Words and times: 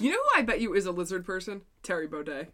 You 0.00 0.10
know 0.10 0.16
who 0.16 0.40
I 0.40 0.42
bet 0.42 0.62
you 0.62 0.72
is 0.72 0.86
a 0.86 0.92
lizard 0.92 1.26
person? 1.26 1.60
Thierry 1.82 2.08
Baudet. 2.08 2.46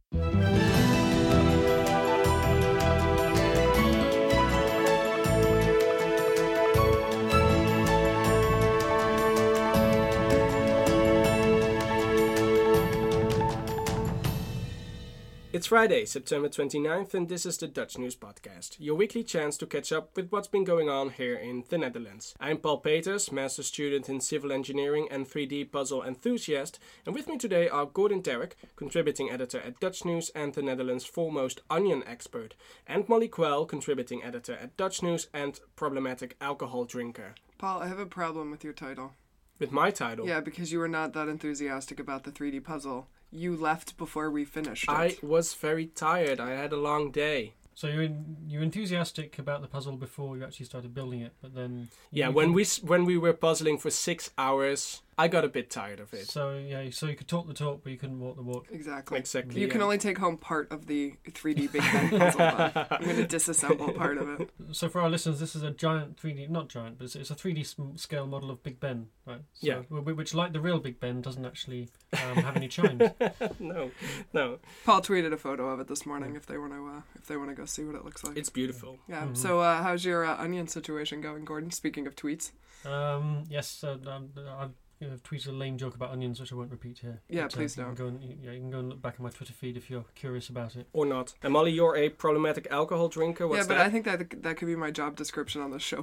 It's 15.57 15.69
Friday, 15.69 16.05
September 16.05 16.51
29th, 16.51 17.15
and 17.15 17.31
this 17.31 17.47
is 17.47 17.57
the 17.57 17.67
Dutch 17.67 17.97
News 17.97 18.15
Podcast, 18.15 18.77
your 18.79 18.95
weekly 18.95 19.25
chance 19.25 19.57
to 19.57 19.67
catch 19.67 19.91
up 19.91 20.15
with 20.15 20.31
what's 20.31 20.49
been 20.49 20.65
going 20.65 20.91
on 20.91 21.09
here 21.09 21.35
in 21.35 21.65
the 21.71 21.79
Netherlands. 21.79 22.35
I'm 22.39 22.59
Paul 22.59 22.81
Peters, 22.81 23.33
master 23.33 23.63
student 23.63 24.11
in 24.11 24.21
civil 24.21 24.53
engineering 24.53 25.09
and 25.11 25.27
3D 25.27 25.73
puzzle 25.73 26.03
enthusiast, 26.03 26.79
and 27.07 27.15
with 27.15 27.27
me 27.27 27.39
today 27.39 27.71
are 27.71 27.87
Gordon 27.87 28.21
Darroch, 28.21 28.53
contributing 28.77 29.31
editor 29.31 29.59
at 29.61 29.81
Dutch 29.81 30.05
News 30.05 30.31
and 30.35 30.53
the 30.53 30.61
Netherlands' 30.61 31.07
foremost 31.07 31.63
onion 31.71 32.03
expert, 32.07 32.55
and 32.87 33.09
Molly 33.09 33.27
Quell, 33.27 33.65
contributing 33.65 34.23
editor 34.23 34.59
at 34.61 34.77
Dutch 34.77 35.03
News 35.03 35.29
and 35.33 35.59
problematic 35.75 36.37
alcohol 36.39 36.85
drinker. 36.85 37.35
Paul, 37.57 37.81
I 37.81 37.87
have 37.87 37.99
a 37.99 38.05
problem 38.05 38.51
with 38.51 38.63
your 38.63 38.75
title. 38.75 39.15
With 39.59 39.73
my 39.73 39.91
title, 39.91 40.29
Yeah, 40.29 40.41
because 40.41 40.71
you 40.71 40.81
were 40.81 40.87
not 40.87 41.15
that 41.15 41.29
enthusiastic 41.29 41.99
about 41.99 42.25
the 42.25 42.31
3D 42.31 42.63
puzzle. 42.63 43.09
You 43.37 43.57
left 43.57 43.97
before 43.97 44.31
we 44.31 44.45
finished 44.45 44.85
it. 44.85 44.91
I 44.91 45.17
was 45.23 45.55
very 45.55 45.87
tired. 45.87 46.41
I 46.41 46.51
had 46.51 46.73
a 46.73 46.77
long 46.77 47.11
day. 47.11 47.53
So 47.75 47.89
you're 47.89 48.05
in, 48.05 48.37
you're 48.49 48.63
enthusiastic 48.63 49.39
about 49.39 49.61
the 49.61 49.69
puzzle 49.69 49.97
before 49.97 50.35
you 50.37 50.45
actually 50.45 50.65
started 50.65 50.95
building 50.95 51.21
it, 51.21 51.33
but 51.43 51.55
then 51.55 51.89
Yeah, 52.11 52.29
when 52.29 52.55
we 52.55 52.65
when 52.83 53.05
we 53.05 53.19
were 53.19 53.35
puzzling 53.35 53.77
for 53.77 53.91
six 53.91 54.31
hours, 54.39 55.03
I 55.19 55.29
got 55.29 55.45
a 55.45 55.49
bit 55.49 55.71
tired 55.71 55.99
of 56.01 56.13
it. 56.13 56.29
so 56.29 56.59
yeah, 56.59 56.91
so 56.91 57.07
you 57.07 57.17
could 57.17 57.27
talk 57.29 57.47
the 57.49 57.55
talk, 57.55 57.81
but 57.83 57.91
you 57.91 57.97
couldn't 57.99 58.21
walk 58.21 58.37
the 58.37 58.43
walk. 58.43 58.67
Exactly. 58.71 59.19
Exactly. 59.19 59.61
You 59.61 59.69
can 59.69 59.81
only 59.81 59.97
take 59.97 60.19
home 60.19 60.37
part 60.37 60.71
of 60.71 60.87
the 60.87 61.15
3D 61.31 61.73
Big 61.73 61.81
Ben 61.81 62.11
puzzle. 62.11 62.39
then. 62.39 62.73
I'm 62.91 63.05
going 63.05 63.27
to 63.27 63.37
disassemble 63.37 63.97
part 63.97 64.19
of 64.19 64.29
it. 64.41 64.51
So 64.73 64.91
for 64.91 65.01
our 65.01 65.09
listeners, 65.09 65.41
this 65.41 65.57
is 65.57 65.63
a 65.63 65.71
giant 65.71 66.21
3D, 66.21 66.51
not 66.51 66.69
giant, 66.69 66.99
but 66.99 67.05
it's, 67.07 67.17
it's 67.17 67.31
a 67.31 67.35
3D 67.35 67.99
scale 67.99 68.27
model 68.27 68.51
of 68.51 68.63
Big 68.63 68.79
Ben, 68.79 69.07
right? 69.25 69.41
So, 69.55 69.67
Yeah. 69.67 69.77
Which, 69.89 70.35
like 70.35 70.53
the 70.53 70.61
real 70.61 70.81
Big 70.81 71.01
Ben, 71.01 71.23
doesn't 71.23 71.47
actually 71.47 71.89
um, 72.13 72.37
have 72.37 72.57
any 72.57 72.69
chimes. 72.69 73.01
no, 73.59 73.91
no, 74.35 74.59
Paul 74.85 75.01
tweeted 75.01 75.33
a 75.33 75.39
photo 75.39 75.71
of 75.71 75.81
it 75.81 75.89
this 75.89 76.05
morning. 76.05 76.37
If 76.37 76.45
they 76.45 76.59
want 76.59 76.73
to, 76.73 76.87
uh, 76.87 77.01
if 77.15 77.27
they 77.27 77.39
want 77.39 77.49
to 77.49 77.55
go 77.57 77.65
see 77.65 77.85
what 77.85 77.95
it 77.95 78.05
looks 78.05 78.23
like. 78.23 78.37
it's 78.37 78.51
beautiful. 78.51 78.99
yeah. 79.09 79.23
Mhm. 79.25 79.37
So, 79.37 79.61
uh, 79.61 79.83
how's 79.83 80.05
your 80.05 80.27
uh, 80.27 80.37
onion 80.37 80.69
situation 80.69 81.23
going, 81.23 81.47
Gordon? 81.47 81.71
Speaking 81.71 82.07
of 82.07 82.15
tweets. 82.17 82.51
Um, 82.85 83.45
yes, 83.49 83.83
uh, 83.83 83.97
um, 84.07 84.29
I've 84.59 84.71
you 85.01 85.09
know, 85.09 85.17
tweeted 85.17 85.49
a 85.49 85.53
lame 85.53 85.77
joke 85.77 85.95
about 85.95 86.11
onions, 86.11 86.41
which 86.41 86.53
I 86.53 86.57
won't 86.57 86.71
repeat 86.71 86.99
here. 86.99 87.21
Yeah, 87.29 87.43
But, 87.43 87.55
uh, 87.55 87.57
please 87.57 87.77
you 87.77 87.85
can 87.85 87.95
don't. 87.95 88.19
Go 88.19 88.27
and, 88.27 88.39
yeah, 88.43 88.53
you 88.53 88.61
can 88.61 88.71
go 88.71 88.79
and 88.79 88.89
look 88.89 89.03
back 89.03 89.15
at 89.15 89.21
my 89.21 89.29
Twitter 89.29 89.53
feed 89.53 89.77
if 89.77 89.91
you're 89.91 90.05
curious 90.15 90.49
about 90.49 90.75
it. 90.75 90.87
Or 90.93 91.05
not. 91.05 91.35
And 91.43 91.53
Molly, 91.53 91.73
you're 91.73 91.97
a 91.97 92.09
problematic 92.09 92.67
alcohol 92.71 93.09
drinker. 93.09 93.47
What's 93.47 93.59
yeah, 93.59 93.69
but 93.69 93.79
that? 93.79 93.87
I 93.87 93.91
think 93.91 94.07
that 94.07 94.43
that 94.43 94.57
could 94.57 94.67
be 94.67 94.77
my 94.77 94.91
job 94.91 95.17
description 95.17 95.61
on 95.61 95.71
the 95.71 95.79
show 95.79 95.97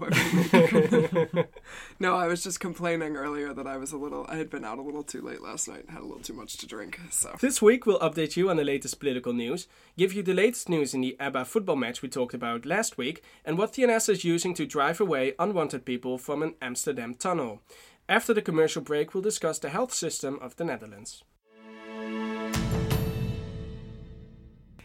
no, 1.99 2.15
I 2.15 2.27
was 2.27 2.43
just 2.43 2.59
complaining 2.59 3.15
earlier 3.15 3.53
that 3.53 3.65
I 3.65 3.77
was 3.77 3.91
a 3.91 3.97
little. 3.97 4.25
I 4.29 4.35
had 4.35 4.49
been 4.49 4.63
out 4.65 4.77
a 4.77 4.81
little 4.81 5.03
too 5.03 5.21
late 5.21 5.41
last 5.41 5.67
night. 5.67 5.85
Had 5.89 6.01
a 6.01 6.05
little 6.05 6.21
too 6.21 6.33
much 6.33 6.57
to 6.57 6.67
drink. 6.67 6.99
So. 7.09 7.35
This 7.39 7.61
week 7.61 7.85
we'll 7.85 7.99
update 7.99 8.35
you 8.37 8.49
on 8.49 8.57
the 8.57 8.63
latest 8.63 8.99
political 8.99 9.33
news, 9.33 9.67
give 9.97 10.13
you 10.13 10.21
the 10.21 10.33
latest 10.33 10.69
news 10.69 10.93
in 10.93 11.01
the 11.01 11.17
ABBA 11.19 11.45
football 11.45 11.75
match 11.75 12.01
we 12.01 12.09
talked 12.09 12.33
about 12.33 12.65
last 12.65 12.97
week, 12.97 13.23
and 13.45 13.57
what 13.57 13.73
TNS 13.73 14.09
is 14.09 14.23
using 14.23 14.53
to 14.53 14.65
drive 14.65 14.99
away 14.99 15.33
unwanted 15.39 15.85
people 15.85 16.17
from 16.17 16.43
an 16.43 16.55
Amsterdam 16.61 17.15
tunnel. 17.15 17.61
After 18.09 18.33
the 18.33 18.41
commercial 18.41 18.81
break, 18.81 19.13
we'll 19.13 19.23
discuss 19.23 19.59
the 19.59 19.69
health 19.69 19.93
system 19.93 20.37
of 20.41 20.57
the 20.57 20.65
Netherlands. 20.65 21.23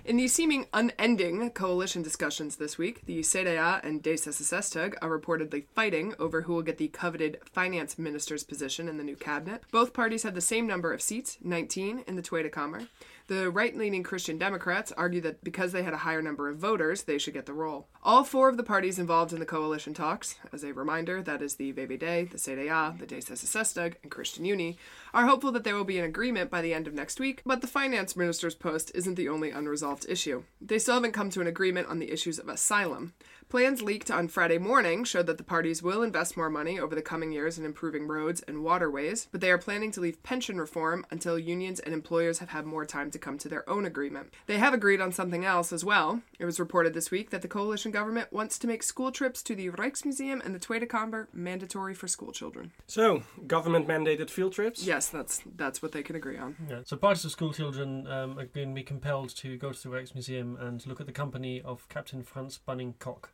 In 0.04 0.16
the 0.16 0.28
seeming 0.28 0.66
unending 0.72 1.50
coalition 1.50 2.02
discussions 2.02 2.56
this 2.56 2.78
week, 2.78 3.04
the 3.04 3.20
CDA 3.20 3.84
and 3.84 4.02
D66 4.02 4.94
are 5.02 5.18
reportedly 5.18 5.66
fighting 5.74 6.14
over 6.18 6.42
who 6.42 6.54
will 6.54 6.62
get 6.62 6.78
the 6.78 6.88
coveted 6.88 7.38
finance 7.44 7.98
minister's 7.98 8.42
position 8.42 8.88
in 8.88 8.96
the 8.96 9.04
new 9.04 9.16
cabinet. 9.16 9.64
Both 9.70 9.92
parties 9.92 10.22
have 10.22 10.34
the 10.34 10.40
same 10.40 10.66
number 10.66 10.94
of 10.94 11.02
seats, 11.02 11.36
19, 11.42 12.04
in 12.06 12.16
the 12.16 12.22
Tweede 12.22 12.50
Kamer. 12.50 12.88
The 13.28 13.50
right 13.50 13.76
leaning 13.76 14.02
Christian 14.02 14.38
Democrats 14.38 14.90
argue 14.92 15.20
that 15.20 15.44
because 15.44 15.72
they 15.72 15.82
had 15.82 15.92
a 15.92 15.98
higher 15.98 16.22
number 16.22 16.48
of 16.48 16.56
voters, 16.56 17.02
they 17.02 17.18
should 17.18 17.34
get 17.34 17.44
the 17.44 17.52
role. 17.52 17.86
All 18.02 18.24
four 18.24 18.48
of 18.48 18.56
the 18.56 18.62
parties 18.62 18.98
involved 18.98 19.34
in 19.34 19.38
the 19.38 19.44
coalition 19.44 19.92
talks, 19.92 20.36
as 20.50 20.64
a 20.64 20.72
reminder, 20.72 21.20
that 21.22 21.42
is 21.42 21.56
the 21.56 21.74
VVD, 21.74 22.30
the 22.30 22.38
CDA, 22.38 22.98
the 22.98 23.06
D66 23.06 23.96
and 24.02 24.10
ChristenUnie, 24.10 24.78
are 25.12 25.26
hopeful 25.26 25.52
that 25.52 25.62
there 25.62 25.74
will 25.74 25.84
be 25.84 25.98
an 25.98 26.06
agreement 26.06 26.50
by 26.50 26.62
the 26.62 26.72
end 26.72 26.86
of 26.86 26.94
next 26.94 27.20
week, 27.20 27.42
but 27.44 27.60
the 27.60 27.66
finance 27.66 28.16
minister's 28.16 28.54
post 28.54 28.90
isn't 28.94 29.16
the 29.16 29.28
only 29.28 29.50
unresolved 29.50 30.06
issue. 30.08 30.44
They 30.58 30.78
still 30.78 30.94
haven't 30.94 31.12
come 31.12 31.28
to 31.28 31.42
an 31.42 31.46
agreement 31.46 31.88
on 31.88 31.98
the 31.98 32.10
issues 32.10 32.38
of 32.38 32.48
asylum. 32.48 33.12
Plans 33.48 33.80
leaked 33.80 34.10
on 34.10 34.28
Friday 34.28 34.58
morning 34.58 35.04
showed 35.04 35.24
that 35.24 35.38
the 35.38 35.42
parties 35.42 35.82
will 35.82 36.02
invest 36.02 36.36
more 36.36 36.50
money 36.50 36.78
over 36.78 36.94
the 36.94 37.00
coming 37.00 37.32
years 37.32 37.58
in 37.58 37.64
improving 37.64 38.06
roads 38.06 38.42
and 38.46 38.62
waterways, 38.62 39.26
but 39.32 39.40
they 39.40 39.50
are 39.50 39.56
planning 39.56 39.90
to 39.92 40.02
leave 40.02 40.22
pension 40.22 40.60
reform 40.60 41.06
until 41.10 41.38
unions 41.38 41.80
and 41.80 41.94
employers 41.94 42.40
have 42.40 42.50
had 42.50 42.66
more 42.66 42.84
time 42.84 43.10
to 43.10 43.18
come 43.18 43.38
to 43.38 43.48
their 43.48 43.66
own 43.66 43.86
agreement. 43.86 44.34
They 44.44 44.58
have 44.58 44.74
agreed 44.74 45.00
on 45.00 45.12
something 45.12 45.46
else 45.46 45.72
as 45.72 45.82
well. 45.82 46.20
It 46.38 46.44
was 46.44 46.60
reported 46.60 46.92
this 46.92 47.10
week 47.10 47.30
that 47.30 47.40
the 47.40 47.48
coalition 47.48 47.90
government 47.90 48.34
wants 48.34 48.58
to 48.58 48.66
make 48.66 48.82
school 48.82 49.10
trips 49.10 49.42
to 49.44 49.54
the 49.54 49.70
Rijksmuseum 49.70 50.44
and 50.44 50.54
the 50.54 50.58
Tweede 50.58 50.86
Kamer 50.86 51.28
mandatory 51.32 51.94
for 51.94 52.06
school 52.06 52.32
children. 52.32 52.72
So, 52.86 53.22
government 53.46 53.88
mandated 53.88 54.28
field 54.28 54.52
trips? 54.52 54.84
Yes, 54.84 55.08
that's 55.08 55.40
that's 55.56 55.80
what 55.80 55.92
they 55.92 56.02
can 56.02 56.16
agree 56.16 56.36
on. 56.36 56.56
Yeah. 56.68 56.80
So 56.84 56.98
parties 56.98 57.24
of 57.24 57.30
school 57.30 57.54
children 57.54 58.06
um, 58.08 58.38
are 58.38 58.44
going 58.44 58.68
to 58.68 58.74
be 58.74 58.82
compelled 58.82 59.34
to 59.36 59.56
go 59.56 59.72
to 59.72 59.82
the 59.82 59.88
Rijksmuseum 59.88 60.60
and 60.60 60.86
look 60.86 61.00
at 61.00 61.06
the 61.06 61.12
company 61.12 61.62
of 61.62 61.88
Captain 61.88 62.22
Frans 62.22 62.60
Banninck 62.68 62.98
Cocq. 62.98 63.28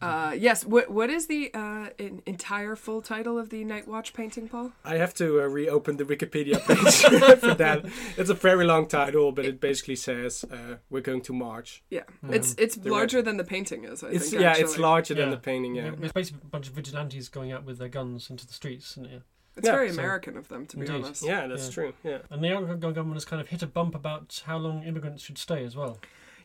Uh, 0.00 0.32
yes. 0.38 0.64
What 0.64 0.90
what 0.90 1.10
is 1.10 1.26
the 1.26 1.50
uh, 1.54 1.88
in, 1.98 2.22
entire 2.26 2.74
full 2.76 3.02
title 3.02 3.38
of 3.38 3.50
the 3.50 3.64
Night 3.64 3.86
Watch 3.86 4.12
painting, 4.14 4.48
Paul? 4.48 4.72
I 4.84 4.96
have 4.96 5.12
to 5.14 5.40
uh, 5.42 5.46
reopen 5.46 5.96
the 5.98 6.04
Wikipedia 6.04 6.58
page 6.66 7.38
for 7.40 7.54
that. 7.54 7.84
It's 8.16 8.30
a 8.30 8.34
very 8.34 8.64
long 8.64 8.86
title, 8.86 9.32
but 9.32 9.44
it 9.44 9.60
basically 9.60 9.96
says 9.96 10.44
uh, 10.50 10.76
we're 10.88 11.02
going 11.02 11.20
to 11.22 11.32
march. 11.32 11.82
Yeah, 11.90 12.04
it's 12.30 12.54
it's 12.58 12.76
The 12.76 12.90
larger 12.90 13.22
than 13.22 13.36
the 13.36 13.44
painting 13.44 13.84
is. 13.84 14.02
I 14.02 14.08
It's 14.08 14.30
think. 14.30 14.42
yeah, 14.42 14.50
actually. 14.50 14.64
it's 14.64 14.78
larger 14.78 15.14
than 15.14 15.30
the 15.30 15.36
painting. 15.36 15.74
Yeah, 15.74 15.92
It's 16.00 16.12
basically 16.12 16.40
a 16.44 16.48
bunch 16.48 16.68
of 16.68 16.74
vigilantes 16.74 17.28
going 17.28 17.52
out 17.52 17.64
with 17.64 17.78
their 17.78 17.88
guns 17.88 18.30
into 18.30 18.46
the 18.46 18.52
streets, 18.54 18.92
isn't 18.92 19.06
it? 19.06 19.22
It's 19.56 19.66
Yeah, 19.66 19.74
very 19.74 19.88
so- 19.90 19.94
American 20.00 20.36
of 20.36 20.48
them, 20.48 20.64
to 20.66 20.76
be 20.76 20.86
Indeed. 20.86 21.04
honest. 21.04 21.22
yeah, 21.26 21.46
that's 21.46 21.66
Yeah. 21.66 21.72
true. 21.74 21.92
Yeah. 22.04 22.18
And 22.30 22.42
the 22.42 22.54
outgoing 22.54 22.94
government 22.94 23.14
has 23.16 23.24
kind 23.24 23.42
of 23.42 23.48
hit 23.48 23.62
a 23.62 23.66
bump 23.66 23.94
about 23.94 24.42
how 24.46 24.56
long 24.56 24.84
immigrants 24.84 25.22
should 25.24 25.36
stay 25.38 25.64
as 25.64 25.74
well. 25.76 25.98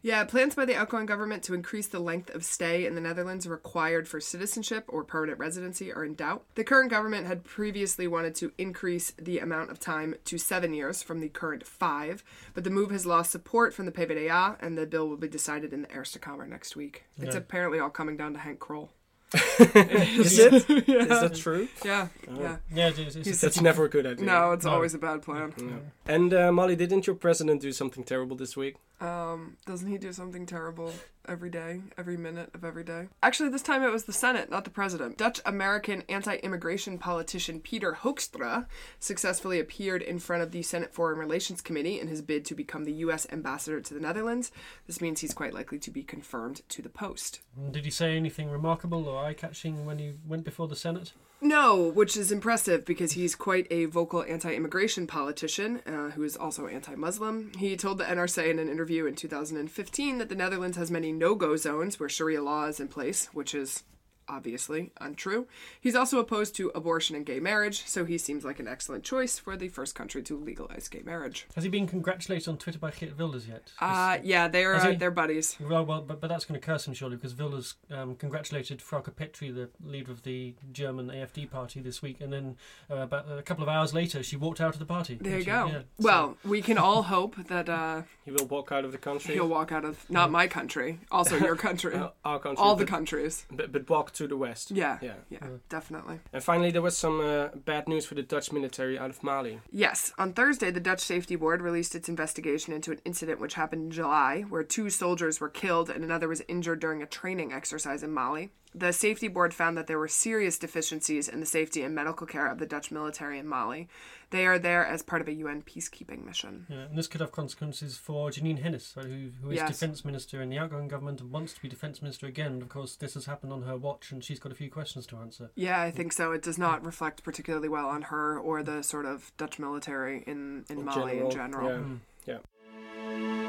Yeah, 0.05 0.23
plans 0.23 0.53
by 0.53 0.65
the 0.65 0.75
outgoing 0.75 1.07
government 1.07 1.41
to 1.45 1.55
increase 1.55 1.87
the 1.87 1.97
length 1.97 2.29
of 2.35 2.45
stay 2.45 2.85
in 2.85 2.93
the 2.93 3.01
Netherlands 3.01 3.47
required 3.47 4.07
for 4.07 4.19
citizenship 4.19 4.85
or 4.87 5.03
permanent 5.03 5.39
residency 5.39 5.91
are 5.91 6.05
in 6.05 6.13
doubt. 6.13 6.43
The 6.53 6.63
current 6.63 6.91
government 6.91 7.25
had 7.25 7.43
previously 7.43 8.05
wanted 8.07 8.35
to 8.35 8.51
increase 8.59 9.13
the 9.19 9.39
amount 9.39 9.71
of 9.71 9.79
time 9.79 10.13
to 10.25 10.37
seven 10.37 10.75
years 10.75 11.01
from 11.01 11.21
the 11.21 11.29
current 11.29 11.65
five, 11.65 12.23
but 12.53 12.63
the 12.63 12.69
move 12.69 12.91
has 12.91 13.07
lost 13.07 13.31
support 13.31 13.73
from 13.73 13.87
the 13.87 13.91
PvdA, 13.91 14.57
and 14.61 14.77
the 14.77 14.85
bill 14.85 15.09
will 15.09 15.17
be 15.17 15.27
decided 15.27 15.73
in 15.73 15.81
the 15.81 15.87
Eerste 15.91 16.19
Kamer 16.21 16.47
next 16.47 16.75
week. 16.75 17.05
It's 17.17 17.35
apparently 17.35 17.79
all 17.79 17.89
coming 17.89 18.15
down 18.15 18.33
to 18.33 18.39
Henk 18.39 18.59
Krol. 18.59 18.89
Is 19.33 20.37
it? 20.37 20.53
Is 20.69 20.87
yeah. 20.87 21.05
that 21.05 21.33
true? 21.35 21.67
Yeah, 21.83 22.09
Oh. 22.29 22.39
yeah. 22.41 22.57
Yeah, 22.71 22.87
it's, 22.89 22.99
it's, 22.99 23.15
He's- 23.15 23.41
That's 23.41 23.59
never 23.59 23.85
a 23.85 23.89
good 23.89 24.05
idea. 24.05 24.23
No, 24.23 24.51
it's 24.51 24.65
No. 24.65 24.71
always 24.71 24.93
a 24.93 24.99
bad 24.99 25.23
plan. 25.23 25.51
Yeah. 25.57 25.65
And 26.05 26.31
uh, 26.31 26.51
Molly, 26.51 26.75
didn't 26.75 27.07
your 27.07 27.15
president 27.15 27.59
do 27.61 27.71
something 27.71 28.03
terrible 28.03 28.37
this 28.37 28.55
week? 28.55 28.75
Um, 29.01 29.57
doesn't 29.65 29.89
he 29.89 29.97
do 29.97 30.13
something 30.13 30.45
terrible 30.45 30.93
every 31.27 31.49
day, 31.49 31.81
every 31.97 32.15
minute 32.15 32.49
of 32.53 32.63
every 32.63 32.83
day? 32.83 33.09
Actually, 33.21 33.49
this 33.49 33.61
time 33.61 33.83
it 33.83 33.91
was 33.91 34.05
the 34.05 34.13
Senate, 34.13 34.49
not 34.49 34.63
the 34.63 34.69
president. 34.69 35.17
Dutch 35.17 35.41
American 35.45 36.03
anti 36.07 36.35
immigration 36.37 36.97
politician 36.97 37.59
Peter 37.59 37.97
Hoekstra 38.01 38.67
successfully 38.99 39.59
appeared 39.59 40.01
in 40.01 40.19
front 40.19 40.43
of 40.43 40.51
the 40.51 40.61
Senate 40.61 40.93
Foreign 40.93 41.19
Relations 41.19 41.61
Committee 41.61 41.99
in 41.99 42.07
his 42.07 42.21
bid 42.21 42.45
to 42.45 42.55
become 42.55 42.85
the 42.85 42.93
U.S. 42.93 43.27
ambassador 43.31 43.81
to 43.81 43.93
the 43.93 43.99
Netherlands. 43.99 44.51
This 44.87 45.01
means 45.01 45.19
he's 45.19 45.33
quite 45.33 45.53
likely 45.53 45.79
to 45.79 45.91
be 45.91 46.03
confirmed 46.03 46.61
to 46.69 46.81
the 46.81 46.89
post. 46.89 47.41
Did 47.71 47.85
he 47.85 47.91
say 47.91 48.15
anything 48.15 48.49
remarkable 48.49 49.07
or 49.07 49.23
eye-catching 49.23 49.85
when 49.85 49.99
he 49.99 50.13
went 50.25 50.45
before 50.45 50.67
the 50.67 50.75
Senate? 50.75 51.13
No, 51.41 51.89
which 51.89 52.15
is 52.15 52.31
impressive 52.31 52.85
because 52.85 53.11
he's 53.11 53.35
quite 53.35 53.67
a 53.69 53.85
vocal 53.85 54.23
anti 54.23 54.53
immigration 54.53 55.05
politician 55.05 55.81
uh, 55.85 56.11
who 56.11 56.23
is 56.23 56.37
also 56.37 56.67
anti 56.67 56.95
Muslim. 56.95 57.51
He 57.57 57.75
told 57.75 57.97
the 57.97 58.05
NRC 58.05 58.49
in 58.49 58.59
an 58.59 58.69
interview 58.69 59.05
in 59.05 59.15
2015 59.15 60.17
that 60.17 60.29
the 60.29 60.35
Netherlands 60.35 60.77
has 60.77 60.89
many 60.89 61.11
no 61.11 61.35
go 61.35 61.55
zones 61.55 61.99
where 61.99 62.09
Sharia 62.09 62.41
law 62.41 62.65
is 62.65 62.79
in 62.79 62.87
place, 62.87 63.29
which 63.33 63.53
is 63.53 63.83
obviously 64.27 64.91
untrue. 64.99 65.47
He's 65.79 65.95
also 65.95 66.19
opposed 66.19 66.55
to 66.55 66.69
abortion 66.75 67.15
and 67.15 67.25
gay 67.25 67.39
marriage, 67.39 67.83
so 67.85 68.05
he 68.05 68.17
seems 68.17 68.43
like 68.43 68.59
an 68.59 68.67
excellent 68.67 69.03
choice 69.03 69.37
for 69.39 69.55
the 69.55 69.67
first 69.69 69.95
country 69.95 70.21
to 70.23 70.37
legalize 70.37 70.87
gay 70.87 71.01
marriage. 71.05 71.45
Has 71.55 71.63
he 71.63 71.69
been 71.69 71.87
congratulated 71.87 72.47
on 72.47 72.57
Twitter 72.57 72.79
by 72.79 72.91
Geert 72.91 73.17
Wilders 73.17 73.47
yet? 73.47 73.71
Uh, 73.79 74.17
yeah, 74.23 74.47
they're 74.47 74.75
uh, 74.75 74.93
they're 74.93 75.11
buddies. 75.11 75.55
Well, 75.59 75.85
well, 75.85 76.01
but, 76.01 76.19
but 76.21 76.27
that's 76.27 76.45
going 76.45 76.59
to 76.59 76.65
curse 76.65 76.87
him 76.87 76.93
surely 76.93 77.15
because 77.15 77.35
Wilders 77.35 77.75
um, 77.91 78.15
congratulated 78.15 78.79
Frauke 78.79 79.11
Petry, 79.13 79.53
the 79.53 79.69
leader 79.83 80.11
of 80.11 80.23
the 80.23 80.55
German 80.71 81.07
AFD 81.07 81.49
party, 81.49 81.79
this 81.81 82.01
week, 82.01 82.21
and 82.21 82.31
then 82.33 82.57
uh, 82.91 82.95
about 82.97 83.25
a 83.29 83.41
couple 83.41 83.63
of 83.63 83.69
hours 83.69 83.93
later, 83.93 84.23
she 84.23 84.35
walked 84.35 84.61
out 84.61 84.73
of 84.73 84.79
the 84.79 84.85
party. 84.85 85.17
There 85.21 85.33
you 85.37 85.39
She- 85.41 85.45
go. 85.45 85.65
yeah, 85.67 85.79
so- 85.79 85.85
well, 85.99 86.37
we 86.43 86.61
can 86.61 86.77
all 86.77 87.03
hope 87.03 87.35
that 87.47 87.69
uh, 87.69 88.03
He 88.25 88.31
will 88.31 88.45
walk 88.47 88.71
out 88.71 88.85
of 88.85 88.91
the 88.91 88.97
country. 88.97 89.33
he'll 89.35 89.47
walk 89.47 89.71
out 89.71 89.85
of 89.85 90.09
not 90.09 90.31
my 90.31 90.47
country, 90.47 90.99
also 91.11 91.37
your 91.37 91.55
country, 91.55 91.95
Uh, 91.95 92.09
our 92.25 92.39
country. 92.39 92.63
all 92.63 92.75
the 92.75 92.85
countries. 92.85 93.45
but, 93.51 93.71
but 93.71 93.89
walk 93.89 94.11
to 94.15 94.27
the 94.27 94.37
west. 94.37 94.71
Yeah, 94.71 94.97
Yeah. 95.01 95.13
yeah, 95.29 95.39
Yeah. 95.41 95.47
definitely. 95.69 96.19
And 96.33 96.43
finally, 96.43 96.71
there 96.71 96.81
was 96.81 96.97
some 96.97 97.19
uh, 97.21 97.49
bad 97.65 97.87
news 97.87 98.05
for 98.05 98.15
the 98.15 98.23
Dutch 98.23 98.51
military 98.51 98.97
out 98.97 99.09
of 99.09 99.21
Mali. 99.23 99.59
Yes, 99.71 100.11
on 100.17 100.33
Thursday, 100.33 100.71
the 100.71 100.79
Dutch 100.79 101.01
Safety 101.01 101.35
Board 101.35 101.61
released 101.61 101.95
its 101.95 102.09
investigation 102.09 102.73
into 102.73 102.91
an 102.91 102.99
incident 103.05 103.39
which 103.39 103.53
happened 103.55 103.83
in 103.83 103.91
July, 103.91 104.41
where 104.49 104.63
two 104.63 104.89
soldiers 104.89 105.39
were 105.39 105.49
killed 105.49 105.89
and 105.89 106.03
another 106.03 106.27
was 106.27 106.41
injured 106.47 106.79
during 106.79 107.01
a 107.03 107.05
training 107.05 107.53
exercise 107.53 108.03
in 108.03 108.11
Mali. 108.13 108.49
The 108.73 108.91
Safety 108.91 109.29
Board 109.29 109.53
found 109.53 109.77
that 109.77 109.87
there 109.87 109.97
were 109.99 110.09
serious 110.09 110.57
deficiencies 110.59 111.29
in 111.29 111.39
the 111.39 111.45
safety 111.45 111.81
and 111.83 111.95
medical 111.95 112.27
care 112.27 112.47
of 112.51 112.57
the 112.59 112.65
Dutch 112.65 112.91
military 112.91 113.39
in 113.39 113.47
Mali. 113.47 113.87
They 114.31 114.45
are 114.45 114.57
there 114.59 114.85
as 114.85 115.01
part 115.01 115.21
of 115.21 115.27
a 115.27 115.33
UN 115.33 115.61
peacekeeping 115.61 116.25
mission. 116.25 116.65
Yeah, 116.69 116.77
and 116.85 116.97
this 116.97 117.07
could 117.07 117.21
have 117.21 117.31
consequences 117.31 117.97
for 117.97 118.29
Jeanine 118.29 118.63
Hennis, 118.63 118.95
right, 118.97 119.05
who, 119.05 119.29
who 119.41 119.51
is 119.51 119.57
Yes. 119.57 119.69
defence 119.69 120.03
minister 120.03 120.41
in 120.41 120.49
the 120.49 120.57
outgoing 120.57 120.87
government 120.87 121.21
and 121.21 121.31
wants 121.31 121.53
to 121.53 121.61
be 121.61 121.67
defence 121.69 122.01
minister 122.01 122.25
again. 122.27 122.53
And 122.53 122.61
of 122.61 122.69
course, 122.69 122.95
this 122.95 123.13
has 123.13 123.25
happened 123.25 123.53
on 123.53 123.63
her 123.63 123.77
watch, 123.77 124.11
and 124.11 124.23
she's 124.23 124.39
got 124.39 124.51
a 124.51 124.55
few 124.55 124.69
questions 124.69 125.05
to 125.07 125.17
answer. 125.17 125.51
Yeah, 125.55 125.81
I 125.81 125.91
think 125.91 126.13
so. 126.13 126.31
It 126.31 126.41
does 126.41 126.57
not 126.57 126.85
reflect 126.85 127.23
particularly 127.23 127.69
well 127.69 127.87
on 127.87 128.03
her 128.03 128.37
or 128.39 128.63
the 128.63 128.81
sort 128.81 129.05
of 129.05 129.31
Dutch 129.37 129.59
military 129.59 130.23
in, 130.27 130.65
in, 130.69 130.79
In 130.79 130.85
Mali 130.85 131.19
in 131.19 131.29
general, 131.31 131.69
general. 131.69 131.69
yeah. 131.69 131.77
Mm. 131.77 131.99
Yeah. 132.27 133.44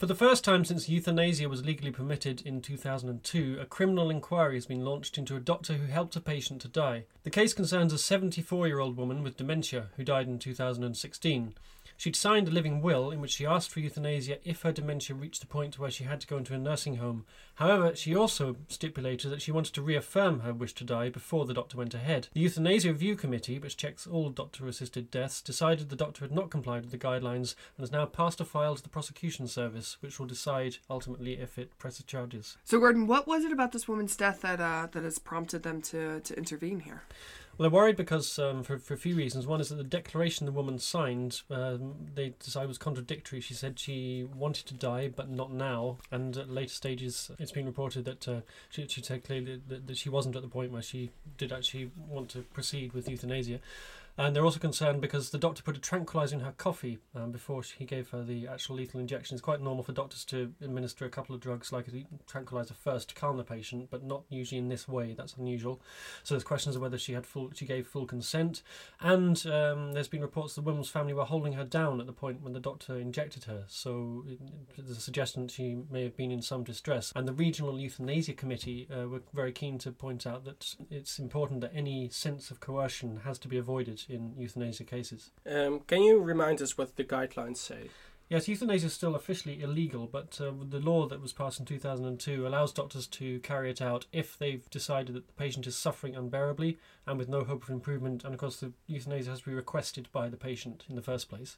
For 0.00 0.06
the 0.06 0.14
first 0.14 0.44
time 0.44 0.64
since 0.64 0.88
euthanasia 0.88 1.46
was 1.50 1.66
legally 1.66 1.90
permitted 1.90 2.40
in 2.46 2.62
2002, 2.62 3.58
a 3.60 3.66
criminal 3.66 4.08
inquiry 4.08 4.54
has 4.54 4.64
been 4.64 4.82
launched 4.82 5.18
into 5.18 5.36
a 5.36 5.40
doctor 5.40 5.74
who 5.74 5.92
helped 5.92 6.16
a 6.16 6.22
patient 6.22 6.62
to 6.62 6.68
die. 6.68 7.04
The 7.22 7.28
case 7.28 7.52
concerns 7.52 7.92
a 7.92 7.98
74 7.98 8.66
year 8.66 8.78
old 8.78 8.96
woman 8.96 9.22
with 9.22 9.36
dementia 9.36 9.90
who 9.98 10.02
died 10.02 10.26
in 10.26 10.38
2016. 10.38 11.54
She'd 12.00 12.16
signed 12.16 12.48
a 12.48 12.50
living 12.50 12.80
will 12.80 13.10
in 13.10 13.20
which 13.20 13.32
she 13.32 13.44
asked 13.44 13.70
for 13.70 13.80
euthanasia 13.80 14.38
if 14.42 14.62
her 14.62 14.72
dementia 14.72 15.14
reached 15.14 15.42
the 15.42 15.46
point 15.46 15.78
where 15.78 15.90
she 15.90 16.04
had 16.04 16.18
to 16.22 16.26
go 16.26 16.38
into 16.38 16.54
a 16.54 16.58
nursing 16.58 16.96
home. 16.96 17.26
However, 17.56 17.94
she 17.94 18.16
also 18.16 18.56
stipulated 18.68 19.30
that 19.30 19.42
she 19.42 19.52
wanted 19.52 19.74
to 19.74 19.82
reaffirm 19.82 20.40
her 20.40 20.54
wish 20.54 20.72
to 20.76 20.84
die 20.84 21.10
before 21.10 21.44
the 21.44 21.52
doctor 21.52 21.76
went 21.76 21.92
ahead. 21.92 22.28
The 22.32 22.40
Euthanasia 22.40 22.88
Review 22.88 23.16
Committee, 23.16 23.58
which 23.58 23.76
checks 23.76 24.06
all 24.06 24.30
doctor 24.30 24.66
assisted 24.66 25.10
deaths, 25.10 25.42
decided 25.42 25.90
the 25.90 25.94
doctor 25.94 26.24
had 26.24 26.32
not 26.32 26.48
complied 26.48 26.84
with 26.84 26.90
the 26.90 26.96
guidelines 26.96 27.54
and 27.76 27.82
has 27.82 27.92
now 27.92 28.06
passed 28.06 28.40
a 28.40 28.46
file 28.46 28.76
to 28.76 28.82
the 28.82 28.88
prosecution 28.88 29.46
service, 29.46 29.98
which 30.00 30.18
will 30.18 30.24
decide 30.24 30.78
ultimately 30.88 31.34
if 31.34 31.58
it 31.58 31.78
presses 31.78 32.06
charges. 32.06 32.56
So, 32.64 32.78
Gordon, 32.78 33.08
what 33.08 33.28
was 33.28 33.44
it 33.44 33.52
about 33.52 33.72
this 33.72 33.86
woman's 33.86 34.16
death 34.16 34.40
that 34.40 34.58
uh, 34.58 34.88
that 34.92 35.04
has 35.04 35.18
prompted 35.18 35.64
them 35.64 35.82
to, 35.82 36.20
to 36.20 36.34
intervene 36.34 36.80
here? 36.80 37.02
Well, 37.60 37.68
they're 37.68 37.78
worried 37.78 37.98
because 37.98 38.38
um, 38.38 38.62
for, 38.62 38.78
for 38.78 38.94
a 38.94 38.96
few 38.96 39.14
reasons. 39.14 39.46
One 39.46 39.60
is 39.60 39.68
that 39.68 39.74
the 39.74 39.84
declaration 39.84 40.46
the 40.46 40.52
woman 40.52 40.78
signed, 40.78 41.42
um, 41.50 41.94
they 42.14 42.32
decided 42.42 42.68
was 42.68 42.78
contradictory. 42.78 43.42
She 43.42 43.52
said 43.52 43.78
she 43.78 44.26
wanted 44.34 44.64
to 44.68 44.72
die, 44.72 45.08
but 45.14 45.28
not 45.28 45.52
now. 45.52 45.98
And 46.10 46.34
at 46.38 46.48
later 46.48 46.72
stages, 46.72 47.30
it's 47.38 47.52
been 47.52 47.66
reported 47.66 48.06
that 48.06 48.26
uh, 48.26 48.40
she, 48.70 48.88
she 48.88 49.02
said 49.02 49.24
clearly 49.24 49.60
that, 49.68 49.86
that 49.88 49.98
she 49.98 50.08
wasn't 50.08 50.36
at 50.36 50.42
the 50.42 50.48
point 50.48 50.72
where 50.72 50.80
she 50.80 51.10
did 51.36 51.52
actually 51.52 51.90
want 52.08 52.30
to 52.30 52.38
proceed 52.40 52.94
with 52.94 53.10
euthanasia. 53.10 53.60
And 54.20 54.36
they're 54.36 54.44
also 54.44 54.60
concerned 54.60 55.00
because 55.00 55.30
the 55.30 55.38
doctor 55.38 55.62
put 55.62 55.78
a 55.78 55.80
tranquilizer 55.80 56.36
in 56.36 56.42
her 56.42 56.52
coffee 56.52 56.98
um, 57.14 57.32
before 57.32 57.62
she 57.62 57.86
gave 57.86 58.10
her 58.10 58.22
the 58.22 58.46
actual 58.48 58.76
lethal 58.76 59.00
injection. 59.00 59.34
It's 59.34 59.40
quite 59.40 59.62
normal 59.62 59.82
for 59.82 59.92
doctors 59.92 60.26
to 60.26 60.52
administer 60.60 61.06
a 61.06 61.08
couple 61.08 61.34
of 61.34 61.40
drugs 61.40 61.72
like 61.72 61.88
a 61.88 62.04
tranquilizer 62.26 62.74
first 62.74 63.08
to 63.08 63.14
calm 63.14 63.38
the 63.38 63.44
patient, 63.44 63.88
but 63.90 64.04
not 64.04 64.24
usually 64.28 64.58
in 64.58 64.68
this 64.68 64.86
way. 64.86 65.14
That's 65.14 65.38
unusual. 65.38 65.80
So 66.22 66.34
there's 66.34 66.44
questions 66.44 66.76
of 66.76 66.82
whether 66.82 66.98
she 66.98 67.14
had 67.14 67.24
full, 67.24 67.50
she 67.54 67.64
gave 67.64 67.86
full 67.86 68.04
consent, 68.04 68.62
and 69.00 69.42
um, 69.46 69.94
there's 69.94 70.06
been 70.06 70.20
reports 70.20 70.54
the 70.54 70.60
woman's 70.60 70.90
family 70.90 71.14
were 71.14 71.24
holding 71.24 71.54
her 71.54 71.64
down 71.64 71.98
at 71.98 72.06
the 72.06 72.12
point 72.12 72.42
when 72.42 72.52
the 72.52 72.60
doctor 72.60 72.98
injected 72.98 73.44
her. 73.44 73.64
So 73.68 74.26
there's 74.76 74.98
a 74.98 75.00
suggestion 75.00 75.48
she 75.48 75.78
may 75.90 76.02
have 76.02 76.18
been 76.18 76.30
in 76.30 76.42
some 76.42 76.62
distress. 76.62 77.10
And 77.16 77.26
the 77.26 77.32
regional 77.32 77.80
euthanasia 77.80 78.34
committee 78.34 78.86
uh, 78.94 79.08
were 79.08 79.22
very 79.32 79.52
keen 79.52 79.78
to 79.78 79.92
point 79.92 80.26
out 80.26 80.44
that 80.44 80.74
it's 80.90 81.18
important 81.18 81.62
that 81.62 81.72
any 81.74 82.10
sense 82.10 82.50
of 82.50 82.60
coercion 82.60 83.22
has 83.24 83.38
to 83.38 83.48
be 83.48 83.56
avoided 83.56 84.04
in 84.10 84.34
euthanasia 84.36 84.84
cases. 84.84 85.30
Um, 85.46 85.80
can 85.80 86.02
you 86.02 86.20
remind 86.20 86.60
us 86.60 86.76
what 86.76 86.96
the 86.96 87.04
guidelines 87.04 87.58
say? 87.58 87.88
Yes, 88.30 88.46
euthanasia 88.46 88.86
is 88.86 88.92
still 88.92 89.16
officially 89.16 89.60
illegal, 89.60 90.06
but 90.06 90.40
uh, 90.40 90.52
the 90.62 90.78
law 90.78 91.04
that 91.08 91.20
was 91.20 91.32
passed 91.32 91.58
in 91.58 91.66
2002 91.66 92.46
allows 92.46 92.72
doctors 92.72 93.08
to 93.08 93.40
carry 93.40 93.72
it 93.72 93.82
out 93.82 94.06
if 94.12 94.38
they've 94.38 94.70
decided 94.70 95.16
that 95.16 95.26
the 95.26 95.32
patient 95.32 95.66
is 95.66 95.76
suffering 95.76 96.14
unbearably 96.14 96.78
and 97.08 97.18
with 97.18 97.28
no 97.28 97.42
hope 97.42 97.64
of 97.64 97.70
improvement. 97.70 98.22
And 98.22 98.32
of 98.32 98.38
course, 98.38 98.60
the 98.60 98.72
euthanasia 98.86 99.30
has 99.30 99.40
to 99.40 99.46
be 99.46 99.54
requested 99.54 100.06
by 100.12 100.28
the 100.28 100.36
patient 100.36 100.84
in 100.88 100.94
the 100.94 101.02
first 101.02 101.28
place. 101.28 101.56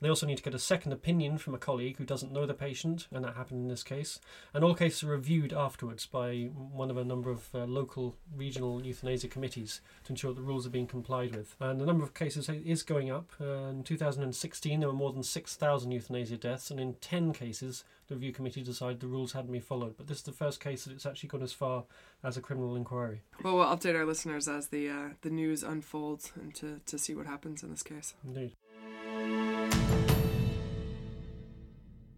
They 0.00 0.08
also 0.08 0.26
need 0.26 0.38
to 0.38 0.42
get 0.42 0.54
a 0.54 0.58
second 0.58 0.92
opinion 0.92 1.36
from 1.36 1.54
a 1.54 1.58
colleague 1.58 1.98
who 1.98 2.04
doesn't 2.06 2.32
know 2.32 2.46
the 2.46 2.54
patient, 2.54 3.08
and 3.12 3.22
that 3.22 3.36
happened 3.36 3.60
in 3.60 3.68
this 3.68 3.82
case. 3.82 4.18
And 4.54 4.64
all 4.64 4.74
cases 4.74 5.02
are 5.02 5.08
reviewed 5.08 5.52
afterwards 5.52 6.06
by 6.06 6.48
one 6.54 6.90
of 6.90 6.96
a 6.96 7.04
number 7.04 7.30
of 7.30 7.54
uh, 7.54 7.66
local 7.66 8.16
regional 8.34 8.82
euthanasia 8.82 9.28
committees 9.28 9.82
to 10.04 10.14
ensure 10.14 10.32
that 10.32 10.40
the 10.40 10.46
rules 10.46 10.66
are 10.66 10.70
being 10.70 10.86
complied 10.86 11.36
with. 11.36 11.56
And 11.60 11.78
the 11.78 11.86
number 11.86 12.04
of 12.04 12.14
cases 12.14 12.48
is 12.48 12.82
going 12.82 13.10
up. 13.10 13.32
Uh, 13.38 13.68
in 13.68 13.84
2016, 13.84 14.80
there 14.80 14.88
were 14.88 14.94
more 14.94 15.12
than 15.12 15.22
6,000 15.22 15.90
euthanasia 15.90 16.05
deaths, 16.08 16.70
and 16.70 16.80
in 16.80 16.94
10 16.94 17.32
cases, 17.32 17.84
the 18.08 18.14
review 18.14 18.32
committee 18.32 18.62
decided 18.62 19.00
the 19.00 19.06
rules 19.06 19.32
hadn't 19.32 19.52
been 19.52 19.60
followed. 19.60 19.96
But 19.96 20.06
this 20.06 20.18
is 20.18 20.22
the 20.24 20.32
first 20.32 20.60
case 20.60 20.84
that 20.84 20.92
it's 20.92 21.06
actually 21.06 21.28
gone 21.28 21.42
as 21.42 21.52
far 21.52 21.84
as 22.22 22.36
a 22.36 22.40
criminal 22.40 22.76
inquiry. 22.76 23.22
Well, 23.42 23.56
we'll 23.56 23.66
update 23.66 23.96
our 23.96 24.06
listeners 24.06 24.48
as 24.48 24.68
the 24.68 24.88
uh, 24.88 25.08
the 25.22 25.30
news 25.30 25.62
unfolds 25.62 26.32
and 26.34 26.54
to, 26.56 26.80
to 26.86 26.98
see 26.98 27.14
what 27.14 27.26
happens 27.26 27.62
in 27.62 27.70
this 27.70 27.82
case. 27.82 28.14
Indeed. 28.24 28.52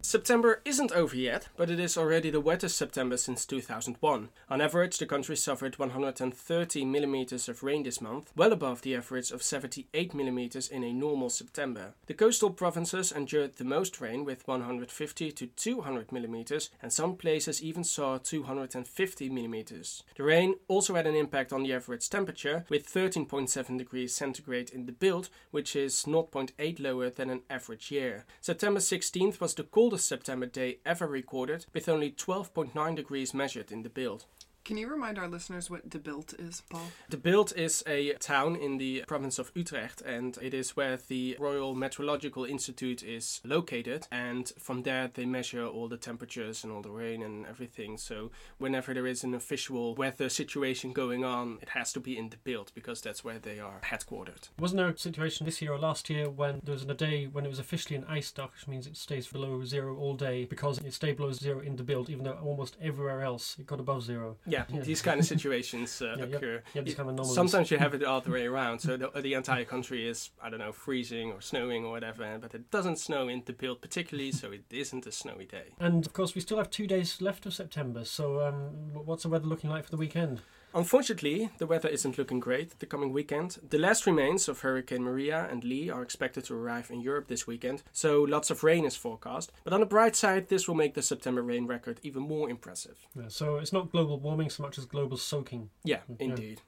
September 0.09 0.59
isn't 0.65 0.91
over 0.93 1.15
yet, 1.15 1.49
but 1.55 1.69
it 1.69 1.79
is 1.79 1.95
already 1.95 2.31
the 2.31 2.41
wettest 2.41 2.75
September 2.75 3.15
since 3.15 3.45
2001. 3.45 4.29
On 4.49 4.59
average, 4.59 4.97
the 4.97 5.05
country 5.05 5.35
suffered 5.35 5.77
130 5.77 6.83
millimeters 6.85 7.47
of 7.47 7.61
rain 7.61 7.83
this 7.83 8.01
month, 8.01 8.33
well 8.35 8.51
above 8.51 8.81
the 8.81 8.95
average 8.95 9.29
of 9.29 9.43
78 9.43 10.15
millimeters 10.15 10.67
in 10.67 10.83
a 10.83 10.91
normal 10.91 11.29
September. 11.29 11.93
The 12.07 12.15
coastal 12.15 12.49
provinces 12.49 13.11
endured 13.11 13.57
the 13.57 13.63
most 13.63 14.01
rain 14.01 14.25
with 14.25 14.47
150 14.47 15.31
to 15.31 15.45
200 15.45 16.11
millimeters, 16.11 16.71
and 16.81 16.91
some 16.91 17.15
places 17.15 17.61
even 17.61 17.83
saw 17.83 18.17
250 18.17 19.29
millimeters. 19.29 20.03
The 20.17 20.23
rain 20.23 20.55
also 20.67 20.95
had 20.95 21.05
an 21.05 21.13
impact 21.13 21.53
on 21.53 21.61
the 21.61 21.73
average 21.73 22.09
temperature, 22.09 22.65
with 22.67 22.91
13.7 22.91 23.77
degrees 23.77 24.15
centigrade 24.15 24.71
in 24.71 24.87
the 24.87 24.91
Bilt, 24.91 25.29
which 25.51 25.75
is 25.75 25.93
0.8 25.93 26.79
lower 26.79 27.11
than 27.11 27.29
an 27.29 27.41
average 27.47 27.91
year. 27.91 28.25
September 28.41 28.79
16th 28.79 29.39
was 29.39 29.53
the 29.53 29.61
coldest 29.61 29.98
September 30.05 30.45
day 30.45 30.79
ever 30.85 31.07
recorded, 31.07 31.65
with 31.73 31.89
only 31.89 32.11
12.9 32.11 32.95
degrees 32.95 33.33
measured 33.33 33.71
in 33.71 33.83
the 33.83 33.89
Bilt. 33.89 34.25
Can 34.65 34.77
you 34.77 34.87
remind 34.87 35.17
our 35.17 35.27
listeners 35.27 35.69
what 35.69 35.89
De 35.89 35.97
Bilt 35.97 36.39
is, 36.39 36.61
Paul? 36.69 36.91
De 37.09 37.17
Bilt 37.17 37.55
is 37.57 37.83
a 37.87 38.13
town 38.19 38.55
in 38.55 38.77
the 38.77 39.03
province 39.07 39.39
of 39.39 39.51
Utrecht, 39.55 40.01
and 40.01 40.37
it 40.43 40.53
is 40.53 40.75
where 40.75 40.97
the 41.07 41.35
Royal 41.39 41.73
Meteorological 41.73 42.45
Institute 42.45 43.01
is 43.01 43.41
located. 43.43 44.07
And 44.11 44.51
from 44.59 44.83
there, 44.83 45.09
they 45.11 45.25
measure 45.25 45.65
all 45.65 45.87
the 45.87 45.97
temperatures 45.97 46.63
and 46.63 46.71
all 46.71 46.83
the 46.83 46.91
rain 46.91 47.23
and 47.23 47.47
everything. 47.47 47.97
So, 47.97 48.29
whenever 48.59 48.93
there 48.93 49.07
is 49.07 49.23
an 49.23 49.33
official 49.33 49.95
weather 49.95 50.29
situation 50.29 50.93
going 50.93 51.25
on, 51.25 51.57
it 51.63 51.69
has 51.69 51.91
to 51.93 51.99
be 51.99 52.15
in 52.15 52.29
De 52.29 52.37
Bilt 52.37 52.71
because 52.75 53.01
that's 53.01 53.23
where 53.23 53.39
they 53.39 53.57
are 53.57 53.81
headquartered. 53.83 54.49
Wasn't 54.59 54.77
there 54.77 54.89
a 54.89 54.97
situation 54.97 55.45
this 55.45 55.63
year 55.63 55.73
or 55.73 55.79
last 55.79 56.11
year 56.11 56.29
when 56.29 56.61
there 56.63 56.73
was 56.73 56.83
a 56.83 56.93
day 56.93 57.25
when 57.25 57.43
it 57.43 57.49
was 57.49 57.59
officially 57.59 57.95
an 57.95 58.03
ijsdag, 58.03 58.51
which 58.53 58.67
means 58.67 58.85
it 58.85 58.97
stays 58.97 59.25
below 59.27 59.63
zero 59.63 59.97
all 59.97 60.13
day 60.13 60.45
because 60.45 60.77
it 60.77 60.93
stayed 60.93 61.17
below 61.17 61.31
zero 61.31 61.59
in 61.59 61.75
the 61.75 61.83
Bilt, 61.83 62.09
even 62.09 62.23
though 62.23 62.39
almost 62.43 62.77
everywhere 62.79 63.21
else 63.21 63.55
it 63.57 63.65
got 63.65 63.79
above 63.79 64.03
zero? 64.03 64.37
Yeah, 64.49 64.65
Yeah. 64.69 64.81
these 64.81 65.01
kind 65.01 65.19
of 65.19 65.25
situations 65.25 66.01
uh, 66.01 66.15
Yeah, 66.17 66.25
occur. 66.25 66.63
Yeah, 66.73 66.81
these 66.81 66.95
kind 66.95 67.19
of. 67.19 67.25
Sometimes 67.25 67.71
you 67.71 67.77
have 67.77 67.93
it 67.93 67.99
the 67.99 68.09
other 68.09 68.31
way 68.31 68.45
around, 68.45 68.79
so 68.79 68.97
the, 68.97 69.09
the 69.21 69.33
entire 69.33 69.65
country 69.65 70.07
is, 70.07 70.29
I 70.41 70.49
don't 70.49 70.59
know, 70.59 70.71
freezing 70.71 71.31
or 71.31 71.41
snowing 71.41 71.85
or 71.85 71.91
whatever, 71.91 72.37
but 72.39 72.53
it 72.53 72.71
doesn't 72.71 72.97
snow 72.97 73.27
in 73.27 73.43
the 73.45 73.53
Bilt 73.53 73.81
particularly, 73.81 74.31
so 74.31 74.51
it 74.51 74.63
isn't 74.69 75.05
a 75.07 75.11
snowy 75.11 75.45
day. 75.45 75.73
And 75.79 76.05
of 76.05 76.13
course, 76.13 76.35
we 76.35 76.41
still 76.41 76.57
have 76.57 76.69
two 76.69 76.87
days 76.87 77.21
left 77.21 77.45
of 77.45 77.53
September. 77.53 78.05
So, 78.05 78.45
um, 78.45 78.71
what's 79.05 79.23
the 79.23 79.29
weather 79.29 79.47
looking 79.47 79.69
like 79.69 79.83
for 79.85 79.91
the 79.91 79.97
weekend? 79.97 80.41
Unfortunately, 80.73 81.49
the 81.57 81.65
weather 81.65 81.89
isn't 81.89 82.17
looking 82.17 82.39
great 82.39 82.77
the 82.79 82.85
coming 82.85 83.11
weekend. 83.11 83.57
The 83.69 83.79
last 83.79 84.05
remains 84.05 84.47
of 84.47 84.59
Hurricane 84.59 85.03
Maria 85.03 85.47
and 85.49 85.63
Lee 85.63 85.89
are 85.89 86.03
expected 86.03 86.45
to 86.45 86.53
arrive 86.53 86.91
in 86.91 87.01
Europe 87.01 87.27
this 87.27 87.47
weekend, 87.47 87.81
so 87.91 88.21
lots 88.21 88.51
of 88.51 88.63
rain 88.63 88.85
is 88.85 88.95
forecast. 88.95 89.51
But 89.63 89.73
on 89.73 89.79
the 89.79 89.85
bright 89.85 90.15
side, 90.15 90.49
this 90.49 90.67
will 90.67 90.75
make 90.75 90.93
the 90.93 91.01
September 91.01 91.41
rain 91.41 91.65
record 91.65 91.99
even 92.03 92.21
more 92.21 92.49
impressive. 92.49 93.07
Yeah, 93.15 93.29
so 93.29 93.57
it's 93.57 93.73
not 93.73 93.91
global 93.91 94.19
warming 94.19 94.51
so 94.51 94.61
much 94.63 94.77
as 94.77 94.85
global 94.85 95.17
soaking. 95.17 95.69
Yeah, 95.83 96.01
indeed. 96.19 96.61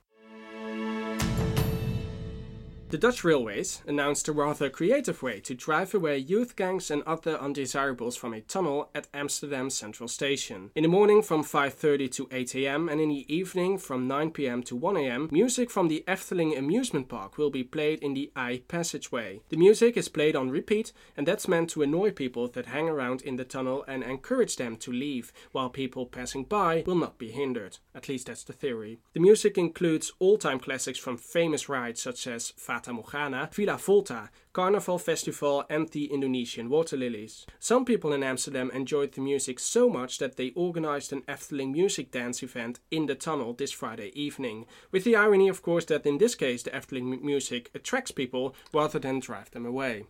The 2.91 2.97
Dutch 2.97 3.23
Railways 3.23 3.81
announced 3.87 4.27
a 4.27 4.33
rather 4.33 4.69
creative 4.69 5.23
way 5.23 5.39
to 5.39 5.55
drive 5.55 5.93
away 5.93 6.17
youth 6.17 6.57
gangs 6.57 6.91
and 6.91 7.03
other 7.03 7.37
undesirables 7.37 8.17
from 8.17 8.33
a 8.33 8.41
tunnel 8.41 8.89
at 8.93 9.07
Amsterdam 9.13 9.69
Central 9.69 10.09
Station. 10.09 10.71
In 10.75 10.83
the 10.83 10.89
morning 10.89 11.21
from 11.21 11.41
5:30 11.41 12.11
to 12.11 12.27
8 12.33 12.53
a.m. 12.55 12.89
and 12.89 12.99
in 12.99 13.07
the 13.07 13.33
evening 13.33 13.77
from 13.77 14.09
9 14.09 14.31
p.m. 14.31 14.61
to 14.63 14.75
1 14.75 14.97
a.m., 14.97 15.29
music 15.31 15.71
from 15.71 15.87
the 15.87 16.03
Efteling 16.05 16.57
amusement 16.57 17.07
park 17.07 17.37
will 17.37 17.49
be 17.49 17.63
played 17.63 18.03
in 18.03 18.13
the 18.13 18.29
IJ 18.35 18.67
passageway. 18.67 19.39
The 19.47 19.55
music 19.55 19.95
is 19.95 20.09
played 20.09 20.35
on 20.35 20.49
repeat 20.49 20.91
and 21.15 21.25
that's 21.25 21.47
meant 21.47 21.69
to 21.69 21.83
annoy 21.83 22.11
people 22.11 22.49
that 22.49 22.65
hang 22.65 22.89
around 22.89 23.21
in 23.21 23.37
the 23.37 23.45
tunnel 23.45 23.85
and 23.87 24.03
encourage 24.03 24.57
them 24.57 24.75
to 24.75 24.91
leave, 24.91 25.31
while 25.53 25.69
people 25.69 26.05
passing 26.05 26.43
by 26.43 26.83
will 26.85 26.95
not 26.95 27.17
be 27.17 27.31
hindered. 27.31 27.77
At 27.95 28.09
least 28.09 28.27
that's 28.27 28.43
the 28.43 28.51
theory. 28.51 28.99
The 29.13 29.21
music 29.21 29.57
includes 29.57 30.11
all-time 30.19 30.59
classics 30.59 30.99
from 30.99 31.15
famous 31.15 31.69
rides 31.69 32.01
such 32.01 32.27
as 32.27 32.51
Fata 32.81 32.93
Morgana, 32.93 33.47
Villa 33.53 33.77
Volta, 33.77 34.31
Carnaval 34.53 34.97
Festival, 34.97 35.63
and 35.69 35.87
the 35.89 36.05
Indonesian 36.05 36.67
Water 36.67 36.97
Lilies. 36.97 37.45
Some 37.59 37.85
people 37.85 38.11
in 38.11 38.23
Amsterdam 38.23 38.71
enjoyed 38.71 39.11
the 39.11 39.21
music 39.21 39.59
so 39.59 39.87
much 39.87 40.17
that 40.17 40.35
they 40.35 40.49
organized 40.55 41.13
an 41.13 41.21
Efteling 41.27 41.73
music 41.73 42.09
dance 42.09 42.41
event 42.41 42.79
in 42.89 43.05
the 43.05 43.13
tunnel 43.13 43.53
this 43.53 43.71
Friday 43.71 44.11
evening. 44.19 44.65
With 44.91 45.03
the 45.03 45.15
irony, 45.15 45.47
of 45.47 45.61
course, 45.61 45.85
that 45.85 46.07
in 46.07 46.17
this 46.17 46.33
case 46.33 46.63
the 46.63 46.71
Efteling 46.71 47.21
music 47.21 47.69
attracts 47.75 48.09
people 48.09 48.55
rather 48.73 48.97
than 48.97 49.19
drive 49.19 49.51
them 49.51 49.67
away. 49.67 50.05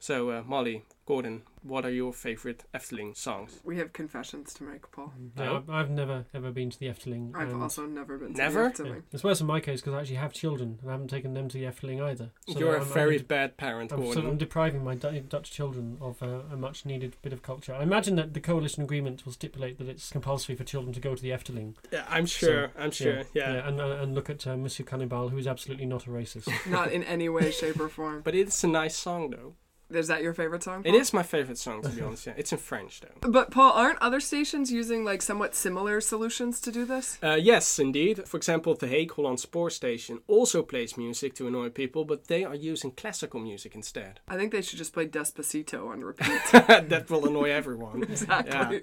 So, 0.00 0.30
uh, 0.30 0.42
Molly, 0.44 0.82
Gordon, 1.06 1.42
what 1.62 1.84
are 1.84 1.90
your 1.90 2.14
favorite 2.14 2.64
Efteling 2.74 3.14
songs? 3.14 3.60
We 3.62 3.76
have 3.76 3.92
confessions 3.92 4.54
to 4.54 4.64
make, 4.64 4.90
Paul. 4.90 5.12
Yeah, 5.36 5.44
No? 5.44 5.56
I've, 5.56 5.70
I've 5.70 5.90
never 5.90 6.24
ever 6.32 6.50
been 6.50 6.70
to 6.70 6.78
the 6.78 6.86
Efteling. 6.86 7.36
I've 7.36 7.54
also 7.60 7.84
never 7.86 8.16
been 8.16 8.32
to 8.32 8.38
Never? 8.38 8.70
the 8.74 8.84
Yeah. 8.84 8.90
Efteling. 8.92 9.02
It's 9.12 9.22
worse 9.22 9.40
in 9.42 9.46
my 9.46 9.60
case 9.60 9.80
because 9.82 9.92
I 9.94 10.00
actually 10.00 10.16
have 10.16 10.32
children 10.32 10.78
and 10.80 10.88
I 10.90 10.92
haven't 10.94 11.08
taken 11.08 11.34
them 11.34 11.48
to 11.50 11.58
the 11.58 11.64
Efteling 11.64 12.02
either. 12.02 12.30
So 12.48 12.58
You're 12.58 12.76
a 12.76 12.82
I'm- 12.82 12.92
very 12.92 13.18
I'm, 13.18 13.24
bad 13.26 13.56
parent, 13.58 13.92
I'm, 13.92 13.98
so 13.98 14.04
Gordon. 14.04 14.26
I'm 14.28 14.36
depriving 14.38 14.82
my 14.82 14.94
Du- 14.94 15.20
Dutch 15.20 15.50
children 15.50 15.98
of 16.00 16.22
uh, 16.22 16.40
a 16.50 16.56
much 16.56 16.86
needed 16.86 17.16
bit 17.20 17.34
of 17.34 17.42
culture. 17.42 17.74
I 17.74 17.82
imagine 17.82 18.16
that 18.16 18.32
the 18.32 18.40
coalition 18.40 18.82
agreement 18.82 19.26
will 19.26 19.32
stipulate 19.34 19.76
that 19.78 19.88
it's 19.88 20.08
compulsory 20.10 20.56
for 20.56 20.64
children 20.64 20.94
to 20.94 21.00
go 21.00 21.14
to 21.14 21.22
the 21.22 21.30
Efteling. 21.30 21.74
yeah, 21.92 22.06
I'm 22.08 22.24
sure. 22.24 22.70
I'm 22.78 22.90
sure. 22.90 23.24
Yeah. 23.34 23.68
and, 23.68 23.78
uh, 23.78 23.98
and 24.00 24.14
look 24.14 24.30
at 24.30 24.46
uh, 24.46 24.56
Monsieur 24.56 24.84
Cannibale, 24.86 25.28
who 25.28 25.36
is 25.36 25.46
absolutely 25.46 25.84
not 25.86 26.06
a 26.06 26.10
racist. 26.10 26.48
Not 26.70 26.92
in 26.92 27.02
any 27.04 27.28
way, 27.28 27.50
shape, 27.50 27.78
or 27.78 27.88
form. 27.90 28.22
But 28.22 28.34
it's 28.34 28.64
a 28.64 28.68
nice 28.68 28.96
song, 28.96 29.30
though. 29.30 29.54
Is 29.96 30.08
that 30.08 30.22
your 30.22 30.34
favorite 30.34 30.62
song? 30.62 30.82
It 30.84 30.90
Paul? 30.90 31.00
is 31.00 31.12
my 31.12 31.22
favorite 31.22 31.58
song, 31.58 31.82
to 31.82 31.88
be 31.88 32.02
honest. 32.02 32.26
Yeah, 32.26 32.34
it's 32.36 32.52
in 32.52 32.58
French, 32.58 33.00
though. 33.00 33.08
But 33.30 33.50
Paul, 33.50 33.72
aren't 33.72 33.98
other 34.00 34.20
stations 34.20 34.70
using 34.70 35.04
like 35.04 35.22
somewhat 35.22 35.54
similar 35.54 36.00
solutions 36.00 36.60
to 36.60 36.72
do 36.72 36.84
this? 36.84 37.18
Uh, 37.22 37.38
yes, 37.40 37.78
indeed. 37.78 38.26
For 38.28 38.36
example, 38.36 38.74
the 38.74 38.86
Hague 38.88 39.12
Holland 39.12 39.40
Spoor 39.40 39.70
Station 39.70 40.20
also 40.26 40.62
plays 40.62 40.96
music 40.96 41.34
to 41.34 41.46
annoy 41.46 41.70
people, 41.70 42.04
but 42.04 42.28
they 42.28 42.44
are 42.44 42.54
using 42.54 42.92
classical 42.92 43.40
music 43.40 43.74
instead. 43.74 44.20
I 44.28 44.36
think 44.36 44.52
they 44.52 44.62
should 44.62 44.78
just 44.78 44.92
play 44.92 45.06
Despacito 45.06 45.88
on 45.88 46.00
repeat. 46.00 46.40
that 46.52 47.06
will 47.10 47.26
annoy 47.26 47.50
everyone. 47.50 48.02
exactly. 48.14 48.82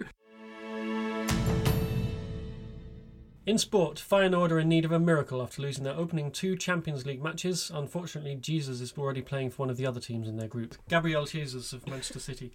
In 3.44 3.58
sport, 3.58 3.96
Feyenoord 3.96 4.52
are 4.52 4.60
in 4.60 4.70
need 4.70 4.86
of 4.86 4.92
a 4.92 5.00
miracle 5.00 5.42
after 5.42 5.64
losing 5.64 5.84
their 5.84 5.96
opening 5.96 6.30
two 6.30 6.56
Champions 6.56 7.08
League 7.08 7.24
matches. 7.24 7.72
Unfortunately, 7.74 8.36
Jesus 8.36 8.82
is 8.82 8.94
already 8.96 9.24
playing 9.24 9.50
for 9.50 9.64
one 9.64 9.72
of 9.72 9.78
the 9.78 9.86
other 9.88 10.00
teams 10.00 10.28
in 10.28 10.38
their 10.38 10.48
group, 10.48 10.76
Gabriel 10.88 11.26
Jesus 11.26 11.74
of 11.74 11.88
Manchester 11.88 12.20
City. 12.20 12.52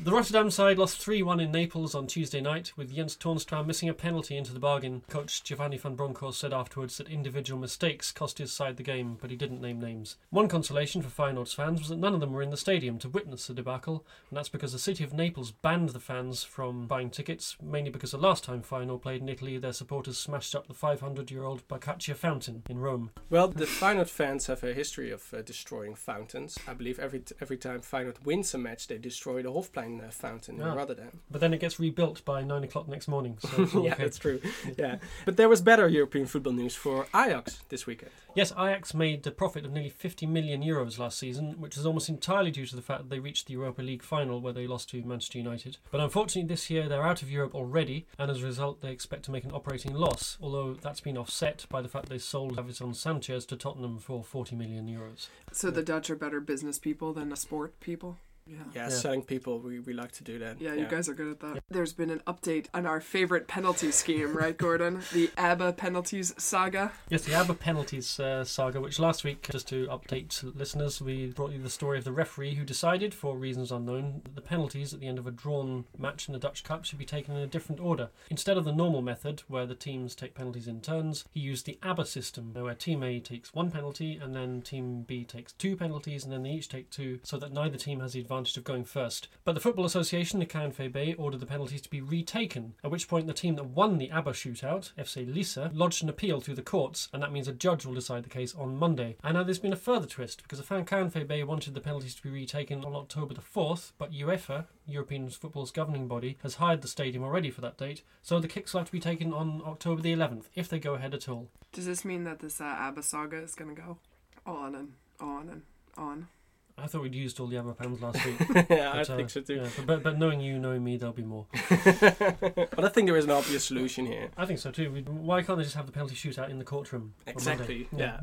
The 0.00 0.10
Rotterdam 0.10 0.50
side 0.50 0.78
lost 0.78 0.96
3 0.96 1.22
1 1.22 1.40
in 1.40 1.52
Naples 1.52 1.94
on 1.94 2.06
Tuesday 2.06 2.40
night, 2.40 2.72
with 2.74 2.94
Jens 2.94 3.16
Toornstra 3.16 3.66
missing 3.66 3.90
a 3.90 3.92
penalty 3.92 4.34
into 4.34 4.54
the 4.54 4.58
bargain. 4.58 5.02
Coach 5.10 5.44
Giovanni 5.44 5.76
van 5.76 5.94
Bronckhorst 5.94 6.40
said 6.40 6.54
afterwards 6.54 6.96
that 6.96 7.08
individual 7.08 7.60
mistakes 7.60 8.10
cost 8.10 8.38
his 8.38 8.50
side 8.50 8.78
the 8.78 8.82
game, 8.82 9.18
but 9.20 9.30
he 9.30 9.36
didn't 9.36 9.60
name 9.60 9.78
names. 9.78 10.16
One 10.30 10.48
consolation 10.48 11.02
for 11.02 11.10
Feyenoord's 11.10 11.52
fans 11.52 11.80
was 11.80 11.90
that 11.90 11.98
none 11.98 12.14
of 12.14 12.20
them 12.20 12.32
were 12.32 12.42
in 12.42 12.50
the 12.50 12.56
stadium 12.56 12.98
to 13.00 13.10
witness 13.10 13.46
the 13.46 13.52
debacle, 13.52 14.06
and 14.30 14.38
that's 14.38 14.48
because 14.48 14.72
the 14.72 14.78
city 14.78 15.04
of 15.04 15.12
Naples 15.12 15.50
banned 15.50 15.90
the 15.90 16.00
fans 16.00 16.42
from 16.42 16.86
buying 16.86 17.10
tickets, 17.10 17.58
mainly 17.62 17.90
because 17.90 18.12
the 18.12 18.16
last 18.16 18.42
time 18.42 18.62
Feyenoord 18.62 19.02
played 19.02 19.20
in 19.20 19.28
Italy, 19.28 19.58
their 19.58 19.74
supporters 19.74 20.13
smashed 20.18 20.54
up 20.54 20.66
the 20.68 20.74
500 20.74 21.30
year 21.30 21.42
old 21.44 21.66
Barcaccia 21.68 22.14
fountain 22.14 22.62
in 22.68 22.78
Rome. 22.78 23.10
Well, 23.30 23.48
the 23.48 23.64
Feyenoord 23.66 24.08
fans 24.08 24.46
have 24.46 24.62
a 24.64 24.72
history 24.72 25.10
of 25.10 25.32
uh, 25.34 25.42
destroying 25.42 25.94
fountains. 25.94 26.58
I 26.68 26.74
believe 26.74 26.98
every 26.98 27.20
t- 27.20 27.34
every 27.40 27.56
time 27.56 27.80
Feyenoord 27.80 28.24
wins 28.24 28.54
a 28.54 28.58
match, 28.58 28.86
they 28.88 28.98
destroy 28.98 29.42
the 29.42 29.50
Hofplein 29.52 30.06
uh, 30.06 30.10
fountain 30.10 30.60
Ah. 30.62 30.70
in 30.70 30.76
Rotterdam. 30.76 31.20
But 31.30 31.40
then 31.40 31.52
it 31.54 31.60
gets 31.60 31.78
rebuilt 31.80 32.24
by 32.24 32.42
9 32.42 32.64
o'clock 32.64 32.88
next 32.88 33.08
morning. 33.08 33.38
So 33.40 33.62
it's 33.62 33.74
yeah, 33.74 33.80
okay. 33.92 34.02
that's 34.04 34.18
true. 34.18 34.40
Yeah, 34.78 34.96
but 35.24 35.36
there 35.36 35.48
was 35.48 35.60
better 35.60 35.88
European 35.88 36.26
football 36.26 36.52
news 36.52 36.74
for 36.74 37.06
Ajax 37.14 37.60
this 37.68 37.86
weekend. 37.86 38.10
Yes, 38.34 38.50
Ajax 38.52 38.94
made 38.94 39.24
a 39.26 39.30
profit 39.30 39.64
of 39.64 39.70
nearly 39.72 39.88
50 39.90 40.26
million 40.26 40.62
euros 40.62 40.98
last 40.98 41.18
season, 41.18 41.60
which 41.60 41.76
is 41.76 41.86
almost 41.86 42.08
entirely 42.08 42.50
due 42.50 42.66
to 42.66 42.74
the 42.76 42.82
fact 42.82 43.02
that 43.02 43.10
they 43.10 43.20
reached 43.20 43.46
the 43.46 43.52
Europa 43.52 43.80
League 43.82 44.02
final 44.02 44.40
where 44.40 44.52
they 44.52 44.66
lost 44.66 44.90
to 44.90 45.02
Manchester 45.04 45.38
United. 45.38 45.76
But 45.92 46.00
unfortunately, 46.00 46.48
this 46.48 46.68
year 46.68 46.88
they're 46.88 47.04
out 47.06 47.22
of 47.22 47.30
Europe 47.30 47.54
already, 47.54 48.06
and 48.18 48.30
as 48.30 48.42
a 48.42 48.46
result, 48.46 48.80
they 48.80 48.90
expect 48.90 49.24
to 49.26 49.30
make 49.30 49.44
an 49.44 49.52
operating 49.52 49.94
loss, 49.94 50.03
although 50.40 50.74
that's 50.74 51.00
been 51.00 51.16
offset 51.16 51.66
by 51.68 51.80
the 51.80 51.88
fact 51.88 52.08
they 52.08 52.18
sold 52.18 52.56
Davinson 52.56 52.94
Sanchez 52.94 53.44
to 53.46 53.56
Tottenham 53.56 53.98
for 53.98 54.22
40 54.22 54.56
million 54.56 54.86
euros. 54.86 55.28
So 55.52 55.70
the 55.70 55.82
Dutch 55.82 56.10
are 56.10 56.16
better 56.16 56.40
business 56.40 56.78
people 56.78 57.12
than 57.12 57.30
the 57.30 57.36
sport 57.36 57.78
people. 57.80 58.18
Yeah. 58.46 58.56
Yeah, 58.74 58.82
Yeah. 58.84 58.88
selling 58.90 59.22
people, 59.22 59.58
we, 59.60 59.78
we 59.80 59.92
like 59.92 60.12
to 60.12 60.24
do 60.24 60.38
that. 60.40 60.60
Yeah, 60.60 60.74
you 60.74 60.86
guys 60.86 61.08
are 61.08 61.14
good 61.14 61.28
at 61.30 61.40
that. 61.40 61.62
There's 61.70 61.92
been 61.92 62.10
an 62.10 62.20
update 62.26 62.66
on 62.74 62.84
our 62.86 63.00
favorite 63.00 63.48
penalty 63.48 63.90
scheme, 63.90 64.36
right, 64.36 64.56
Gordon? 64.56 65.00
The 65.12 65.30
ABBA 65.36 65.74
penalties 65.74 66.34
saga. 66.36 66.92
Yes, 67.08 67.22
the 67.24 67.34
ABBA 67.34 67.54
penalties 67.54 68.20
uh, 68.20 68.44
saga, 68.44 68.80
which 68.80 68.98
last 68.98 69.24
week, 69.24 69.48
just 69.50 69.68
to 69.68 69.86
update 69.86 70.42
listeners, 70.56 71.00
we 71.00 71.26
brought 71.26 71.52
you 71.52 71.58
the 71.62 71.70
story 71.70 71.98
of 71.98 72.04
the 72.04 72.12
referee 72.12 72.54
who 72.54 72.64
decided, 72.64 73.14
for 73.14 73.36
reasons 73.36 73.72
unknown, 73.72 74.20
that 74.24 74.34
the 74.34 74.40
penalties 74.42 74.92
at 74.92 75.00
the 75.00 75.06
end 75.08 75.18
of 75.18 75.26
a 75.26 75.30
drawn 75.30 75.84
match 75.96 76.28
in 76.28 76.32
the 76.32 76.38
Dutch 76.38 76.64
Cup 76.64 76.84
should 76.84 76.98
be 76.98 77.04
taken 77.06 77.34
in 77.36 77.42
a 77.42 77.46
different 77.46 77.80
order. 77.80 78.10
Instead 78.28 78.58
of 78.58 78.64
the 78.64 78.72
normal 78.72 79.00
method, 79.00 79.42
where 79.48 79.66
the 79.66 79.74
teams 79.74 80.14
take 80.14 80.34
penalties 80.34 80.68
in 80.68 80.80
turns, 80.82 81.24
he 81.32 81.40
used 81.40 81.64
the 81.64 81.78
ABBA 81.82 82.04
system, 82.04 82.52
where 82.54 82.74
Team 82.74 83.02
A 83.02 83.20
takes 83.20 83.54
one 83.54 83.70
penalty, 83.70 84.18
and 84.20 84.34
then 84.36 84.60
Team 84.60 85.02
B 85.02 85.24
takes 85.24 85.52
two 85.52 85.76
penalties, 85.76 86.24
and 86.24 86.32
then 86.32 86.42
they 86.42 86.50
each 86.50 86.68
take 86.68 86.90
two, 86.90 87.20
so 87.22 87.38
that 87.38 87.52
neither 87.52 87.78
team 87.78 88.00
has 88.00 88.12
the 88.12 88.20
advantage 88.20 88.33
of 88.34 88.64
going 88.64 88.84
first. 88.84 89.28
But 89.44 89.54
the 89.54 89.60
Football 89.60 89.84
Association, 89.84 90.40
the 90.40 90.46
KNVB, 90.46 91.14
ordered 91.18 91.40
the 91.40 91.46
penalties 91.46 91.80
to 91.82 91.90
be 91.90 92.00
retaken, 92.00 92.74
at 92.82 92.90
which 92.90 93.08
point 93.08 93.26
the 93.26 93.32
team 93.32 93.54
that 93.54 93.66
won 93.66 93.98
the 93.98 94.10
ABBA 94.10 94.32
shootout, 94.32 94.92
FC 94.98 95.32
Lisse, 95.32 95.72
lodged 95.72 96.02
an 96.02 96.08
appeal 96.08 96.40
through 96.40 96.56
the 96.56 96.62
courts, 96.62 97.08
and 97.12 97.22
that 97.22 97.32
means 97.32 97.46
a 97.46 97.52
judge 97.52 97.86
will 97.86 97.94
decide 97.94 98.24
the 98.24 98.28
case 98.28 98.54
on 98.54 98.76
Monday. 98.76 99.16
And 99.22 99.34
now 99.34 99.44
there's 99.44 99.60
been 99.60 99.72
a 99.72 99.76
further 99.76 100.06
twist, 100.06 100.42
because 100.42 100.58
the 100.58 100.64
fan 100.64 100.84
KNVB 100.84 101.46
wanted 101.46 101.74
the 101.74 101.80
penalties 101.80 102.14
to 102.16 102.22
be 102.22 102.30
retaken 102.30 102.84
on 102.84 102.94
October 102.94 103.34
the 103.34 103.40
4th, 103.40 103.92
but 103.98 104.12
UEFA, 104.12 104.66
European 104.86 105.28
football's 105.28 105.70
governing 105.70 106.08
body, 106.08 106.36
has 106.42 106.56
hired 106.56 106.82
the 106.82 106.88
stadium 106.88 107.22
already 107.22 107.50
for 107.50 107.60
that 107.60 107.78
date, 107.78 108.02
so 108.20 108.40
the 108.40 108.48
kicks 108.48 108.72
will 108.72 108.80
have 108.80 108.88
to 108.88 108.92
be 108.92 109.00
taken 109.00 109.32
on 109.32 109.62
October 109.64 110.02
the 110.02 110.14
11th, 110.14 110.46
if 110.54 110.68
they 110.68 110.78
go 110.78 110.94
ahead 110.94 111.14
at 111.14 111.28
all. 111.28 111.48
Does 111.72 111.86
this 111.86 112.04
mean 112.04 112.24
that 112.24 112.40
this 112.40 112.60
uh, 112.60 112.64
ABBA 112.64 113.02
saga 113.02 113.36
is 113.36 113.54
going 113.54 113.74
to 113.74 113.80
go 113.80 113.98
on 114.44 114.74
and 114.74 114.92
on 115.20 115.48
and 115.48 115.62
on? 115.96 116.28
I 116.76 116.86
thought 116.88 117.02
we'd 117.02 117.14
used 117.14 117.38
all 117.38 117.46
the 117.46 117.56
ABBA 117.56 117.74
pans 117.74 118.02
last 118.02 118.24
week. 118.26 118.36
yeah, 118.68 118.90
I 118.92 118.98
but, 118.98 119.10
uh, 119.10 119.16
think 119.16 119.30
so 119.30 119.40
too. 119.40 119.54
yeah, 119.54 119.68
but, 119.76 119.86
but, 119.86 120.02
but 120.02 120.18
knowing 120.18 120.40
you, 120.40 120.58
knowing 120.58 120.82
me, 120.82 120.96
there'll 120.96 121.14
be 121.14 121.22
more. 121.22 121.46
but 121.70 122.84
I 122.84 122.88
think 122.88 123.06
there 123.06 123.16
is 123.16 123.24
an 123.24 123.30
obvious 123.30 123.64
solution 123.64 124.06
here. 124.06 124.30
I 124.36 124.44
think 124.44 124.58
so 124.58 124.70
too. 124.70 124.90
Why 125.06 125.42
can't 125.42 125.58
they 125.58 125.64
just 125.64 125.76
have 125.76 125.86
the 125.86 125.92
penalty 125.92 126.16
shootout 126.16 126.50
in 126.50 126.58
the 126.58 126.64
courtroom? 126.64 127.14
on 127.28 127.34
Monday? 127.44 127.86
Exactly. 127.86 127.88
Yeah. 127.96 128.20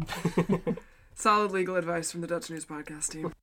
Solid 1.16 1.52
legal 1.52 1.76
advice 1.76 2.12
from 2.12 2.22
the 2.22 2.28
Dutch 2.28 2.50
News 2.50 2.66
Podcast 2.66 3.12
team. 3.12 3.34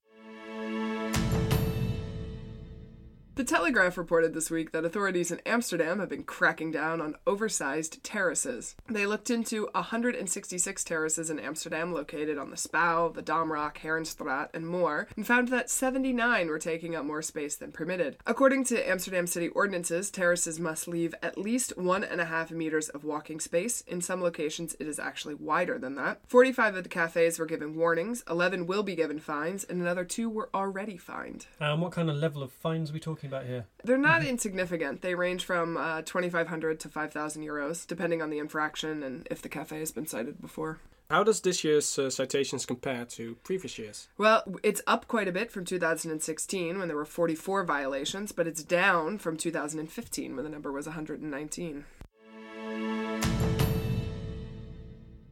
The 3.39 3.45
Telegraph 3.45 3.97
reported 3.97 4.35
this 4.35 4.51
week 4.51 4.73
that 4.73 4.85
authorities 4.85 5.31
in 5.31 5.39
Amsterdam 5.47 6.01
have 6.01 6.09
been 6.09 6.25
cracking 6.25 6.73
down 6.73 7.01
on 7.01 7.15
oversized 7.25 8.03
terraces. 8.03 8.75
They 8.89 9.07
looked 9.07 9.31
into 9.31 9.69
166 9.75 10.83
terraces 10.83 11.31
in 11.31 11.39
Amsterdam 11.39 11.93
located 11.93 12.37
on 12.37 12.51
the 12.51 12.57
Spui, 12.57 13.15
the 13.15 13.23
Damrak, 13.23 13.77
Herenstraat, 13.77 14.49
and 14.53 14.67
more, 14.67 15.07
and 15.15 15.25
found 15.25 15.47
that 15.49 15.71
79 15.71 16.49
were 16.49 16.59
taking 16.59 16.97
up 16.97 17.05
more 17.05 17.23
space 17.23 17.55
than 17.55 17.71
permitted. 17.71 18.17
According 18.27 18.65
to 18.65 18.91
Amsterdam 18.91 19.29
city 19.29 19.47
ordinances, 19.51 20.11
terraces 20.11 20.59
must 20.59 20.89
leave 20.89 21.15
at 21.23 21.39
least 21.39 21.79
one 21.79 22.03
and 22.03 22.21
a 22.21 22.25
half 22.25 22.51
meters 22.51 22.89
of 22.89 23.05
walking 23.05 23.39
space. 23.39 23.83
In 23.83 24.01
some 24.01 24.21
locations, 24.21 24.75
it 24.81 24.89
is 24.89 24.99
actually 24.99 25.37
wider 25.37 25.79
than 25.79 25.95
that. 25.95 26.19
45 26.27 26.75
of 26.75 26.83
the 26.83 26.89
cafes 26.89 27.39
were 27.39 27.47
given 27.47 27.77
warnings, 27.77 28.25
11 28.29 28.67
will 28.67 28.83
be 28.83 28.97
given 28.97 29.21
fines, 29.21 29.63
and 29.63 29.81
another 29.81 30.05
two 30.05 30.29
were 30.29 30.51
already 30.53 30.97
fined. 30.97 31.47
Um, 31.61 31.83
what 31.83 31.93
kind 31.93 32.11
of 32.11 32.17
level 32.17 32.43
of 32.43 32.51
fines 32.51 32.91
are 32.91 32.95
we 32.95 32.99
talking 32.99 33.28
talking 33.29 33.47
about 33.47 33.49
here? 33.49 33.67
They're 33.85 33.99
not 33.99 34.25
insignificant. 34.25 35.03
They 35.03 35.15
range 35.15 35.45
from 35.45 35.77
uh, 35.77 36.03
2,500 36.03 36.81
to 36.81 36.89
5,000 36.89 37.43
euros, 37.43 37.87
depending 37.87 38.23
on 38.23 38.31
the 38.31 38.39
infraction 38.39 39.03
and 39.03 39.27
if 39.31 39.43
the 39.43 39.49
cafe 39.49 39.79
has 39.81 39.93
been 39.93 40.07
cited 40.07 40.41
before. 40.41 40.79
How 41.11 41.25
does 41.25 41.41
this 41.41 41.65
year's 41.65 41.99
uh, 41.99 42.11
citations 42.11 42.67
compare 42.67 43.07
to 43.07 43.37
previous 43.37 43.79
years? 43.79 44.09
Well, 44.19 44.43
it's 44.63 44.83
up 44.87 45.09
quite 45.09 45.27
a 45.27 45.33
bit 45.33 45.51
from 45.51 45.65
2016 45.65 46.79
when 46.79 46.89
there 46.89 46.97
were 46.97 47.07
44 47.07 47.65
violations, 47.65 48.33
but 48.33 48.47
it's 48.47 48.63
down 48.63 49.19
from 49.19 49.39
2015 49.39 50.37
when 50.37 50.45
the 50.45 50.51
number 50.51 50.71
was 50.71 50.87
119. 50.87 51.85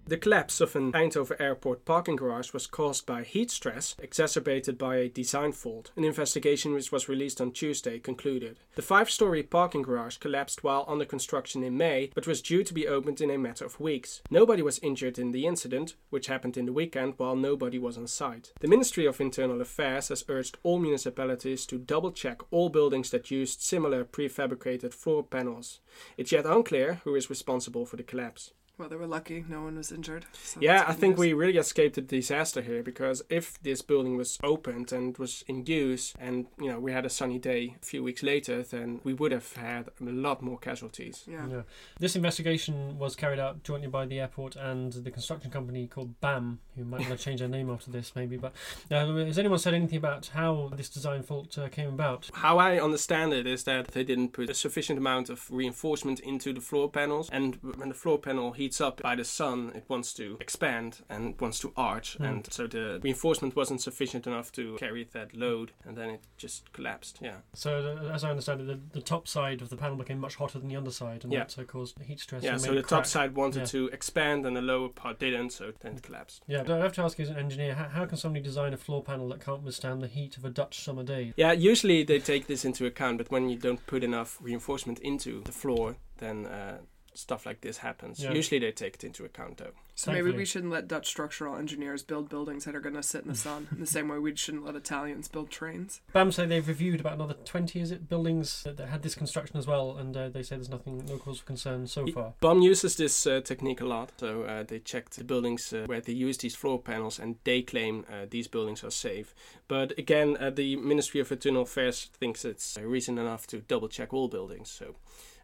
The 0.08 0.16
collapse 0.16 0.60
of 0.60 0.76
an 0.76 0.92
Eindhoven 0.92 1.40
airport 1.40 1.84
parking 1.84 2.14
garage 2.14 2.52
was 2.52 2.68
caused 2.68 3.06
by 3.06 3.24
heat 3.24 3.50
stress 3.50 3.96
exacerbated 3.98 4.78
by 4.78 4.98
a 4.98 5.08
design 5.08 5.50
fault. 5.50 5.90
An 5.96 6.04
investigation 6.04 6.72
which 6.74 6.92
was 6.92 7.08
released 7.08 7.40
on 7.40 7.50
Tuesday 7.50 7.98
concluded. 7.98 8.60
The 8.76 8.82
five 8.82 9.10
story 9.10 9.42
parking 9.42 9.82
garage 9.82 10.18
collapsed 10.18 10.62
while 10.62 10.84
under 10.86 11.04
construction 11.04 11.64
in 11.64 11.76
May, 11.76 12.12
but 12.14 12.28
was 12.28 12.40
due 12.40 12.62
to 12.62 12.72
be 12.72 12.86
opened 12.86 13.20
in 13.20 13.32
a 13.32 13.36
matter 13.36 13.64
of 13.64 13.80
weeks. 13.80 14.22
Nobody 14.30 14.62
was 14.62 14.78
injured 14.78 15.18
in 15.18 15.32
the 15.32 15.44
incident, 15.44 15.96
which 16.10 16.28
happened 16.28 16.56
in 16.56 16.66
the 16.66 16.72
weekend 16.72 17.14
while 17.16 17.34
nobody 17.34 17.76
was 17.76 17.98
on 17.98 18.06
site. 18.06 18.52
The 18.60 18.68
Ministry 18.68 19.06
of 19.06 19.20
Internal 19.20 19.60
Affairs 19.60 20.06
has 20.10 20.24
urged 20.28 20.56
all 20.62 20.78
municipalities 20.78 21.66
to 21.66 21.78
double 21.78 22.12
check 22.12 22.42
all 22.52 22.68
buildings 22.68 23.10
that 23.10 23.32
used 23.32 23.60
similar 23.60 24.04
prefabricated 24.04 24.94
floor 24.94 25.24
panels. 25.24 25.80
It's 26.16 26.30
yet 26.30 26.46
unclear 26.46 27.00
who 27.02 27.16
is 27.16 27.28
responsible 27.28 27.86
for 27.86 27.96
the 27.96 28.04
collapse. 28.04 28.52
Well, 28.78 28.90
they 28.90 28.96
were 28.96 29.06
lucky; 29.06 29.42
no 29.48 29.62
one 29.62 29.76
was 29.76 29.90
injured. 29.90 30.26
So 30.34 30.60
Yeah, 30.60 30.84
I 30.86 30.92
think 30.92 31.12
news. 31.12 31.20
we 31.20 31.32
really 31.32 31.56
escaped 31.56 31.96
a 31.96 32.02
disaster 32.02 32.60
here 32.60 32.82
because 32.82 33.22
if 33.30 33.58
this 33.62 33.80
building 33.80 34.18
was 34.18 34.38
opened 34.42 34.92
and 34.92 35.16
was 35.16 35.44
in 35.48 35.64
use 35.64 36.12
and 36.18 36.46
you 36.60 36.70
know 36.70 36.78
we 36.78 36.92
had 36.92 37.06
a 37.06 37.08
sunny 37.08 37.38
day 37.38 37.76
a 37.80 37.84
few 37.86 38.02
weeks 38.02 38.22
later, 38.22 38.62
then 38.62 39.00
we 39.02 39.14
would 39.14 39.32
have 39.32 39.50
had 39.54 39.88
a 39.98 40.04
lot 40.04 40.42
more 40.42 40.58
casualties. 40.58 41.24
Yeah. 41.26 41.46
Yeah. 41.48 41.62
This 41.98 42.16
investigation 42.16 42.98
was 42.98 43.16
carried 43.16 43.38
out 43.38 43.62
jointly 43.62 43.88
by 43.88 44.04
the 44.04 44.20
airport 44.20 44.56
and 44.56 44.92
the 44.92 45.10
construction 45.10 45.50
company 45.50 45.86
called 45.86 46.20
BAM, 46.20 46.58
who 46.76 46.84
might 46.84 47.00
want 47.08 47.18
to 47.18 47.24
change 47.24 47.40
their 47.40 47.48
name 47.48 47.70
after 47.70 47.90
this, 47.90 48.12
maybe. 48.14 48.36
But 48.36 48.52
uh, 48.90 49.06
has 49.24 49.38
anyone 49.38 49.58
said 49.58 49.72
anything 49.72 49.96
about 49.96 50.26
how 50.34 50.70
this 50.76 50.90
design 50.90 51.22
fault 51.22 51.56
uh, 51.56 51.68
came 51.68 51.88
about? 51.88 52.28
How 52.34 52.58
I 52.58 52.78
understand 52.78 53.32
it 53.32 53.46
is 53.46 53.64
that 53.64 53.88
they 53.88 54.04
didn't 54.04 54.34
put 54.34 54.50
a 54.50 54.54
sufficient 54.54 54.98
amount 54.98 55.30
of 55.30 55.50
reinforcement 55.50 56.20
into 56.20 56.52
the 56.52 56.60
floor 56.60 56.90
panels, 56.90 57.30
and 57.32 57.56
when 57.62 57.88
the 57.88 57.94
floor 57.94 58.18
panel 58.18 58.52
heats 58.66 58.80
up 58.80 59.00
by 59.02 59.14
the 59.14 59.24
sun, 59.24 59.72
it 59.74 59.84
wants 59.88 60.12
to 60.14 60.36
expand 60.40 61.02
and 61.08 61.40
wants 61.40 61.58
to 61.60 61.72
arch, 61.76 62.16
Hmm. 62.16 62.24
and 62.24 62.52
so 62.52 62.66
the 62.66 62.98
reinforcement 63.02 63.54
wasn't 63.54 63.80
sufficient 63.80 64.26
enough 64.26 64.50
to 64.52 64.76
carry 64.76 65.04
that 65.12 65.36
load, 65.36 65.72
and 65.84 65.96
then 65.96 66.10
it 66.10 66.20
just 66.36 66.72
collapsed. 66.72 67.18
Yeah. 67.22 67.36
So, 67.54 67.70
uh, 68.02 68.12
as 68.12 68.24
I 68.24 68.30
understand 68.30 68.60
it, 68.62 68.66
the, 68.66 68.80
the 68.98 69.02
top 69.14 69.28
side 69.28 69.62
of 69.62 69.68
the 69.68 69.76
panel 69.76 69.96
became 69.96 70.18
much 70.18 70.34
hotter 70.36 70.58
than 70.58 70.68
the 70.68 70.76
underside, 70.76 71.22
and 71.24 71.32
Yeah. 71.32 71.44
that 71.44 71.58
uh, 71.58 71.64
caused 71.64 71.98
heat 72.00 72.20
stress. 72.20 72.42
Yeah, 72.42 72.56
so 72.56 72.72
the 72.72 72.78
it 72.78 72.88
top 72.88 73.06
side 73.06 73.34
wanted 73.36 73.60
Yeah. 73.60 73.66
to 73.76 73.86
expand 73.88 74.44
and 74.46 74.56
the 74.56 74.62
lower 74.62 74.88
part 74.88 75.18
didn't, 75.20 75.50
so 75.50 75.72
then 75.80 75.96
it 75.96 76.02
collapsed. 76.02 76.42
Yeah, 76.48 76.62
but 76.64 76.72
I 76.72 76.82
have 76.82 76.92
to 76.94 77.02
ask 77.02 77.18
you 77.18 77.24
as 77.24 77.30
an 77.30 77.36
engineer, 77.36 77.74
how, 77.74 77.88
how 77.88 78.04
can 78.06 78.16
somebody 78.18 78.42
design 78.44 78.72
a 78.74 78.76
floor 78.76 79.02
panel 79.02 79.28
that 79.28 79.40
can't 79.40 79.62
withstand 79.62 80.02
the 80.02 80.08
heat 80.08 80.36
of 80.36 80.44
a 80.44 80.50
Dutch 80.50 80.80
summer 80.80 81.04
day? 81.04 81.32
Yeah, 81.36 81.52
usually 81.52 82.02
they 82.02 82.18
take 82.18 82.46
this 82.48 82.64
into 82.64 82.84
account, 82.86 83.18
but 83.18 83.30
when 83.30 83.48
you 83.48 83.56
don't 83.58 83.86
put 83.86 84.02
enough 84.02 84.38
reinforcement 84.40 84.98
into 85.00 85.42
the 85.44 85.52
floor, 85.52 85.96
then 86.18 86.46
uh, 86.46 86.78
stuff 87.16 87.46
like 87.46 87.60
this 87.62 87.78
happens. 87.78 88.22
Yeah. 88.22 88.32
Usually 88.32 88.58
they 88.58 88.72
take 88.72 88.94
it 88.94 89.04
into 89.04 89.24
account, 89.24 89.56
though. 89.58 89.72
So 89.94 90.12
maybe 90.12 90.30
we 90.30 90.44
shouldn't 90.44 90.70
let 90.72 90.88
Dutch 90.88 91.06
structural 91.06 91.56
engineers 91.56 92.02
build 92.02 92.28
buildings 92.28 92.66
that 92.66 92.74
are 92.74 92.80
going 92.80 92.96
to 92.96 93.02
sit 93.02 93.22
in 93.22 93.28
the 93.28 93.34
sun. 93.36 93.66
in 93.72 93.80
the 93.80 93.86
same 93.86 94.08
way 94.08 94.18
we 94.18 94.36
shouldn't 94.36 94.64
let 94.66 94.76
Italians 94.76 95.26
build 95.26 95.48
trains. 95.50 96.02
BAM 96.12 96.32
say 96.32 96.44
they've 96.44 96.68
reviewed 96.68 97.00
about 97.00 97.14
another 97.14 97.32
20, 97.46 97.80
is 97.80 97.90
it, 97.90 98.06
buildings 98.06 98.62
that, 98.64 98.76
that 98.76 98.88
had 98.88 99.02
this 99.02 99.14
construction 99.14 99.56
as 99.56 99.66
well, 99.66 99.96
and 99.96 100.14
uh, 100.14 100.28
they 100.28 100.42
say 100.42 100.56
there's 100.56 100.68
nothing, 100.68 101.02
no 101.06 101.16
cause 101.16 101.38
for 101.38 101.46
concern 101.46 101.86
so 101.86 102.04
Y- 102.04 102.12
far. 102.12 102.34
BAM 102.40 102.60
uses 102.60 102.96
this 102.96 103.26
uh, 103.26 103.40
technique 103.40 103.80
a 103.80 103.86
lot, 103.86 104.12
so 104.18 104.42
uh, 104.42 104.62
they 104.64 104.78
checked 104.80 105.16
the 105.16 105.24
buildings 105.24 105.72
uh, 105.72 105.84
where 105.86 106.02
they 106.02 106.12
use 106.12 106.36
these 106.36 106.54
floor 106.54 106.78
panels, 106.78 107.18
and 107.18 107.36
they 107.44 107.62
claim 107.62 108.04
uh, 108.12 108.26
these 108.28 108.48
buildings 108.48 108.84
are 108.84 108.90
safe. 108.90 109.34
But 109.66 109.98
again, 109.98 110.36
uh, 110.38 110.50
the 110.50 110.76
Ministry 110.76 111.20
of 111.20 111.32
Internal 111.32 111.62
Affairs 111.62 112.10
thinks 112.12 112.44
it's 112.44 112.76
uh, 112.76 112.82
reason 112.82 113.16
enough 113.16 113.46
to 113.46 113.60
double 113.60 113.88
check 113.88 114.12
all 114.12 114.28
buildings, 114.28 114.68
so 114.70 114.94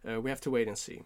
uh, 0.06 0.20
we 0.20 0.28
have 0.28 0.42
to 0.42 0.50
wait 0.50 0.68
and 0.68 0.76
see. 0.76 1.00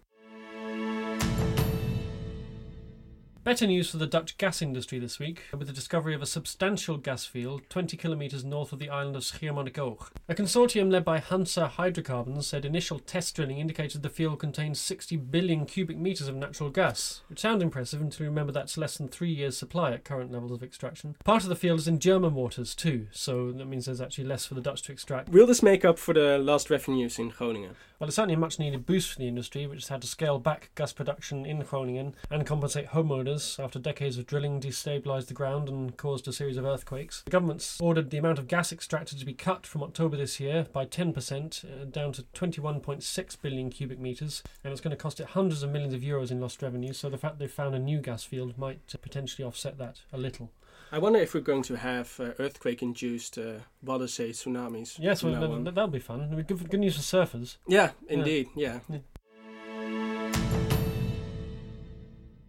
Better 3.46 3.68
news 3.68 3.90
for 3.90 3.98
the 3.98 4.08
Dutch 4.08 4.36
gas 4.38 4.60
industry 4.60 4.98
this 4.98 5.20
week, 5.20 5.42
with 5.56 5.68
the 5.68 5.72
discovery 5.72 6.16
of 6.16 6.20
a 6.20 6.26
substantial 6.26 6.96
gas 6.96 7.24
field 7.24 7.62
20 7.68 7.96
kilometres 7.96 8.44
north 8.44 8.72
of 8.72 8.80
the 8.80 8.90
island 8.90 9.14
of 9.14 9.22
Schiermonnikoog. 9.22 10.08
A 10.28 10.34
consortium 10.34 10.90
led 10.90 11.04
by 11.04 11.20
Hansa 11.20 11.68
Hydrocarbons 11.68 12.48
said 12.48 12.64
initial 12.64 12.98
test 12.98 13.36
drilling 13.36 13.60
indicated 13.60 14.02
the 14.02 14.08
field 14.08 14.40
contains 14.40 14.80
60 14.80 15.18
billion 15.18 15.64
cubic 15.64 15.96
metres 15.96 16.26
of 16.26 16.34
natural 16.34 16.70
gas, 16.70 17.20
which 17.28 17.38
sounds 17.38 17.62
impressive 17.62 18.00
until 18.00 18.24
you 18.24 18.30
remember 18.30 18.50
that's 18.50 18.76
less 18.76 18.98
than 18.98 19.06
three 19.06 19.30
years' 19.30 19.56
supply 19.56 19.92
at 19.92 20.02
current 20.02 20.32
levels 20.32 20.50
of 20.50 20.64
extraction. 20.64 21.14
Part 21.22 21.44
of 21.44 21.48
the 21.48 21.54
field 21.54 21.78
is 21.78 21.86
in 21.86 22.00
German 22.00 22.34
waters 22.34 22.74
too, 22.74 23.06
so 23.12 23.52
that 23.52 23.66
means 23.66 23.86
there's 23.86 24.00
actually 24.00 24.24
less 24.24 24.44
for 24.44 24.54
the 24.54 24.60
Dutch 24.60 24.82
to 24.82 24.92
extract. 24.92 25.28
Will 25.28 25.46
this 25.46 25.62
make 25.62 25.84
up 25.84 26.00
for 26.00 26.14
the 26.14 26.36
lost 26.36 26.68
revenues 26.68 27.16
in 27.16 27.28
Groningen? 27.28 27.76
Well, 28.00 28.08
it's 28.08 28.16
certainly 28.16 28.34
a 28.34 28.38
much 28.38 28.58
needed 28.58 28.84
boost 28.84 29.12
for 29.12 29.20
the 29.20 29.28
industry, 29.28 29.68
which 29.68 29.82
has 29.82 29.88
had 29.88 30.02
to 30.02 30.08
scale 30.08 30.40
back 30.40 30.70
gas 30.74 30.92
production 30.92 31.46
in 31.46 31.60
Groningen 31.60 32.14
and 32.28 32.44
compensate 32.44 32.88
homeowners 32.88 33.35
after 33.58 33.78
decades 33.78 34.18
of 34.18 34.26
drilling 34.26 34.60
destabilised 34.60 35.26
the 35.26 35.34
ground 35.34 35.68
and 35.68 35.96
caused 35.96 36.26
a 36.26 36.32
series 36.32 36.56
of 36.56 36.64
earthquakes. 36.64 37.22
The 37.24 37.30
government's 37.30 37.80
ordered 37.80 38.10
the 38.10 38.18
amount 38.18 38.38
of 38.38 38.48
gas 38.48 38.72
extracted 38.72 39.18
to 39.18 39.26
be 39.26 39.34
cut 39.34 39.66
from 39.66 39.82
October 39.82 40.16
this 40.16 40.40
year 40.40 40.66
by 40.72 40.86
10%, 40.86 41.64
uh, 41.64 41.84
down 41.84 42.12
to 42.12 42.22
21.6 42.34 43.42
billion 43.42 43.70
cubic 43.70 43.98
metres, 43.98 44.42
and 44.64 44.72
it's 44.72 44.80
going 44.80 44.96
to 44.96 45.02
cost 45.02 45.20
it 45.20 45.28
hundreds 45.28 45.62
of 45.62 45.70
millions 45.70 45.94
of 45.94 46.00
euros 46.00 46.30
in 46.30 46.40
lost 46.40 46.62
revenue, 46.62 46.92
so 46.92 47.10
the 47.10 47.18
fact 47.18 47.38
they've 47.38 47.50
found 47.50 47.74
a 47.74 47.78
new 47.78 48.00
gas 48.00 48.24
field 48.24 48.56
might 48.56 48.80
uh, 48.94 48.98
potentially 48.98 49.46
offset 49.46 49.78
that 49.78 50.00
a 50.12 50.18
little. 50.18 50.50
I 50.92 50.98
wonder 50.98 51.18
if 51.18 51.34
we're 51.34 51.40
going 51.40 51.62
to 51.64 51.76
have 51.76 52.18
uh, 52.20 52.30
earthquake-induced 52.38 53.38
uh, 53.38 53.58
say, 54.06 54.30
tsunamis. 54.30 54.98
Yes, 54.98 55.22
well, 55.22 55.34
that, 55.34 55.50
on. 55.50 55.64
that, 55.64 55.74
that'll 55.74 55.88
be 55.88 55.98
fun. 55.98 56.44
Good, 56.46 56.70
good 56.70 56.80
news 56.80 56.96
for 56.96 57.02
surfers. 57.02 57.56
Yeah, 57.66 57.90
indeed, 58.08 58.48
yeah. 58.54 58.80
Yeah. 58.88 58.98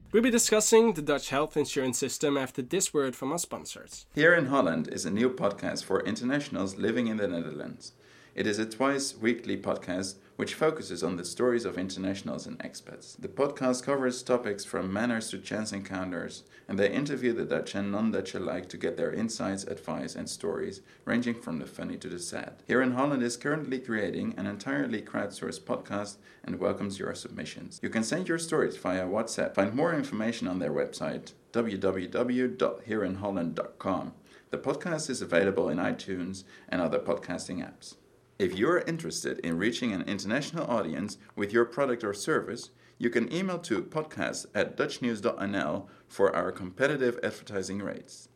We'll 0.10 0.24
be 0.24 0.32
discussing 0.32 0.94
the 0.94 1.02
Dutch 1.02 1.30
health 1.30 1.58
insurance 1.58 1.98
system 1.98 2.38
after 2.38 2.62
this 2.62 2.94
word 2.94 3.14
from 3.14 3.34
our 3.34 3.38
sponsors. 3.38 4.06
Here 4.16 4.34
in 4.34 4.46
Holland 4.46 4.88
is 4.88 5.06
a 5.06 5.12
new 5.12 5.30
podcast 5.30 5.84
for 5.84 6.00
internationals 6.00 6.78
living 6.78 7.08
in 7.08 7.18
the 7.18 7.28
Netherlands. 7.28 7.92
It 8.38 8.46
is 8.46 8.60
a 8.60 8.68
twice 8.68 9.18
weekly 9.18 9.58
podcast 9.58 10.18
which 10.36 10.54
focuses 10.54 11.04
on 11.04 11.16
the 11.16 11.26
stories 11.26 11.66
of 11.66 11.76
internationals 11.76 12.46
and 12.46 12.60
expats. 12.60 13.20
The 13.20 13.28
podcast 13.28 13.82
covers 13.82 14.22
topics 14.22 14.64
from 14.64 14.94
manners 14.94 15.32
to 15.32 15.40
chance 15.40 15.74
encounters, 15.74 16.44
and 16.68 16.78
they 16.78 16.94
interview 16.94 17.34
the 17.34 17.46
Dutch 17.46 17.74
and 17.74 17.92
non 17.92 18.12
Dutch 18.12 18.36
alike 18.36 18.70
to 18.70 18.78
get 18.78 18.96
their 18.96 19.12
insights, 19.12 19.64
advice, 19.64 20.16
and 20.16 20.30
stories, 20.30 20.82
ranging 21.04 21.34
from 21.34 21.58
the 21.58 21.66
funny 21.66 21.98
to 21.98 22.08
the 22.08 22.20
sad. 22.20 22.62
Here 22.68 22.84
in 22.84 22.92
Holland 22.92 23.24
is 23.24 23.38
currently 23.38 23.80
creating 23.80 24.36
an 24.38 24.46
entirely 24.46 25.02
crowdsourced 25.02 25.62
podcast 25.62 26.18
and 26.44 26.60
welcomes 26.60 27.00
your 27.00 27.16
submissions. 27.16 27.80
You 27.82 27.90
can 27.90 28.04
send 28.04 28.30
your 28.30 28.38
stories 28.38 28.78
via 28.78 29.08
WhatsApp. 29.08 29.56
Find 29.56 29.74
more 29.74 29.96
information 29.96 30.48
on 30.48 30.60
their 30.60 30.72
website 30.72 31.34
www.hereinholland.com. 31.54 34.14
The 34.52 34.58
podcast 34.60 35.10
is 35.10 35.24
available 35.24 35.70
in 35.70 35.80
iTunes 35.80 36.44
and 36.70 36.84
other 36.84 37.00
podcasting 37.00 37.68
apps. 37.68 37.96
If 38.40 38.56
you're 38.56 38.82
interested 38.82 39.40
in 39.40 39.58
reaching 39.58 39.94
an 39.94 40.04
international 40.04 40.70
audience 40.70 41.18
with 41.36 41.52
your 41.52 41.66
product 41.66 42.04
or 42.04 42.14
service, 42.14 42.70
you 43.00 43.10
can 43.10 43.34
email 43.34 43.58
to 43.60 43.82
podcast 43.82 44.46
at 44.54 44.78
dutchnews.nl 44.78 45.88
for 46.08 46.36
our 46.36 46.52
competitive 46.52 47.20
advertising 47.24 47.80
rates. 47.80 48.30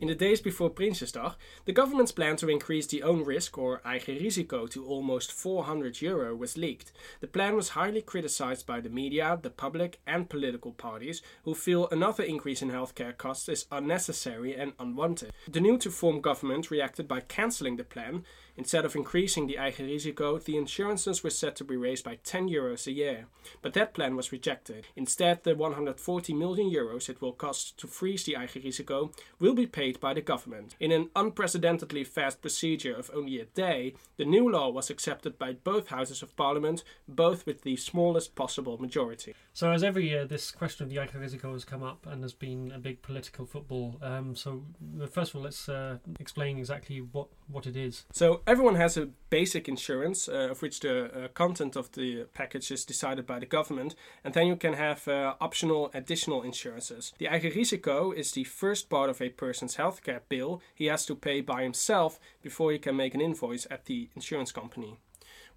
In 0.00 0.08
the 0.08 0.14
days 0.14 0.40
before 0.40 0.70
Prinsjesdag, 0.70 1.34
the 1.66 1.74
government's 1.74 2.10
plan 2.10 2.34
to 2.36 2.48
increase 2.48 2.86
the 2.86 3.02
own 3.02 3.22
risk 3.22 3.58
or 3.58 3.82
eigen 3.84 4.18
risico 4.18 4.66
to 4.70 4.86
almost 4.86 5.30
400 5.30 6.00
euro 6.00 6.34
was 6.34 6.56
leaked. 6.56 6.90
The 7.20 7.26
plan 7.26 7.54
was 7.54 7.70
highly 7.70 8.00
criticized 8.00 8.66
by 8.66 8.80
the 8.80 8.88
media, 8.88 9.38
the 9.42 9.50
public, 9.50 10.00
and 10.06 10.30
political 10.30 10.72
parties, 10.72 11.20
who 11.44 11.54
feel 11.54 11.86
another 11.90 12.24
increase 12.24 12.62
in 12.62 12.70
healthcare 12.70 13.14
costs 13.14 13.46
is 13.50 13.66
unnecessary 13.70 14.56
and 14.56 14.72
unwanted. 14.78 15.32
The 15.46 15.60
new 15.60 15.76
to 15.76 15.90
form 15.90 16.22
government 16.22 16.70
reacted 16.70 17.06
by 17.06 17.20
cancelling 17.20 17.76
the 17.76 17.84
plan. 17.84 18.24
Instead 18.60 18.84
of 18.84 18.94
increasing 18.94 19.46
the 19.46 19.56
eigen 19.56 19.88
risico, 19.88 20.38
the 20.44 20.54
insurances 20.54 21.24
were 21.24 21.30
set 21.30 21.56
to 21.56 21.64
be 21.64 21.78
raised 21.78 22.04
by 22.04 22.18
10 22.24 22.50
euros 22.50 22.86
a 22.86 22.92
year. 22.92 23.24
But 23.62 23.72
that 23.72 23.94
plan 23.94 24.16
was 24.16 24.32
rejected. 24.32 24.86
Instead, 24.94 25.44
the 25.44 25.54
140 25.54 26.34
million 26.34 26.70
euros 26.70 27.08
it 27.08 27.22
will 27.22 27.32
cost 27.32 27.78
to 27.78 27.86
freeze 27.86 28.24
the 28.24 28.34
eigen 28.34 28.62
risico 28.62 29.16
will 29.38 29.54
be 29.54 29.66
paid 29.66 29.98
by 29.98 30.12
the 30.12 30.20
government. 30.20 30.74
In 30.78 30.92
an 30.92 31.08
unprecedentedly 31.16 32.04
fast 32.04 32.42
procedure 32.42 32.94
of 32.94 33.10
only 33.14 33.40
a 33.40 33.46
day, 33.46 33.94
the 34.18 34.26
new 34.26 34.46
law 34.50 34.68
was 34.68 34.90
accepted 34.90 35.38
by 35.38 35.54
both 35.54 35.88
houses 35.88 36.22
of 36.22 36.36
parliament, 36.36 36.84
both 37.08 37.46
with 37.46 37.62
the 37.62 37.76
smallest 37.76 38.34
possible 38.34 38.76
majority. 38.76 39.34
So, 39.52 39.72
as 39.72 39.82
every 39.82 40.08
year, 40.08 40.24
this 40.24 40.50
question 40.52 40.84
of 40.84 40.90
the 40.90 40.96
eigen 40.96 41.20
has 41.52 41.64
come 41.64 41.82
up 41.82 42.06
and 42.06 42.22
has 42.22 42.32
been 42.32 42.72
a 42.74 42.78
big 42.78 43.02
political 43.02 43.46
football. 43.46 43.96
Um, 44.00 44.36
so, 44.36 44.62
uh, 45.02 45.06
first 45.06 45.32
of 45.32 45.36
all, 45.36 45.42
let's 45.42 45.68
uh, 45.68 45.98
explain 46.18 46.58
exactly 46.58 46.98
what, 46.98 47.28
what 47.48 47.66
it 47.66 47.76
is. 47.76 48.04
So, 48.12 48.42
everyone 48.46 48.76
has 48.76 48.96
a 48.96 49.08
basic 49.28 49.68
insurance, 49.68 50.28
uh, 50.28 50.48
of 50.50 50.62
which 50.62 50.80
the 50.80 51.24
uh, 51.24 51.28
content 51.28 51.76
of 51.76 51.90
the 51.92 52.26
package 52.32 52.70
is 52.70 52.84
decided 52.84 53.26
by 53.26 53.38
the 53.40 53.46
government, 53.46 53.94
and 54.24 54.34
then 54.34 54.46
you 54.46 54.56
can 54.56 54.74
have 54.74 55.06
uh, 55.08 55.34
optional 55.40 55.90
additional 55.94 56.42
insurances. 56.42 57.12
The 57.18 57.26
eigen 57.26 58.16
is 58.16 58.32
the 58.32 58.44
first 58.44 58.88
part 58.88 59.10
of 59.10 59.20
a 59.20 59.30
person's 59.30 59.76
healthcare 59.76 60.20
bill 60.28 60.62
he 60.74 60.86
has 60.86 61.04
to 61.06 61.14
pay 61.16 61.40
by 61.40 61.64
himself 61.64 62.20
before 62.40 62.72
he 62.72 62.78
can 62.78 62.96
make 62.96 63.14
an 63.14 63.20
invoice 63.20 63.66
at 63.70 63.86
the 63.86 64.08
insurance 64.14 64.52
company. 64.52 64.98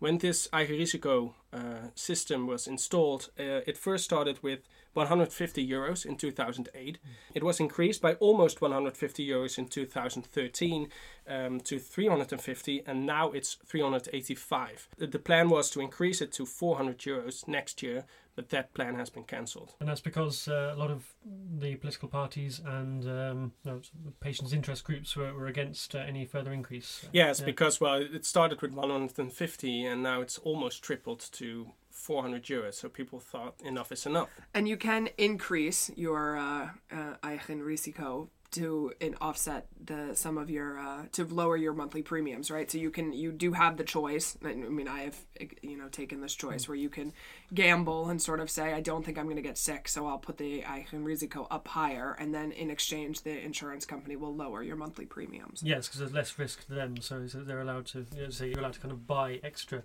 When 0.04 0.18
this 0.18 0.50
eigen 0.52 1.32
uh, 1.54 1.58
system 1.96 2.46
was 2.46 2.68
installed, 2.68 3.30
uh, 3.40 3.62
it 3.66 3.78
first 3.78 4.04
started 4.04 4.44
with 4.44 4.60
150 4.96 5.66
euros 5.66 6.06
in 6.06 6.18
2008. 6.18 6.98
It 7.34 7.42
was 7.42 7.62
increased 7.62 8.02
by 8.02 8.16
almost 8.16 8.60
150 8.60 9.26
euros 9.26 9.58
in 9.58 9.70
2013 9.70 10.90
um, 11.26 11.62
to 11.62 11.80
350, 11.80 12.84
and 12.86 13.06
now 13.06 13.32
it's 13.32 13.54
385. 13.66 14.90
The, 14.98 15.08
the 15.08 15.20
plan 15.20 15.48
was 15.48 15.70
to 15.70 15.80
increase 15.80 16.22
it 16.22 16.34
to 16.34 16.46
400 16.46 16.98
euros 16.98 17.48
next 17.48 17.82
year, 17.82 18.04
but 18.36 18.50
that 18.50 18.74
plan 18.74 18.96
has 18.96 19.10
been 19.10 19.24
cancelled. 19.24 19.74
And 19.80 19.88
that's 19.88 20.02
because 20.02 20.48
uh, 20.48 20.74
a 20.76 20.78
lot 20.78 20.92
of 20.92 21.14
the 21.60 21.76
political 21.76 22.10
parties 22.10 22.62
and 22.66 23.06
um, 23.08 23.52
no, 23.64 23.82
patients' 24.20 24.54
interest 24.54 24.84
groups 24.84 25.16
were, 25.16 25.34
were 25.34 25.48
against 25.48 25.96
uh, 25.96 26.00
any 26.00 26.26
further 26.26 26.52
increase. 26.52 27.06
Yes, 27.12 27.40
Yeah. 27.40 27.46
because 27.46 27.80
well, 27.80 28.02
it 28.02 28.26
started 28.26 28.62
with 28.62 28.72
150, 28.74 29.86
and 29.86 30.04
now 30.04 30.22
it's 30.22 30.38
almost 30.40 30.84
tripled 30.84 31.20
to 31.34 31.72
400 31.90 32.44
euros. 32.44 32.74
So 32.76 32.90
people 32.90 33.20
thought 33.20 33.56
enough 33.64 33.92
is 33.92 34.06
enough. 34.06 34.30
And 34.54 34.68
you 34.68 34.78
can 34.78 35.10
increase 35.18 35.92
your 35.96 36.38
uh, 36.38 36.70
uh, 36.92 37.16
eigen 37.24 37.62
risico 37.62 38.30
to 38.54 38.94
offset 39.22 39.68
the 39.84 40.16
some 40.16 40.38
of 40.38 40.50
your 40.50 40.80
uh, 40.80 41.04
to 41.14 41.26
lower 41.26 41.58
your 41.58 41.74
monthly 41.74 42.02
premiums, 42.02 42.50
right? 42.50 42.70
So 42.70 42.78
you 42.78 42.90
can 42.90 43.14
you 43.14 43.32
do 43.32 43.54
have 43.54 43.78
the 43.78 43.84
choice. 43.84 44.38
I 44.44 44.54
mean, 44.54 44.88
I 44.88 45.02
have 45.02 45.18
you 45.62 45.78
know 45.78 45.90
taken 45.90 46.22
this 46.22 46.36
choice 46.36 46.68
where 46.68 46.78
you 46.78 46.90
can 46.90 47.14
gamble 47.54 48.10
and 48.10 48.22
sort 48.22 48.40
of 48.40 48.50
say, 48.50 48.74
I 48.74 48.82
don't 48.82 49.04
think 49.06 49.18
I'm 49.18 49.26
going 49.26 49.36
to 49.36 49.42
get 49.42 49.58
sick, 49.58 49.88
so 49.88 50.08
I'll 50.08 50.18
put 50.18 50.38
the 50.38 50.62
eigen 50.62 51.04
risico 51.04 51.48
up 51.52 51.68
higher, 51.68 52.16
and 52.20 52.34
then 52.34 52.52
in 52.52 52.70
exchange, 52.70 53.22
the 53.22 53.40
insurance 53.44 53.86
company 53.86 54.16
will 54.16 54.36
lower 54.36 54.64
your 54.64 54.76
monthly 54.76 55.06
premiums. 55.06 55.62
Yes, 55.64 55.88
because 55.88 56.00
there's 56.00 56.14
less 56.14 56.38
risk 56.40 56.66
to 56.68 56.74
them, 56.74 56.98
so 57.02 57.28
so 57.28 57.40
they're 57.40 57.62
allowed 57.62 57.88
to. 57.88 58.06
You 58.16 58.24
know, 58.24 58.30
so 58.30 58.46
you're 58.46 58.60
allowed 58.60 58.74
to 58.74 58.80
kind 58.80 58.92
of 58.92 59.08
buy 59.08 59.40
extra 59.44 59.84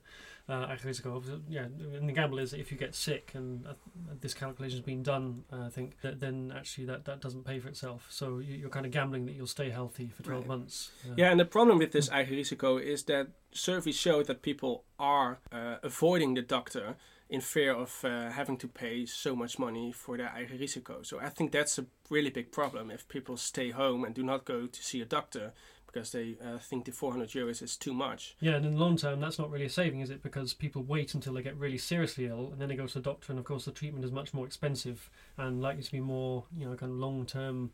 uh, 0.49 0.67
eigen 0.69 0.87
risico. 0.87 1.23
Yeah, 1.49 1.65
and 1.99 2.09
the 2.09 2.13
gamble 2.13 2.39
is 2.39 2.51
that 2.53 2.61
if 2.61 2.73
you 2.73 2.79
get 2.79 2.95
sick, 2.95 3.33
and 3.35 3.67
uh, 3.67 3.75
this 4.21 4.35
calculation's 4.35 4.83
been 4.83 5.03
done, 5.03 5.45
uh, 5.53 5.67
I 5.67 5.71
think 5.71 6.01
that 6.01 6.21
then 6.21 6.53
actually 6.57 6.87
that, 6.87 7.05
that 7.05 7.21
doesn't 7.21 7.45
pay 7.45 7.59
for 7.61 7.69
itself. 7.69 8.07
So 8.11 8.39
you- 8.39 8.57
you're 8.57 8.71
kind 8.71 8.87
of 8.87 8.93
gambling 8.93 9.27
that 9.27 9.33
you'll 9.35 9.47
stay 9.47 9.71
healthy 9.71 10.09
for 10.09 10.23
12 10.23 10.41
Right. 10.43 10.49
months. 10.49 10.91
Uh, 11.07 11.15
Yeah, 11.17 11.31
and 11.31 11.39
the 11.41 11.45
problem 11.45 11.79
with 11.79 11.93
this 11.93 12.09
eigen 12.09 12.37
risico 12.39 12.81
is 12.81 13.05
that 13.05 13.29
surveys 13.53 13.97
show 13.97 14.23
that 14.23 14.43
people 14.43 14.85
are 14.99 15.39
uh, 15.53 15.77
avoiding 15.83 16.35
the 16.35 16.43
doctor 16.43 16.97
in 17.31 17.41
fear 17.43 17.75
of 17.75 18.03
uh, 18.05 18.31
having 18.31 18.57
to 18.57 18.67
pay 18.67 19.05
so 19.05 19.37
much 19.37 19.59
money 19.59 19.93
for 19.93 20.17
their 20.17 20.29
eigen 20.35 20.59
risico. 20.59 21.05
So 21.05 21.19
I 21.21 21.29
think 21.29 21.53
that's 21.53 21.79
a 21.79 21.85
really 22.09 22.31
big 22.31 22.51
problem 22.53 22.91
if 22.91 23.07
people 23.09 23.37
stay 23.37 23.71
home 23.71 24.03
and 24.07 24.15
do 24.15 24.23
not 24.23 24.47
go 24.47 24.67
to 24.67 24.83
see 24.83 25.03
a 25.03 25.05
doctor 25.05 25.53
because 25.99 26.13
they 26.13 26.37
uh, 26.45 26.59
think 26.59 26.85
the 26.85 26.93
400 26.93 27.29
euros 27.31 27.61
is 27.61 27.77
too 27.77 27.93
much. 27.93 28.37
Yeah, 28.41 28.53
and 28.53 28.65
in 28.65 28.73
the 28.75 28.79
long 28.79 28.97
term, 28.97 29.21
that's 29.21 29.39
not 29.39 29.51
really 29.51 29.67
a 29.67 29.71
saving, 29.71 30.01
is 30.01 30.11
it? 30.11 30.23
Because 30.23 30.55
people 30.55 30.83
wait 30.83 31.13
until 31.15 31.35
they 31.35 31.43
get 31.43 31.57
really 31.57 31.79
seriously 31.79 32.27
ill, 32.27 32.51
and 32.53 32.61
then 32.61 32.69
they 32.69 32.77
go 32.77 32.87
to 32.87 32.95
the 32.95 33.01
doctor, 33.01 33.33
and 33.33 33.39
of 33.39 33.45
course, 33.45 33.65
the 33.65 33.73
treatment 33.73 34.05
is 34.05 34.13
much 34.13 34.33
more 34.33 34.47
expensive 34.47 35.11
and 35.37 35.61
likely 35.61 35.83
to 35.83 35.93
be 35.93 36.01
more, 36.01 36.45
you 36.57 36.67
know, 36.67 36.77
kind 36.77 36.93
of 36.93 36.99
long 36.99 37.27
term 37.27 37.73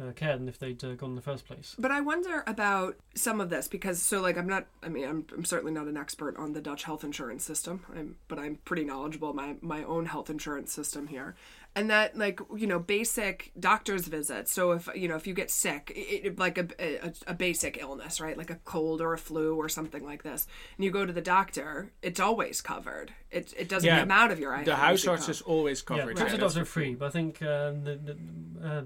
uh, 0.00 0.12
care 0.12 0.36
than 0.36 0.48
if 0.48 0.58
they'd 0.58 0.82
uh, 0.84 0.94
gone 0.94 1.10
in 1.10 1.16
the 1.16 1.22
first 1.22 1.46
place. 1.46 1.74
But 1.78 1.90
I 1.90 2.00
wonder 2.00 2.44
about 2.46 2.96
some 3.14 3.40
of 3.40 3.50
this 3.50 3.68
because 3.68 4.02
so 4.02 4.20
like 4.20 4.36
I'm 4.36 4.48
not 4.48 4.66
I 4.82 4.88
mean 4.88 5.08
I'm, 5.08 5.26
I'm 5.32 5.44
certainly 5.44 5.72
not 5.72 5.86
an 5.86 5.96
expert 5.96 6.36
on 6.36 6.52
the 6.52 6.60
Dutch 6.60 6.82
health 6.82 7.04
insurance 7.04 7.44
system. 7.44 7.84
I'm 7.94 8.16
but 8.26 8.38
I'm 8.38 8.56
pretty 8.64 8.84
knowledgeable 8.84 9.32
my 9.34 9.54
my 9.60 9.84
own 9.84 10.06
health 10.06 10.30
insurance 10.30 10.72
system 10.72 11.06
here. 11.06 11.36
And 11.76 11.90
that 11.90 12.16
like 12.16 12.38
you 12.56 12.68
know 12.68 12.78
basic 12.78 13.50
doctor's 13.58 14.06
visits. 14.06 14.52
So 14.52 14.72
if 14.72 14.88
you 14.94 15.08
know 15.08 15.16
if 15.16 15.26
you 15.26 15.34
get 15.34 15.50
sick, 15.50 15.90
it, 15.94 16.26
it- 16.26 16.38
like 16.38 16.56
a, 16.56 16.68
a 16.78 17.12
a 17.26 17.34
basic 17.34 17.78
illness, 17.80 18.20
right? 18.20 18.38
Like 18.38 18.50
a 18.50 18.60
cold 18.64 19.00
or 19.00 19.12
a 19.12 19.18
flu 19.18 19.56
or 19.56 19.68
something 19.68 20.04
like 20.04 20.22
this, 20.22 20.46
and 20.76 20.84
you 20.84 20.92
go 20.92 21.04
to 21.04 21.12
the 21.12 21.20
doctor, 21.20 21.90
it's 22.00 22.20
always 22.20 22.60
covered. 22.60 23.12
It 23.32 23.52
it 23.58 23.68
doesn't 23.68 23.88
Yeah, 23.88 24.00
come 24.00 24.12
out 24.12 24.30
of 24.30 24.38
your 24.38 24.54
eye. 24.54 24.62
The 24.64 24.76
house 24.76 25.04
house 25.04 25.28
is 25.28 25.40
always 25.42 25.80
Yeah, 25.90 25.96
covered. 25.96 26.16
trips 26.16 26.32
to 26.32 26.38
that's 26.38 26.54
doctor 26.54 26.60
are 26.60 26.64
for 26.64 26.70
free, 26.70 26.94
but 26.94 27.06
I 27.06 27.10
think 27.10 27.42
uh, 27.42 27.72
the, 27.72 27.98
the, 28.06 28.68
uh, 28.68 28.82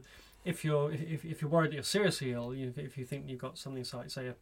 if 0.49 0.65
you're 0.65 0.91
if, 0.91 1.25
if 1.25 1.43
you're 1.43 1.51
worried 1.51 1.71
that 1.71 1.75
you're 1.75 1.83
seriously 1.83 2.33
ill, 2.33 2.55
you, 2.55 2.73
if 2.77 2.97
you 2.97 3.05
think 3.05 3.29
you've 3.29 3.39
got 3.39 3.59
something 3.59 3.85
like 3.93 4.11
say 4.11 4.29
a, 4.29 4.35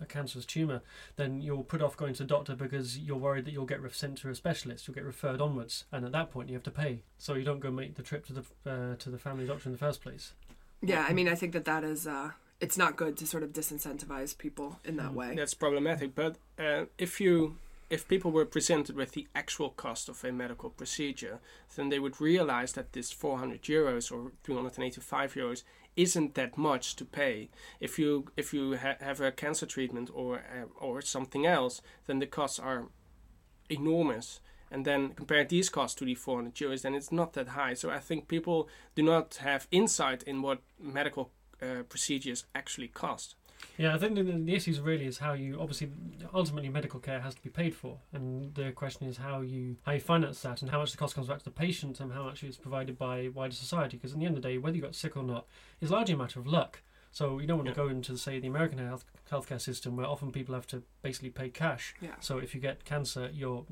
a 0.00 0.04
cancerous 0.04 0.44
tumor, 0.44 0.82
then 1.16 1.40
you'll 1.40 1.64
put 1.64 1.80
off 1.80 1.96
going 1.96 2.12
to 2.14 2.22
the 2.22 2.28
doctor 2.28 2.54
because 2.54 2.98
you're 2.98 3.16
worried 3.16 3.46
that 3.46 3.52
you'll 3.52 3.64
get 3.64 3.80
sent 3.94 4.18
to 4.18 4.28
a 4.28 4.34
specialist. 4.34 4.86
You'll 4.86 4.94
get 4.94 5.04
referred 5.04 5.40
onwards, 5.40 5.84
and 5.90 6.04
at 6.04 6.12
that 6.12 6.30
point 6.30 6.48
you 6.50 6.54
have 6.54 6.62
to 6.64 6.70
pay. 6.70 7.00
So 7.16 7.34
you 7.34 7.44
don't 7.44 7.60
go 7.60 7.70
make 7.70 7.94
the 7.94 8.02
trip 8.02 8.26
to 8.26 8.32
the 8.34 8.44
uh, 8.70 8.96
to 8.96 9.08
the 9.10 9.18
family 9.18 9.46
doctor 9.46 9.68
in 9.68 9.72
the 9.72 9.78
first 9.78 10.02
place. 10.02 10.32
Yeah, 10.82 11.06
I 11.08 11.14
mean 11.14 11.28
I 11.28 11.34
think 11.34 11.52
that 11.54 11.64
that 11.64 11.82
is 11.82 12.06
uh 12.06 12.32
it's 12.60 12.76
not 12.78 12.96
good 12.96 13.16
to 13.16 13.26
sort 13.26 13.42
of 13.42 13.50
disincentivize 13.52 14.36
people 14.36 14.78
in 14.84 14.96
that 14.96 15.12
Mm. 15.12 15.14
way. 15.14 15.34
That's 15.34 15.54
problematic. 15.54 16.14
But 16.14 16.36
uh, 16.58 16.84
if 16.98 17.20
you 17.20 17.56
if 17.90 18.08
people 18.08 18.30
were 18.30 18.46
presented 18.46 18.96
with 18.96 19.12
the 19.12 19.28
actual 19.34 19.70
cost 19.70 20.08
of 20.08 20.24
a 20.24 20.32
medical 20.32 20.70
procedure, 20.70 21.40
then 21.76 21.88
they 21.88 21.98
would 21.98 22.20
realize 22.20 22.72
that 22.72 22.92
this 22.92 23.12
400 23.12 23.62
euros 23.62 24.10
or 24.10 24.32
385 24.42 25.34
euros 25.34 25.62
isn't 25.96 26.34
that 26.34 26.58
much 26.58 26.96
to 26.96 27.04
pay. 27.04 27.50
If 27.80 27.98
you 27.98 28.26
if 28.36 28.52
you 28.52 28.76
ha- 28.76 28.96
have 29.00 29.20
a 29.20 29.30
cancer 29.30 29.66
treatment 29.66 30.10
or 30.12 30.36
uh, 30.36 30.66
or 30.76 31.00
something 31.02 31.46
else, 31.46 31.82
then 32.06 32.18
the 32.18 32.26
costs 32.26 32.58
are 32.58 32.88
enormous. 33.68 34.40
And 34.70 34.84
then 34.84 35.10
compare 35.10 35.44
these 35.44 35.68
costs 35.68 35.94
to 35.98 36.04
the 36.04 36.16
400 36.16 36.54
euros, 36.54 36.82
then 36.82 36.94
it's 36.94 37.12
not 37.12 37.34
that 37.34 37.48
high. 37.48 37.74
So 37.74 37.90
I 37.90 38.00
think 38.00 38.26
people 38.26 38.68
do 38.96 39.04
not 39.04 39.36
have 39.36 39.68
insight 39.70 40.24
in 40.24 40.42
what 40.42 40.62
medical 40.80 41.30
uh, 41.62 41.84
procedures 41.88 42.44
actually 42.56 42.88
cost. 42.88 43.36
Yeah, 43.76 43.94
I 43.94 43.98
think 43.98 44.14
the, 44.14 44.22
the 44.22 44.54
issue 44.54 44.74
really 44.82 45.06
is 45.06 45.18
how 45.18 45.32
you 45.32 45.58
obviously 45.60 45.90
ultimately 46.32 46.68
medical 46.68 47.00
care 47.00 47.20
has 47.20 47.34
to 47.34 47.42
be 47.42 47.50
paid 47.50 47.74
for, 47.74 47.98
and 48.12 48.54
the 48.54 48.72
question 48.72 49.06
is 49.06 49.16
how 49.16 49.40
you 49.40 49.76
how 49.84 49.92
you 49.92 50.00
finance 50.00 50.40
that 50.42 50.62
and 50.62 50.70
how 50.70 50.78
much 50.78 50.92
the 50.92 50.98
cost 50.98 51.14
comes 51.14 51.28
back 51.28 51.38
to 51.38 51.44
the 51.44 51.50
patient 51.50 52.00
and 52.00 52.12
how 52.12 52.24
much 52.24 52.42
is 52.44 52.56
provided 52.56 52.98
by 52.98 53.28
wider 53.34 53.54
society. 53.54 53.96
Because 53.96 54.12
in 54.12 54.20
the 54.20 54.26
end 54.26 54.36
of 54.36 54.42
the 54.42 54.48
day, 54.48 54.58
whether 54.58 54.76
you 54.76 54.82
got 54.82 54.94
sick 54.94 55.16
or 55.16 55.22
not 55.22 55.46
is 55.80 55.90
largely 55.90 56.14
a 56.14 56.16
matter 56.16 56.40
of 56.40 56.46
luck. 56.46 56.82
So 57.14 57.38
you 57.38 57.46
don't 57.46 57.58
want 57.58 57.68
Yeah. 57.68 57.74
to 57.74 57.80
go 57.84 57.88
into 57.88 58.18
say 58.18 58.40
the 58.40 58.48
American 58.48 58.78
health 58.78 59.04
healthcare 59.30 59.60
system 59.60 59.96
where 59.96 60.06
often 60.06 60.30
people 60.32 60.54
have 60.54 60.66
to 60.66 60.82
basically 61.00 61.30
pay 61.30 61.48
cash. 61.48 61.94
Yeah. 62.00 62.16
So 62.20 62.38
if 62.38 62.54
you 62.54 62.60
get 62.60 62.84
cancer, 62.84 63.30
you're 63.32 63.64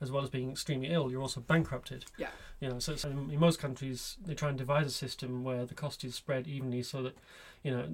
as 0.00 0.10
well 0.10 0.22
as 0.24 0.30
being 0.30 0.50
extremely 0.50 0.88
ill, 0.90 1.10
you're 1.10 1.22
also 1.22 1.40
bankrupted. 1.40 2.04
Yeah. 2.18 2.30
You 2.60 2.68
know, 2.68 2.78
so, 2.80 2.96
so 2.96 3.08
in 3.08 3.30
in 3.30 3.38
most 3.38 3.58
countries 3.60 4.16
they 4.26 4.34
try 4.34 4.48
and 4.48 4.58
devise 4.58 4.86
a 4.86 4.90
system 4.90 5.44
where 5.44 5.64
the 5.64 5.74
cost 5.74 6.04
is 6.04 6.14
spread 6.16 6.46
evenly, 6.48 6.82
so 6.82 7.02
that 7.04 7.16
you 7.62 7.70
know, 7.70 7.86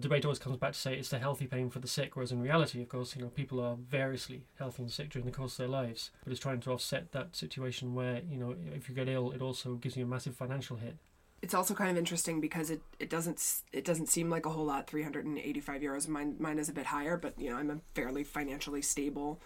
debate 0.00 0.24
always 0.24 0.38
comes 0.38 0.56
back 0.56 0.72
to 0.72 0.78
say 0.78 0.94
it's 0.96 1.10
the 1.10 1.18
healthy 1.18 1.46
paying 1.46 1.68
for 1.68 1.78
the 1.78 1.86
sick, 1.86 2.16
whereas 2.16 2.32
in 2.32 2.40
reality, 2.40 2.80
of 2.80 2.88
course, 2.88 3.14
you 3.14 3.20
know, 3.20 3.28
people 3.28 3.60
are 3.60 3.76
variously 3.76 4.44
healthy 4.58 4.82
and 4.82 4.90
sick 4.90 5.10
during 5.10 5.26
the 5.26 5.32
course 5.32 5.52
of 5.52 5.58
their 5.58 5.68
lives. 5.68 6.10
But 6.24 6.30
it's 6.32 6.40
trying 6.40 6.60
to 6.60 6.72
offset 6.72 7.12
that 7.12 7.36
situation 7.36 7.94
where, 7.94 8.22
you 8.22 8.38
know, 8.38 8.56
if 8.74 8.88
you 8.88 8.94
get 8.94 9.06
ill, 9.10 9.30
it 9.32 9.42
also 9.42 9.74
gives 9.74 9.94
you 9.98 10.04
a 10.04 10.08
massive 10.08 10.34
financial 10.34 10.78
hit. 10.78 10.96
It's 11.44 11.54
also 11.54 11.74
kind 11.74 11.90
of 11.90 11.96
interesting 11.98 12.40
because 12.40 12.70
it, 12.70 12.80
it 12.98 13.10
doesn't 13.10 13.38
it 13.72 13.84
doesn't 13.84 14.08
seem 14.08 14.30
like 14.30 14.46
a 14.46 14.50
whole 14.50 14.64
lot 14.64 14.86
385 14.86 15.82
euros 15.82 16.08
mine 16.08 16.36
mine 16.38 16.58
is 16.58 16.68
a 16.70 16.72
bit 16.72 16.86
higher 16.86 17.16
but 17.24 17.32
you 17.38 17.50
know 17.50 17.56
i'm 17.56 17.70
a 17.70 17.78
fairly 17.94 18.24
financially 18.24 18.80
stable 18.82 19.40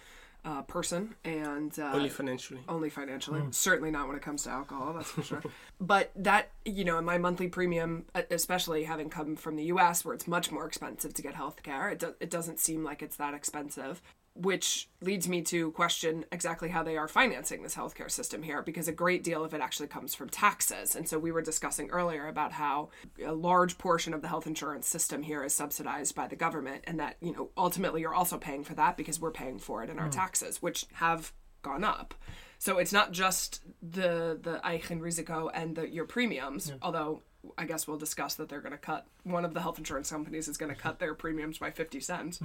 uh, 0.45 0.63
person 0.63 1.17
and 1.25 1.77
uh, 1.81 1.91
Only 1.93 2.09
financially. 2.09 2.61
only 2.69 2.91
financially 2.91 3.41
Mm. 3.41 3.53
certainly 3.53 3.91
not 3.91 4.07
when 4.07 4.17
it 4.17 4.23
comes 4.23 4.45
to 4.45 4.51
alcohol 4.51 4.93
that's 4.95 5.11
for 5.11 5.23
sure 5.23 5.43
but 5.81 6.13
that 6.15 6.51
you 6.65 6.85
know 6.85 7.03
my 7.03 7.19
monthly 7.19 7.49
premium 7.49 8.05
especially 8.31 8.85
having 8.85 9.11
come 9.11 9.35
from 9.35 9.57
the 9.57 9.65
us 9.65 10.05
where 10.05 10.15
it's 10.15 10.29
much 10.29 10.53
more 10.53 10.65
expensive 10.67 11.13
to 11.15 11.23
get 11.23 11.35
health 11.35 11.63
care 11.65 11.91
it, 11.91 11.99
do- 11.99 12.15
it 12.21 12.31
doesn't 12.31 12.61
seem 12.61 12.85
like 12.85 13.03
it's 13.03 13.17
that 13.17 13.35
expensive 13.35 14.01
which 14.39 14.89
leads 15.01 15.29
me 15.29 15.43
to 15.43 15.73
question 15.73 16.25
exactly 16.31 16.69
how 16.69 16.85
they 16.85 16.97
are 16.97 17.09
financing 17.09 17.63
this 17.63 17.75
healthcare 17.75 18.11
system 18.11 18.43
here 18.43 18.63
because 18.63 18.87
a 18.87 18.93
great 18.93 19.25
deal 19.25 19.45
of 19.45 19.53
it 19.53 19.61
actually 19.61 19.89
comes 19.89 20.15
from 20.15 20.29
taxes. 20.29 20.95
And 20.95 21.09
so 21.09 21.19
we 21.19 21.33
were 21.33 21.43
discussing 21.43 21.91
earlier 21.91 22.29
about 22.29 22.53
how 22.53 22.91
a 23.25 23.33
large 23.33 23.79
portion 23.79 24.15
of 24.15 24.23
the 24.23 24.29
health 24.29 24.47
insurance 24.47 24.87
system 24.87 25.23
here 25.23 25.43
is 25.43 25.53
subsidized 25.53 26.15
by 26.15 26.29
the 26.29 26.37
government 26.37 26.85
and 26.87 27.01
that, 27.01 27.17
you 27.21 27.33
know, 27.33 27.51
ultimately 27.57 28.01
you're 28.01 28.15
also 28.15 28.39
paying 28.39 28.63
for 28.63 28.75
that 28.75 28.97
because 28.97 29.21
we're 29.21 29.33
paying 29.33 29.59
for 29.59 29.83
it 29.83 29.91
in 29.91 29.99
our 29.99 30.05
hmm. 30.05 30.13
taxes, 30.13 30.63
which 30.63 30.87
have 30.93 31.33
gone 31.63 31.83
up. 31.83 32.15
So 32.59 32.79
it's 32.79 32.93
not 32.93 33.13
just 33.13 33.63
the 33.83 34.39
the 34.41 34.61
Eigen 34.65 35.01
risico 35.01 35.51
and 35.53 35.77
the 35.77 35.89
your 35.89 36.07
premiums, 36.07 36.73
although 36.83 37.23
I 37.57 37.65
guess 37.67 37.87
we'll 37.87 37.99
discuss 37.99 38.35
that 38.35 38.49
they're 38.49 38.61
going 38.61 38.73
to 38.73 38.79
cut. 38.79 39.07
One 39.23 39.45
of 39.45 39.55
the 39.55 39.61
health 39.61 39.79
insurance 39.79 40.11
companies 40.11 40.49
is 40.49 40.57
going 40.57 40.75
to 40.75 40.81
cut 40.81 40.99
their 40.99 41.15
premiums 41.15 41.59
by 41.59 41.71
fifty 41.71 42.01
cents, 42.01 42.41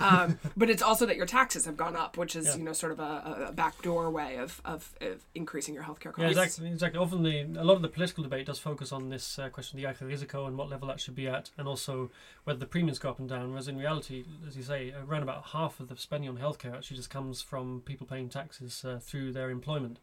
um, 0.00 0.38
but 0.56 0.70
it's 0.70 0.82
also 0.82 1.04
that 1.06 1.16
your 1.16 1.26
taxes 1.26 1.64
have 1.64 1.76
gone 1.76 1.96
up, 1.96 2.16
which 2.16 2.36
is 2.36 2.46
Yeah. 2.46 2.56
you 2.56 2.62
know 2.64 2.72
sort 2.72 2.92
of 2.92 3.00
a, 3.00 3.46
a 3.48 3.52
backdoor 3.52 4.08
way 4.10 4.36
of, 4.36 4.60
of, 4.64 4.94
of 5.00 5.24
increasing 5.34 5.74
your 5.74 5.82
healthcare 5.82 6.12
costs. 6.12 6.20
Yeah, 6.20 6.28
exactly. 6.28 6.68
Exactly. 6.70 7.00
Often 7.00 7.22
the 7.24 7.60
a 7.60 7.64
lot 7.64 7.74
of 7.74 7.82
the 7.82 7.88
political 7.88 8.22
debate 8.22 8.46
does 8.46 8.58
focus 8.60 8.92
on 8.92 9.08
this 9.10 9.38
uh, 9.38 9.48
question 9.48 9.78
of 9.78 9.82
the 9.82 9.88
eigen 10.04 10.10
risico 10.12 10.46
and 10.46 10.56
what 10.56 10.68
level 10.70 10.86
that 10.88 11.00
should 11.00 11.16
be 11.16 11.26
at, 11.26 11.50
and 11.58 11.66
also 11.66 12.10
whether 12.44 12.58
the 12.58 12.66
premiums 12.66 12.98
go 13.00 13.10
up 13.10 13.18
and 13.18 13.28
down. 13.28 13.50
Whereas 13.50 13.66
in 13.66 13.76
reality, 13.76 14.24
as 14.46 14.56
you 14.56 14.62
say, 14.62 14.92
around 15.08 15.22
about 15.24 15.46
half 15.46 15.80
of 15.80 15.88
the 15.88 15.96
spending 15.96 16.30
on 16.30 16.38
healthcare 16.38 16.72
actually 16.74 16.98
just 16.98 17.10
comes 17.10 17.42
from 17.42 17.82
people 17.84 18.06
paying 18.06 18.28
taxes 18.28 18.84
uh, 18.84 19.00
through 19.02 19.32
their 19.32 19.50
employment. 19.50 19.98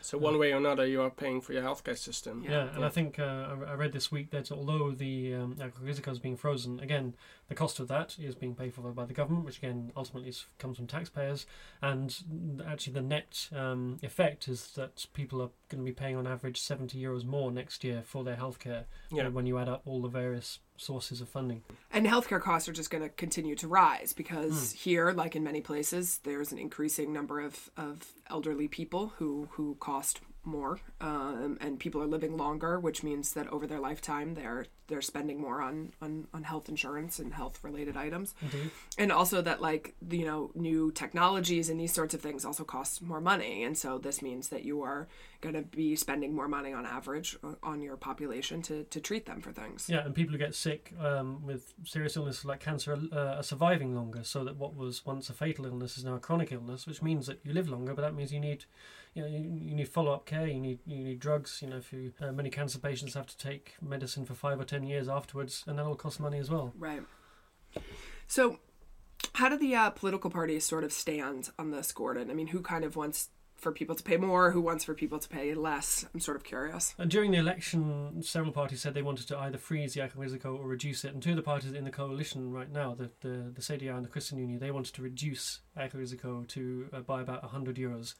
So 0.00 0.18
one 0.18 0.38
way 0.38 0.52
or 0.52 0.56
another, 0.56 0.86
you 0.86 1.02
are 1.02 1.10
paying 1.10 1.40
for 1.40 1.52
your 1.52 1.62
healthcare 1.62 1.98
system. 1.98 2.42
Yeah. 2.44 2.50
Yeah, 2.50 2.74
and 2.74 2.84
I 2.84 2.88
think 2.88 3.18
uh, 3.18 3.22
I 3.22 3.72
I 3.72 3.74
read 3.74 3.92
this 3.92 4.10
week 4.10 4.30
that 4.30 4.50
although 4.50 4.90
the 4.92 5.34
um, 5.34 5.56
risico 5.84 6.12
is 6.12 6.18
being 6.18 6.36
frozen, 6.36 6.80
again, 6.80 7.14
the 7.48 7.54
cost 7.54 7.80
of 7.80 7.88
that 7.88 8.16
is 8.18 8.34
being 8.34 8.54
paid 8.54 8.74
for 8.74 8.82
by 8.92 9.04
the 9.06 9.14
government, 9.14 9.44
which 9.46 9.58
again 9.58 9.90
ultimately 9.96 10.28
is, 10.28 10.44
comes 10.58 10.76
from 10.76 10.86
taxpayers. 10.86 11.46
And 11.80 12.62
actually, 12.66 12.92
the 12.92 13.00
net 13.02 13.48
um, 13.56 13.98
effect 14.02 14.48
is 14.48 14.72
that 14.72 15.06
people 15.14 15.40
are 15.40 15.50
going 15.70 15.82
to 15.82 15.84
be 15.84 15.92
paying 15.92 16.16
on 16.16 16.26
average 16.26 16.60
70 16.60 17.00
euros 17.02 17.24
more 17.24 17.50
next 17.50 17.84
year 17.84 18.02
for 18.04 18.22
their 18.22 18.36
healthcare 18.36 18.84
Yeah. 19.10 19.28
when 19.28 19.46
you 19.46 19.58
add 19.58 19.68
up 19.68 19.82
all 19.86 20.02
the 20.02 20.08
various 20.08 20.58
sources 20.76 21.20
of 21.20 21.28
funding. 21.28 21.62
And 21.90 22.06
healthcare 22.06 22.40
costs 22.40 22.68
are 22.68 22.72
just 22.72 22.90
going 22.90 23.02
to 23.02 23.08
continue 23.08 23.56
to 23.56 23.66
rise 23.68 24.12
because 24.12 24.72
here, 24.72 25.12
like 25.12 25.34
in 25.34 25.42
many 25.42 25.60
places, 25.60 26.20
there's 26.24 26.52
an 26.52 26.58
increasing 26.58 27.12
number 27.12 27.40
of, 27.40 27.70
of 27.76 28.12
elderly 28.30 28.68
people 28.68 29.14
who, 29.16 29.48
who 29.52 29.76
cost 29.80 30.20
more, 30.44 30.80
um, 31.00 31.58
and 31.60 31.78
people 31.80 32.00
are 32.02 32.06
living 32.06 32.36
longer, 32.36 32.78
which 32.78 33.02
means 33.02 33.32
that 33.32 33.48
over 33.48 33.66
their 33.66 33.80
lifetime, 33.80 34.34
they're 34.34 34.66
they're 34.88 35.00
spending 35.02 35.40
more 35.40 35.62
on, 35.62 35.92
on, 36.02 36.26
on 36.34 36.42
health 36.42 36.68
insurance 36.68 37.18
and 37.18 37.32
health 37.34 37.62
related 37.62 37.96
items. 37.96 38.34
Indeed. 38.42 38.70
and 38.98 39.12
also 39.12 39.40
that 39.42 39.60
like 39.62 39.94
you 40.10 40.24
know 40.24 40.50
new 40.54 40.90
technologies 40.92 41.68
and 41.70 41.78
these 41.78 41.92
sorts 41.92 42.14
of 42.14 42.20
things 42.20 42.44
also 42.44 42.64
cost 42.64 43.00
more 43.02 43.20
money 43.20 43.62
and 43.64 43.76
so 43.78 43.98
this 43.98 44.22
means 44.22 44.48
that 44.48 44.64
you 44.64 44.82
are 44.82 45.06
going 45.40 45.54
to 45.54 45.62
be 45.62 45.94
spending 45.94 46.34
more 46.34 46.48
money 46.48 46.72
on 46.72 46.84
average 46.84 47.36
uh, 47.44 47.54
on 47.62 47.80
your 47.80 47.96
population 47.96 48.60
to, 48.62 48.82
to 48.84 49.00
treat 49.00 49.24
them 49.26 49.40
for 49.40 49.52
things 49.52 49.88
Yeah, 49.88 50.04
and 50.04 50.14
people 50.14 50.32
who 50.32 50.38
get 50.38 50.54
sick 50.54 50.92
um, 51.00 51.44
with 51.46 51.74
serious 51.84 52.16
illnesses 52.16 52.44
like 52.44 52.60
cancer 52.60 52.98
uh, 53.12 53.36
are 53.36 53.42
surviving 53.42 53.94
longer. 53.94 54.24
So 54.24 54.42
that 54.44 54.56
what 54.56 54.74
was 54.74 55.04
once 55.06 55.30
a 55.30 55.34
fatal 55.34 55.66
illness 55.66 55.96
is 55.98 56.04
now 56.04 56.14
a 56.14 56.18
chronic 56.18 56.50
illness, 56.50 56.86
which 56.86 57.02
means 57.02 57.26
that 57.26 57.38
you 57.44 57.52
live 57.52 57.68
longer. 57.68 57.94
But 57.94 58.02
that 58.02 58.14
means 58.14 58.32
you 58.32 58.40
need, 58.40 58.64
you 59.14 59.22
know, 59.22 59.28
you, 59.28 59.38
you 59.38 59.74
need 59.74 59.88
follow 59.88 60.12
up 60.12 60.26
care. 60.26 60.46
You 60.46 60.60
need 60.60 60.80
you 60.86 61.04
need 61.04 61.20
drugs. 61.20 61.60
You 61.62 61.68
know, 61.70 61.76
if 61.76 61.92
you 61.92 62.12
uh, 62.20 62.32
many 62.32 62.50
cancer 62.50 62.78
patients 62.78 63.14
have 63.14 63.26
to 63.26 63.36
take 63.36 63.74
medicine 63.80 64.24
for 64.24 64.34
five 64.34 64.58
or 64.58 64.64
ten 64.64 64.77
years 64.84 65.08
afterwards, 65.08 65.64
and 65.66 65.78
that'll 65.78 65.94
cost 65.96 66.20
money 66.20 66.38
as 66.38 66.50
well. 66.50 66.72
right 66.78 67.02
so 68.26 68.58
how 69.34 69.48
do 69.48 69.56
the 69.56 69.74
uh, 69.74 69.90
political 69.90 70.30
parties 70.30 70.64
sort 70.64 70.84
of 70.84 70.92
stand 70.92 71.50
on 71.58 71.70
this 71.70 71.92
gordon 71.92 72.30
i 72.30 72.34
mean 72.34 72.48
who 72.48 72.60
kind 72.60 72.84
of 72.84 72.96
wants 72.96 73.30
for 73.56 73.72
people 73.72 73.94
to 73.94 74.02
pay 74.04 74.16
more 74.16 74.52
who 74.52 74.60
wants 74.60 74.84
for 74.84 74.94
people 74.94 75.18
to 75.18 75.28
pay 75.28 75.52
less 75.54 76.06
i'm 76.14 76.20
sort 76.20 76.36
of 76.36 76.44
curious 76.44 76.94
And 76.98 77.10
during 77.10 77.32
the 77.32 77.38
election, 77.38 78.22
several 78.22 78.52
parties 78.52 78.80
said 78.82 78.94
they 78.94 79.02
wanted 79.02 79.26
to 79.28 79.38
either 79.38 79.58
freeze 79.58 79.94
the 79.94 80.00
Risico 80.00 80.56
or 80.58 80.66
reduce 80.66 81.04
it. 81.04 81.12
And 81.12 81.22
two 81.22 81.30
of 81.30 81.36
the 81.36 81.42
parties 81.42 81.72
in 81.72 81.84
the 81.84 81.90
coalition 81.90 82.52
right 82.52 82.70
now, 82.70 82.94
the 82.94 83.10
the, 83.20 83.52
the 83.52 83.60
CDA 83.60 83.96
and 83.96 84.04
the 84.04 84.08
Christian 84.08 84.38
Union, 84.38 84.60
they 84.60 84.70
wanted 84.70 84.94
to 84.94 85.02
reduce 85.02 85.60
Risico 85.76 86.46
to 86.48 86.88
uh, 86.92 87.00
by 87.00 87.20
about 87.20 87.42
100 87.42 87.76
euros. 87.76 88.14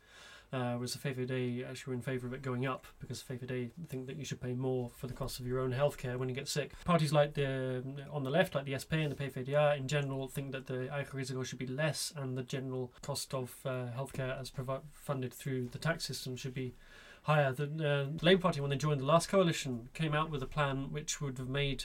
Uh, 0.50 0.74
whereas 0.74 0.94
the 0.94 1.08
VVD 1.10 1.68
actually 1.68 1.90
were 1.90 1.94
in 1.94 2.00
favour 2.00 2.26
of 2.26 2.32
it 2.32 2.40
going 2.40 2.66
up 2.66 2.86
because 3.00 3.22
the 3.22 3.34
VVD 3.34 3.70
think 3.88 4.06
that 4.06 4.16
you 4.16 4.24
should 4.24 4.40
pay 4.40 4.54
more 4.54 4.90
for 4.96 5.06
the 5.06 5.12
cost 5.12 5.40
of 5.40 5.46
your 5.46 5.60
own 5.60 5.72
healthcare 5.72 6.16
when 6.16 6.28
you 6.28 6.34
get 6.34 6.48
sick. 6.48 6.72
Parties 6.84 7.12
like 7.12 7.34
the 7.34 7.82
on 8.10 8.24
the 8.24 8.30
left, 8.30 8.54
like 8.54 8.64
the 8.64 8.78
SP 8.78 9.04
and 9.04 9.12
the 9.12 9.16
PVDA, 9.16 9.76
in 9.76 9.88
general 9.88 10.26
think 10.26 10.52
that 10.52 10.66
the 10.66 10.88
Risico 11.12 11.44
should 11.44 11.58
be 11.58 11.66
less 11.66 12.14
and 12.16 12.38
the 12.38 12.42
general 12.42 12.92
cost 13.02 13.34
of 13.34 13.56
uh, 13.66 13.86
healthcare 13.96 14.40
as 14.40 14.48
provi- 14.48 14.80
funded 14.94 15.34
through 15.34 15.68
the 15.68 15.78
tax 15.78 16.04
system 16.06 16.34
should 16.34 16.54
be 16.54 16.74
higher. 17.22 17.52
The 17.52 17.64
uh, 17.64 18.24
Labour 18.24 18.40
Party, 18.40 18.60
when 18.60 18.70
they 18.70 18.76
joined 18.76 19.00
the 19.00 19.06
last 19.06 19.28
coalition, 19.28 19.90
came 19.92 20.14
out 20.14 20.30
with 20.30 20.42
a 20.42 20.46
plan 20.46 20.90
which 20.90 21.20
would 21.20 21.36
have 21.36 21.48
made 21.48 21.84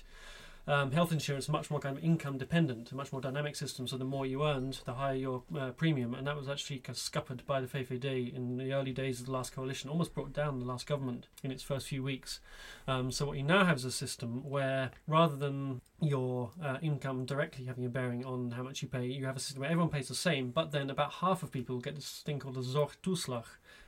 um, 0.67 0.91
health 0.91 1.11
insurance 1.11 1.49
much 1.49 1.69
more 1.69 1.79
kind 1.79 1.97
of 1.97 2.03
income 2.03 2.37
dependent, 2.37 2.91
a 2.91 2.95
much 2.95 3.11
more 3.11 3.21
dynamic 3.21 3.55
system. 3.55 3.87
So 3.87 3.97
the 3.97 4.05
more 4.05 4.25
you 4.25 4.43
earned, 4.43 4.79
the 4.85 4.93
higher 4.93 5.15
your 5.15 5.43
uh, 5.57 5.71
premium, 5.71 6.13
and 6.13 6.25
that 6.27 6.37
was 6.37 6.47
actually 6.47 6.79
kind 6.79 6.95
of 6.95 7.01
scuppered 7.01 7.45
by 7.45 7.61
the 7.61 7.67
VVD 7.67 8.33
in 8.33 8.57
the 8.57 8.73
early 8.73 8.91
days 8.91 9.19
of 9.19 9.25
the 9.25 9.31
last 9.31 9.53
coalition, 9.53 9.89
almost 9.89 10.13
brought 10.13 10.33
down 10.33 10.59
the 10.59 10.65
last 10.65 10.87
government 10.87 11.27
in 11.43 11.51
its 11.51 11.63
first 11.63 11.87
few 11.87 12.03
weeks. 12.03 12.39
Um, 12.87 13.11
so 13.11 13.25
what 13.25 13.37
you 13.37 13.43
now 13.43 13.65
have 13.65 13.77
is 13.77 13.85
a 13.85 13.91
system 13.91 14.49
where 14.49 14.91
rather 15.07 15.35
than 15.35 15.81
your 16.01 16.51
uh, 16.61 16.77
income 16.81 17.25
directly 17.25 17.65
having 17.65 17.85
a 17.85 17.89
bearing 17.89 18.25
on 18.25 18.51
how 18.51 18.63
much 18.63 18.81
you 18.81 18.87
pay, 18.87 19.05
you 19.05 19.25
have 19.25 19.37
a 19.37 19.39
system 19.39 19.61
where 19.61 19.69
everyone 19.69 19.89
pays 19.89 20.07
the 20.07 20.15
same, 20.15 20.51
but 20.51 20.71
then 20.71 20.89
about 20.89 21.13
half 21.13 21.43
of 21.43 21.51
people 21.51 21.79
get 21.79 21.95
this 21.95 22.21
thing 22.25 22.39
called 22.39 22.57
a 22.57 22.61
Zorgtoeslag, 22.61 23.45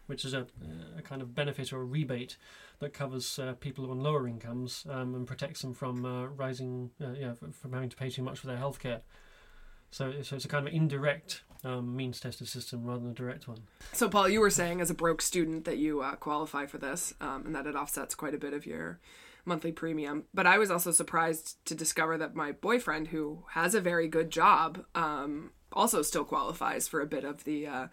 which 0.07 0.25
is 0.25 0.33
a, 0.33 0.45
a 0.97 1.01
kind 1.01 1.21
of 1.21 1.33
benefit 1.33 1.73
or 1.73 1.81
a 1.81 1.85
rebate 1.85 2.37
that 2.79 2.93
covers 2.93 3.39
uh, 3.39 3.53
people 3.59 3.89
on 3.89 3.99
lower 3.99 4.27
incomes 4.27 4.85
um, 4.89 5.15
and 5.15 5.27
protects 5.27 5.61
them 5.61 5.73
from 5.73 6.05
uh, 6.05 6.25
rising, 6.27 6.91
uh, 7.01 7.11
yeah, 7.11 7.33
from 7.33 7.73
having 7.73 7.89
to 7.89 7.95
pay 7.95 8.09
too 8.09 8.23
much 8.23 8.39
for 8.39 8.47
their 8.47 8.57
healthcare. 8.57 9.01
So, 9.91 10.13
so 10.21 10.35
it's 10.35 10.45
a 10.45 10.49
kind 10.49 10.67
of 10.67 10.73
indirect 10.73 11.43
um, 11.63 11.95
means 11.95 12.19
tested 12.19 12.47
system 12.47 12.85
rather 12.85 13.01
than 13.01 13.11
a 13.11 13.13
direct 13.13 13.47
one. 13.47 13.63
So, 13.93 14.09
Paul, 14.09 14.29
you 14.29 14.39
were 14.39 14.49
saying 14.49 14.81
as 14.81 14.89
a 14.89 14.93
broke 14.93 15.21
student 15.21 15.65
that 15.65 15.77
you 15.77 16.01
uh, 16.01 16.15
qualify 16.15 16.65
for 16.65 16.77
this 16.77 17.13
um, 17.21 17.43
and 17.45 17.55
that 17.55 17.65
it 17.65 17.75
offsets 17.75 18.13
quite 18.13 18.33
a 18.33 18.37
bit 18.37 18.53
of 18.53 18.65
your 18.65 18.99
monthly 19.45 19.71
premium. 19.71 20.25
But 20.33 20.47
I 20.47 20.57
was 20.57 20.69
also 20.69 20.91
surprised 20.91 21.57
to 21.65 21.75
discover 21.75 22.17
that 22.17 22.35
my 22.35 22.51
boyfriend, 22.51 23.07
who 23.07 23.43
has 23.51 23.73
a 23.73 23.81
very 23.81 24.07
good 24.07 24.31
job, 24.31 24.83
um, 24.95 25.51
also 25.75 26.01
still 26.01 26.23
qualifies 26.23 26.87
for 26.87 27.01
a 27.01 27.05
bit 27.05 27.23
of 27.23 27.43
the 27.43 27.67
uh. 27.67 27.87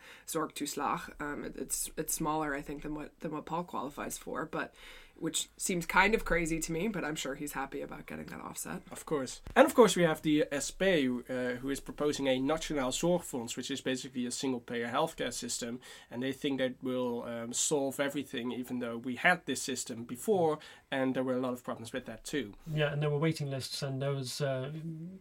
Um, 1.20 1.44
it, 1.44 1.56
it's 1.56 1.90
it's 1.96 2.14
smaller, 2.14 2.54
I 2.54 2.62
think, 2.62 2.82
than 2.82 2.94
what 2.94 3.18
than 3.20 3.32
what 3.32 3.46
Paul 3.46 3.64
qualifies 3.64 4.18
for, 4.18 4.46
but 4.46 4.74
which 5.22 5.48
seems 5.56 5.86
kind 5.86 6.14
of 6.14 6.24
crazy 6.24 6.58
to 6.60 6.72
me. 6.72 6.88
But 6.88 7.04
I'm 7.04 7.14
sure 7.14 7.34
he's 7.34 7.52
happy 7.52 7.80
about 7.80 8.06
getting 8.06 8.26
that 8.26 8.40
offset. 8.40 8.82
Of 8.90 9.06
course. 9.06 9.40
And 9.54 9.66
of 9.66 9.74
course, 9.74 9.96
we 9.96 10.02
have 10.02 10.22
the 10.22 10.44
SP, 10.50 10.82
uh, 11.30 11.60
who 11.60 11.70
is 11.70 11.80
proposing 11.80 12.26
a 12.28 12.40
Nationaal 12.40 12.90
Zorgfonds, 12.90 13.56
which 13.56 13.70
is 13.70 13.80
basically 13.80 14.26
a 14.26 14.30
single 14.30 14.60
payer 14.60 14.88
healthcare 14.88 15.32
system. 15.32 15.80
And 16.10 16.22
they 16.22 16.32
think 16.32 16.58
that 16.58 16.74
will 16.82 17.22
um, 17.22 17.52
solve 17.52 18.00
everything, 18.00 18.52
even 18.52 18.80
though 18.80 18.98
we 18.98 19.16
had 19.16 19.46
this 19.46 19.62
system 19.62 20.04
before, 20.04 20.58
and 20.90 21.14
there 21.14 21.22
were 21.22 21.36
a 21.36 21.40
lot 21.40 21.52
of 21.52 21.64
problems 21.64 21.92
with 21.92 22.06
that 22.06 22.24
too. 22.24 22.54
Yeah, 22.72 22.92
and 22.92 23.02
there 23.02 23.10
were 23.10 23.18
waiting 23.18 23.50
lists, 23.50 23.82
and 23.82 24.02
there 24.02 24.12
was, 24.12 24.40
uh, 24.40 24.70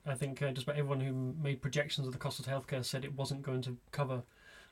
I 0.05 0.15
think, 0.15 0.41
uh, 0.41 0.51
just 0.51 0.65
about 0.67 0.77
everyone 0.77 0.99
who 1.01 1.35
made 1.41 1.61
projections 1.61 2.07
of 2.07 2.13
the 2.13 2.19
cost 2.19 2.39
of 2.39 2.47
healthcare 2.47 2.83
said 2.83 3.05
it 3.05 3.15
wasn't 3.15 3.43
going 3.43 3.61
to 3.63 3.77
cover, 3.91 4.23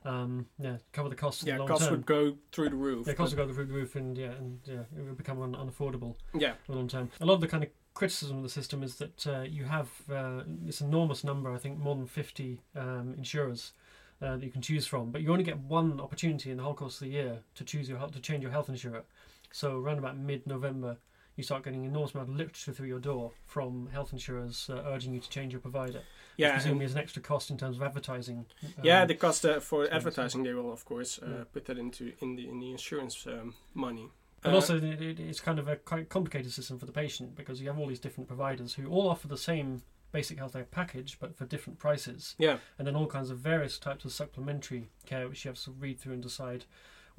um, 0.05 0.45
yeah, 0.59 0.77
cover 0.93 1.09
the 1.09 1.15
costs 1.15 1.43
Yeah, 1.43 1.53
the 1.55 1.59
long 1.59 1.67
costs 1.67 1.85
term. 1.85 1.95
would 1.97 2.05
go 2.05 2.35
through 2.51 2.69
the 2.69 2.75
roof. 2.75 3.07
yeah, 3.07 3.13
costs 3.13 3.35
would 3.35 3.47
go 3.47 3.53
through 3.53 3.65
the 3.65 3.73
roof, 3.73 3.95
and 3.95 4.17
yeah, 4.17 4.31
and 4.31 4.59
yeah, 4.65 4.81
it 4.97 5.01
would 5.03 5.17
become 5.17 5.41
un- 5.41 5.55
unaffordable. 5.55 6.15
yeah, 6.33 6.53
for 6.65 6.73
long 6.73 6.87
time. 6.87 7.09
A 7.21 7.25
lot 7.25 7.35
of 7.35 7.41
the 7.41 7.47
kind 7.47 7.63
of 7.63 7.69
criticism 7.93 8.37
of 8.37 8.43
the 8.43 8.49
system 8.49 8.81
is 8.83 8.95
that 8.95 9.27
uh, 9.27 9.41
you 9.41 9.65
have 9.65 9.89
uh, 10.13 10.43
this 10.45 10.79
enormous 10.81 11.23
number, 11.23 11.51
I 11.51 11.57
think 11.57 11.77
more 11.79 11.95
than 11.95 12.05
50 12.07 12.61
um, 12.75 13.13
insurers 13.17 13.73
uh, 14.21 14.37
that 14.37 14.43
you 14.45 14.51
can 14.51 14.61
choose 14.61 14.85
from, 14.87 15.11
but 15.11 15.21
you 15.21 15.31
only 15.31 15.43
get 15.43 15.57
one 15.59 15.99
opportunity 15.99 16.49
in 16.51 16.57
the 16.57 16.63
whole 16.63 16.73
course 16.73 16.95
of 16.95 17.07
the 17.07 17.13
year 17.13 17.39
to 17.55 17.63
choose 17.65 17.89
your 17.89 17.99
to 18.07 18.19
change 18.21 18.41
your 18.43 18.51
health 18.51 18.69
insurer. 18.69 19.03
So 19.51 19.79
around 19.79 19.97
about 19.97 20.17
mid-November, 20.17 20.97
you 21.39 21.43
start 21.43 21.63
getting 21.63 21.79
an 21.79 21.89
enormous 21.89 22.13
amount 22.13 22.29
of 22.29 22.35
literature 22.35 22.73
through 22.73 22.87
your 22.87 22.99
door 22.99 23.31
from 23.45 23.87
health 23.93 24.11
insurers 24.11 24.69
uh, 24.69 24.83
urging 24.87 25.13
you 25.13 25.21
to 25.21 25.29
change 25.29 25.53
your 25.53 25.61
provider. 25.61 26.01
yeah. 26.37 26.47
Which 26.47 26.53
presumably 26.55 26.85
is 26.85 26.91
an 26.91 26.99
extra 26.99 27.21
cost 27.21 27.49
in 27.49 27.57
terms 27.57 27.77
of 27.77 27.81
advertising. 27.83 28.45
yeah, 28.83 29.01
um, 29.03 29.07
the 29.07 29.15
cost 29.15 29.45
uh, 29.45 29.59
for 29.61 29.87
advertising, 29.91 30.43
they 30.43 30.53
will 30.53 30.71
of 30.71 30.83
course 30.85 31.17
uh, 31.23 31.25
Yeah. 31.29 31.43
put 31.53 31.65
that 31.65 31.77
into 31.77 32.11
in 32.19 32.35
the 32.35 32.47
in 32.49 32.59
the 32.59 32.71
insurance 32.71 33.25
um, 33.25 33.55
money. 33.73 34.09
And 34.43 34.53
Uh, 34.53 34.55
also, 34.57 34.77
it, 34.77 34.83
it- 35.01 35.19
it's 35.19 35.39
kind 35.39 35.59
of 35.59 35.67
a 35.69 35.77
quite 35.77 36.09
complicated 36.09 36.51
system 36.51 36.77
for 36.77 36.85
the 36.85 36.91
patient 36.91 37.35
because 37.35 37.61
you 37.61 37.67
have 37.69 37.79
all 37.79 37.87
these 37.87 37.99
different 38.01 38.27
providers 38.27 38.73
who 38.75 38.87
all 38.89 39.07
offer 39.09 39.27
the 39.29 39.37
same 39.37 39.81
basic 40.11 40.37
healthcare 40.39 40.69
package 40.69 41.17
but 41.21 41.37
for 41.37 41.45
different 41.45 41.79
prices, 41.79 42.35
yeah, 42.37 42.57
and 42.77 42.85
then 42.87 42.95
all 42.97 43.07
kinds 43.07 43.29
of 43.29 43.37
various 43.37 43.77
types 43.79 44.03
of 44.05 44.11
supplementary 44.11 44.89
care 45.05 45.27
which 45.29 45.45
you 45.45 45.49
have 45.49 45.59
to 45.63 45.71
read 45.71 45.99
through 45.99 46.13
and 46.13 46.23
decide 46.23 46.65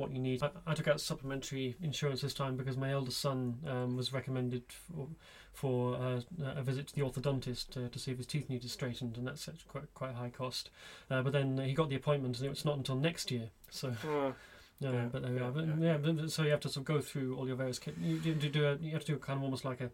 what 0.00 0.12
you 0.12 0.18
need. 0.18 0.42
I, 0.42 0.50
I 0.66 0.74
took 0.74 0.88
out 0.88 1.00
supplementary 1.00 1.76
insurance 1.82 2.22
this 2.22 2.34
time 2.34 2.56
because 2.56 2.76
my 2.76 2.90
eldest 2.90 3.20
son 3.20 3.58
um, 3.66 3.96
was 3.96 4.12
recommended 4.12 4.62
for, 4.68 5.08
for 5.52 5.94
uh, 5.96 6.20
a 6.56 6.62
visit 6.62 6.88
to 6.88 6.94
the 6.94 7.02
orthodontist 7.02 7.76
uh, 7.76 7.88
to 7.88 7.98
see 7.98 8.10
if 8.10 8.16
his 8.16 8.26
teeth 8.26 8.48
needed 8.48 8.70
straightened, 8.70 9.16
and 9.16 9.26
that's 9.26 9.42
such 9.42 9.68
quite 9.68 9.92
quite 9.94 10.10
a 10.10 10.14
high 10.14 10.30
cost. 10.30 10.70
Uh, 11.10 11.22
but 11.22 11.32
then 11.32 11.58
he 11.58 11.74
got 11.74 11.88
the 11.88 11.96
appointment, 11.96 12.40
and 12.40 12.50
it's 12.50 12.64
not 12.64 12.76
until 12.76 12.96
next 12.96 13.30
year. 13.30 13.50
So. 13.70 13.94
Uh, 14.10 14.32
No, 14.82 14.92
Yeah, 14.92 15.08
but 15.12 15.20
there 15.22 15.32
we 15.32 15.40
are. 15.40 15.50
But, 15.50 15.66
yeah. 15.66 15.74
yeah, 15.78 15.96
but, 15.98 16.30
so 16.30 16.42
you 16.42 16.52
have 16.52 16.60
to 16.60 16.70
sort 16.70 16.88
of 16.88 16.94
go 16.94 17.00
through 17.02 17.36
all 17.36 17.46
your 17.46 17.54
various. 17.54 17.78
Kit. 17.78 17.94
You, 18.00 18.16
do, 18.16 18.66
a, 18.66 18.76
you 18.76 18.92
have 18.92 19.04
to 19.04 19.12
do 19.12 19.18
kind 19.18 19.36
of 19.36 19.42
almost 19.42 19.62
like 19.62 19.82
a, 19.82 19.90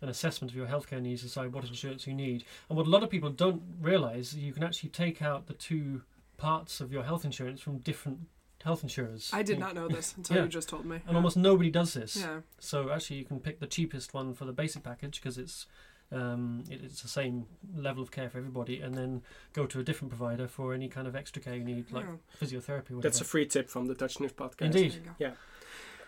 an 0.00 0.08
assessment 0.08 0.50
of 0.50 0.56
your 0.56 0.66
healthcare 0.66 1.02
needs, 1.02 1.20
to 1.20 1.26
decide 1.26 1.52
what 1.52 1.64
insurance 1.64 2.06
you 2.06 2.14
need. 2.14 2.44
And 2.70 2.78
what 2.78 2.86
a 2.86 2.90
lot 2.90 3.02
of 3.02 3.10
people 3.10 3.28
don't 3.28 3.60
realise, 3.78 4.32
you 4.32 4.54
can 4.54 4.62
actually 4.62 4.88
take 4.88 5.20
out 5.20 5.46
the 5.46 5.52
two 5.52 6.00
parts 6.38 6.80
of 6.80 6.90
your 6.90 7.02
health 7.02 7.26
insurance 7.26 7.60
from 7.60 7.78
different 7.78 8.20
health 8.64 8.82
insurers. 8.82 9.30
I 9.32 9.42
did 9.42 9.58
not 9.58 9.74
know 9.74 9.88
this 9.88 10.14
until 10.16 10.36
Yeah. 10.36 10.42
you 10.44 10.48
just 10.48 10.68
told 10.68 10.84
me. 10.84 11.00
And 11.06 11.16
almost 11.16 11.36
nobody 11.36 11.70
does 11.70 11.94
this. 11.94 12.16
Yeah. 12.16 12.40
So 12.58 12.90
actually, 12.90 13.16
you 13.16 13.24
can 13.24 13.40
pick 13.40 13.60
the 13.60 13.66
cheapest 13.66 14.12
one 14.14 14.34
for 14.34 14.44
the 14.44 14.52
basic 14.52 14.82
package 14.82 15.20
because 15.20 15.38
it's 15.38 15.66
um, 16.12 16.64
it, 16.68 16.80
it's 16.82 17.02
the 17.02 17.08
same 17.08 17.46
level 17.76 18.02
of 18.02 18.10
care 18.10 18.28
for 18.28 18.38
everybody, 18.38 18.80
and 18.80 18.96
then 18.96 19.22
go 19.52 19.64
to 19.66 19.78
a 19.78 19.84
different 19.84 20.10
provider 20.10 20.48
for 20.48 20.74
any 20.74 20.88
kind 20.88 21.06
of 21.06 21.14
extra 21.14 21.40
care 21.40 21.54
you 21.54 21.62
need, 21.64 21.92
like 21.92 22.04
Yeah. 22.04 22.16
physiotherapy. 22.46 22.90
Or 22.90 22.96
whatever. 22.96 23.00
that's 23.02 23.20
a 23.20 23.24
free 23.24 23.46
tip 23.46 23.70
from 23.70 23.86
the 23.86 23.94
Dutch 23.94 24.18
News 24.18 24.32
podcast. 24.32 24.62
Indeed. 24.62 24.90
There 24.92 24.98
you 24.98 25.04
go. 25.06 25.10
Yeah. 25.20 25.30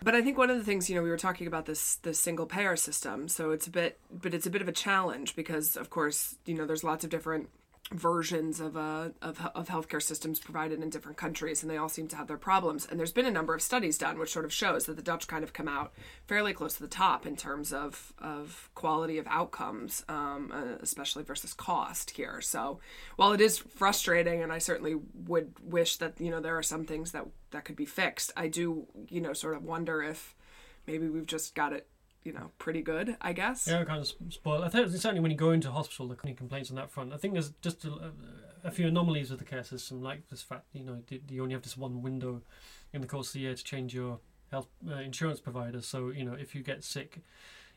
But 0.03 0.17
I 0.17 0.23
think 0.23 0.37
one 0.37 0.51
of 0.51 0.57
the 0.59 0.65
things, 0.65 0.91
you 0.91 0.97
know, 0.97 1.03
we 1.05 1.11
were 1.11 1.17
talking 1.17 1.47
about 1.47 1.67
this 1.67 1.95
this 2.03 2.19
single 2.19 2.47
payer 2.47 2.75
system, 2.75 3.29
so 3.29 3.53
it's 3.53 3.69
a 3.69 3.71
bit, 3.71 4.01
but 4.11 4.35
it's 4.35 4.45
a 4.47 4.51
bit 4.51 4.61
of 4.61 4.67
a 4.67 4.73
challenge 4.73 5.37
because, 5.37 5.77
of 5.77 5.91
course, 5.91 6.35
you 6.47 6.55
know, 6.55 6.67
there's 6.67 6.83
lots 6.83 7.05
of 7.05 7.11
different 7.11 7.49
versions 7.93 8.61
of 8.61 8.77
uh, 8.77 9.11
of 9.21 9.45
of 9.55 9.69
healthcare 9.69 10.03
systems 10.03 10.41
provided 10.41 10.83
in 10.83 10.91
different 10.91 11.17
countries, 11.17 11.63
and 11.63 11.71
they 11.71 11.77
all 11.77 11.89
seem 11.89 12.09
to 12.09 12.17
have 12.17 12.27
their 12.27 12.39
problems. 12.39 12.87
And 12.87 12.99
there's 12.99 13.13
been 13.13 13.27
a 13.27 13.31
number 13.31 13.55
of 13.55 13.63
studies 13.63 13.99
done 13.99 14.19
which 14.19 14.33
sort 14.33 14.45
of 14.45 14.53
shows 14.53 14.87
that 14.87 14.97
the 14.97 15.03
Dutch 15.03 15.27
kind 15.27 15.45
of 15.45 15.53
come 15.53 15.69
out 15.69 15.93
fairly 16.27 16.53
close 16.53 16.75
to 16.75 16.83
the 16.83 16.89
top 16.89 17.27
in 17.27 17.37
terms 17.37 17.73
of 17.73 18.13
of 18.19 18.71
quality 18.75 19.19
of 19.19 19.27
outcomes, 19.27 20.05
um, 20.09 20.51
uh, 20.53 20.79
especially 20.81 21.23
versus 21.23 21.53
cost 21.53 22.11
here. 22.11 22.41
So 22.41 22.81
while 23.17 23.33
it 23.33 23.41
is 23.41 23.59
frustrating, 23.59 24.43
and 24.43 24.53
I 24.53 24.59
certainly 24.59 24.97
would 25.27 25.55
wish 25.63 25.97
that 25.99 26.21
you 26.21 26.31
know 26.31 26.41
there 26.41 26.59
are 26.59 26.63
some 26.63 26.85
things 26.85 27.13
that 27.13 27.27
that 27.51 27.65
could 27.65 27.77
be 27.77 27.87
fixed, 27.87 28.33
I 28.37 28.49
do 28.49 28.87
you 29.09 29.21
know 29.21 29.33
sort 29.33 29.57
of 29.57 29.65
wonder 29.65 30.03
if 30.03 30.35
maybe 30.87 31.09
we've 31.09 31.27
just 31.27 31.55
got 31.55 31.73
it 31.73 31.89
you 32.25 32.33
know 32.33 32.51
pretty 32.59 32.83
good. 32.83 33.17
I 33.21 33.33
guess. 33.33 33.67
Yeah, 33.67 33.85
kind 33.85 34.01
of 34.01 34.13
spoiled. 34.33 34.65
I 34.65 34.69
think 34.69 34.89
certainly 34.91 35.21
when 35.21 35.31
you 35.31 35.37
go 35.37 35.51
into 35.51 35.71
hospital, 35.71 36.09
there 36.09 36.17
are 36.17 36.35
complaints 36.35 36.71
on 36.71 36.77
that 36.77 36.91
front. 36.91 37.13
I 37.13 37.17
think 37.17 37.35
there's 37.35 37.53
just 37.63 37.85
a, 37.85 38.13
a 38.65 38.71
few 38.71 38.87
anomalies 38.87 39.31
with 39.31 39.39
the 39.39 39.45
care 39.45 39.65
system, 39.65 40.03
like 40.03 40.29
this 40.29 40.43
fact, 40.43 40.67
you 40.73 40.85
know, 40.85 40.99
you 41.29 41.43
only 41.43 41.55
have 41.55 41.63
this 41.63 41.77
one 41.77 42.03
window 42.03 42.43
in 42.93 43.01
the 43.01 43.07
course 43.07 43.29
of 43.29 43.35
the 43.35 43.41
year 43.41 43.55
to 43.55 43.65
change 43.65 43.95
your 43.95 44.19
health 44.51 44.69
uh, 44.89 44.97
insurance 44.97 45.41
provider. 45.41 45.81
So, 45.81 46.11
you 46.11 46.25
know, 46.25 46.35
if 46.35 46.55
you 46.55 46.63
get 46.63 46.85
sick 46.85 47.21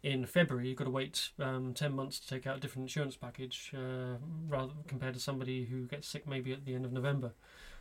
in 0.04 0.26
February, 0.26 0.68
you've 0.68 0.78
got 0.78 0.86
to 0.86 0.92
wait 0.92 1.30
um, 1.40 1.74
10 1.74 1.94
months 1.94 2.20
to 2.20 2.28
take 2.28 2.46
out 2.46 2.58
a 2.58 2.60
different 2.60 2.84
insurance 2.84 3.16
package 3.16 3.72
uh, 3.76 4.18
rather 4.48 4.74
compared 4.88 5.16
to 5.16 5.20
somebody 5.20 5.66
who 5.66 5.86
gets 5.86 6.08
sick 6.08 6.28
maybe 6.28 6.54
at 6.54 6.66
the 6.66 6.76
end 6.76 6.86
of 6.86 6.92
November. 6.92 7.32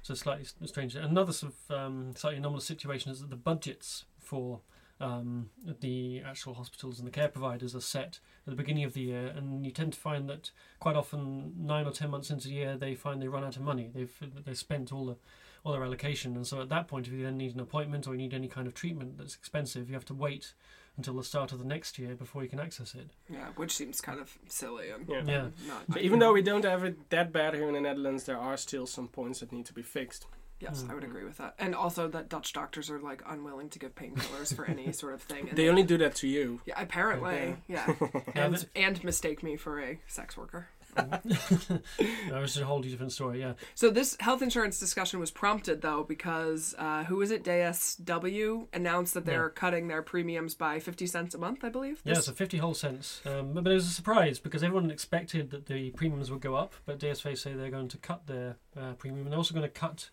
So 0.02 0.14
slightly 0.14 0.46
strange. 0.66 0.94
Another 0.94 1.32
sort 1.32 1.52
of 1.52 1.76
um, 1.76 2.12
slightly 2.14 2.38
anomalous 2.38 2.64
situation 2.64 3.10
is 3.10 3.20
that 3.20 3.30
the 3.30 3.36
budgets 3.36 4.04
for 4.20 4.60
um, 5.00 5.50
the 5.80 6.22
actual 6.24 6.54
hospitals 6.54 6.98
and 6.98 7.06
the 7.06 7.12
care 7.12 7.28
providers 7.28 7.74
are 7.74 7.80
set 7.80 8.20
at 8.46 8.50
the 8.50 8.56
beginning 8.56 8.84
of 8.84 8.94
the 8.94 9.00
year, 9.02 9.26
and 9.26 9.64
you 9.64 9.72
tend 9.72 9.92
to 9.94 9.98
find 9.98 10.28
that 10.28 10.50
quite 10.78 10.96
often 10.96 11.52
nine 11.58 11.86
or 11.86 11.90
ten 11.90 12.10
months 12.10 12.30
into 12.30 12.48
the 12.48 12.54
year 12.54 12.76
they 12.76 12.94
find 12.94 13.20
they 13.20 13.28
run 13.28 13.44
out 13.44 13.56
of 13.56 13.62
money. 13.62 13.90
They've 13.92 14.12
they've 14.44 14.56
spent 14.58 14.92
all 14.92 15.06
the 15.06 15.16
all 15.64 15.72
their 15.72 15.82
allocation, 15.84 16.36
and 16.36 16.46
so 16.46 16.60
at 16.60 16.68
that 16.68 16.86
point, 16.88 17.06
if 17.06 17.12
you 17.12 17.22
then 17.22 17.38
need 17.38 17.54
an 17.54 17.60
appointment 17.60 18.06
or 18.06 18.12
you 18.12 18.18
need 18.18 18.34
any 18.34 18.48
kind 18.48 18.66
of 18.66 18.74
treatment 18.74 19.16
that's 19.16 19.34
expensive, 19.34 19.88
you 19.88 19.94
have 19.94 20.04
to 20.04 20.14
wait 20.14 20.52
until 20.96 21.14
the 21.14 21.24
start 21.24 21.52
of 21.52 21.58
the 21.58 21.64
next 21.64 21.98
year 21.98 22.14
before 22.14 22.42
you 22.42 22.48
can 22.48 22.60
access 22.60 22.94
it. 22.94 23.10
Yeah, 23.28 23.46
which 23.56 23.72
seems 23.72 24.00
kind 24.00 24.20
of 24.20 24.38
silly 24.46 24.90
and 24.90 25.08
Yeah. 25.08 25.22
Yeah. 25.26 25.46
not. 25.66 25.84
So 25.92 25.98
even 25.98 26.18
though 26.20 26.32
we 26.32 26.42
don't 26.42 26.64
have 26.64 26.84
it 26.84 27.10
that 27.10 27.32
bad 27.32 27.54
here 27.54 27.66
in 27.66 27.74
the 27.74 27.80
Netherlands, 27.80 28.24
there 28.24 28.38
are 28.38 28.56
still 28.56 28.86
some 28.86 29.08
points 29.08 29.40
that 29.40 29.50
need 29.52 29.66
to 29.66 29.72
be 29.72 29.82
fixed. 29.82 30.26
Yes, 30.64 30.84
I 30.90 30.94
would 30.94 31.04
agree 31.04 31.24
with 31.24 31.36
that. 31.38 31.54
And 31.58 31.74
also 31.74 32.08
that 32.08 32.28
Dutch 32.28 32.52
doctors 32.52 32.90
are 32.90 32.98
like 33.00 33.22
unwilling 33.28 33.68
to 33.70 33.78
give 33.78 33.94
painkillers 33.94 34.54
for 34.54 34.64
any 34.64 34.90
sort 35.02 35.14
of 35.14 35.22
thing. 35.22 35.48
And 35.48 35.56
They 35.58 35.68
only 35.68 35.82
do 35.84 35.96
that 35.98 36.14
to 36.16 36.26
you. 36.28 36.60
yeah, 36.66 36.74
apparently, 36.80 37.56
yeah, 37.68 37.94
Yeah, 38.34 38.46
and 38.46 38.66
and 38.74 39.04
mistake 39.04 39.42
me 39.42 39.56
for 39.56 39.80
a 39.80 40.00
sex 40.08 40.36
worker. 40.36 40.68
that 40.96 42.30
was 42.32 42.56
a 42.56 42.64
whole 42.64 42.80
different 42.80 43.10
story. 43.10 43.40
Yeah, 43.40 43.54
So 43.74 43.90
this 43.90 44.16
health 44.20 44.42
insurance 44.42 44.78
discussion 44.78 45.18
was 45.18 45.32
prompted 45.32 45.82
though 45.82 46.04
because 46.04 46.72
uh, 46.78 47.02
who 47.04 47.20
is 47.20 47.32
it? 47.32 47.42
DSW 47.44 48.68
announced 48.72 49.14
that 49.14 49.24
they're 49.26 49.46
Yeah. 49.46 49.60
cutting 49.60 49.88
their 49.88 50.02
premiums 50.02 50.54
by 50.54 50.78
fifty 50.80 51.06
cents 51.06 51.34
a 51.34 51.38
month, 51.38 51.64
I 51.64 51.68
believe. 51.68 52.00
yeah, 52.04 52.14
This- 52.14 52.26
so 52.26 52.32
fifty 52.32 52.58
whole 52.58 52.74
cents. 52.74 53.20
Um, 53.26 53.54
but 53.54 53.66
it 53.66 53.74
was 53.74 53.86
a 53.86 53.90
surprise 53.90 54.38
because 54.38 54.62
everyone 54.62 54.90
expected 54.90 55.50
that 55.50 55.66
the 55.66 55.90
premiums 55.90 56.30
would 56.30 56.40
go 56.40 56.54
up, 56.54 56.74
but 56.86 56.98
DSW 57.00 57.36
say 57.36 57.54
they're 57.54 57.70
going 57.70 57.88
to 57.88 57.98
cut 57.98 58.26
their 58.26 58.56
uh, 58.76 58.92
premium 58.92 59.26
and 59.26 59.32
they're 59.32 59.38
also 59.38 59.54
going 59.54 59.66
to 59.66 59.68
cut 59.80 60.10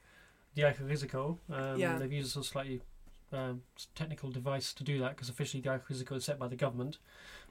the. 0.55 1.39
Um, 1.49 1.79
Yeah. 1.79 1.97
They've 1.97 2.11
used 2.11 2.37
a 2.37 2.43
slightly 2.43 2.81
um, 3.31 3.61
technical 3.95 4.29
device 4.29 4.73
to 4.73 4.83
do 4.83 4.99
that 4.99 5.15
because 5.15 5.29
officially 5.29 5.61
the 5.61 5.87
risico 5.87 6.17
is 6.17 6.25
set 6.25 6.37
by 6.37 6.47
the 6.47 6.55
government, 6.55 6.97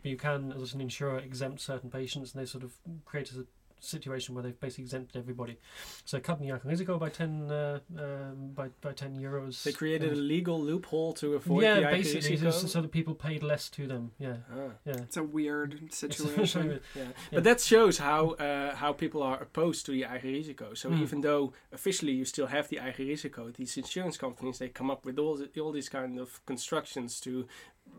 but 0.03 0.11
you 0.11 0.17
can, 0.17 0.53
as 0.53 0.75
an 0.75 0.81
insurer, 0.81 1.19
exempt 1.19 1.61
certain 1.61 1.91
patients, 1.91 2.35
and 2.35 2.43
they 2.43 2.47
sort 2.47 2.65
of 2.65 2.75
created 3.05 3.39
a 3.39 3.45
situation 3.81 4.35
where 4.35 4.43
they've 4.45 4.59
basically 4.61 4.85
exempted 4.85 5.17
everybody. 5.19 5.59
So 6.05 6.21
cutting 6.21 6.47
the 6.47 6.53
eigen 6.55 6.67
risico 6.67 6.99
by 6.99 7.09
ten 7.09 7.51
uh, 7.51 7.81
um, 7.99 8.53
by 8.55 8.69
by 8.81 8.93
ten 8.93 9.17
euros. 9.17 9.63
They 9.63 9.73
created 9.73 10.13
a 10.13 10.17
legal 10.17 10.61
loophole 10.61 11.13
to 11.15 11.35
avoid 11.35 11.63
yeah, 11.63 11.81
the 11.81 11.87
basically, 11.87 12.37
IPCC 12.37 12.53
so, 12.53 12.67
so 12.67 12.81
that 12.83 12.91
people 12.93 13.15
paid 13.15 13.43
less 13.43 13.69
to 13.71 13.87
them. 13.87 14.13
Yeah, 14.19 14.37
Ah, 14.53 14.71
yeah. 14.85 14.93
it's 14.99 15.17
a 15.17 15.23
weird 15.23 15.93
situation. 15.93 16.81
yeah. 16.95 17.03
Yeah. 17.05 17.09
But 17.33 17.45
that 17.45 17.61
shows 17.61 17.99
how 17.99 18.31
uh, 18.33 18.75
how 18.77 18.93
people 18.93 19.23
are 19.23 19.41
opposed 19.41 19.87
to 19.87 19.93
the 19.93 20.03
eigen 20.03 20.35
risico. 20.35 20.77
So 20.77 20.91
Mm. 20.91 21.03
even 21.03 21.21
though 21.21 21.53
officially 21.73 22.13
you 22.13 22.25
still 22.25 22.47
have 22.47 22.69
the 22.69 22.77
eigen 22.77 23.09
risico, 23.09 23.55
these 23.55 23.77
insurance 23.77 24.17
companies 24.17 24.59
they 24.59 24.69
come 24.69 24.91
up 24.91 25.05
with 25.05 25.19
all 25.19 25.37
the, 25.37 25.61
all 25.61 25.73
these 25.73 25.89
kind 25.89 26.19
of 26.19 26.45
constructions 26.47 27.21
to 27.21 27.47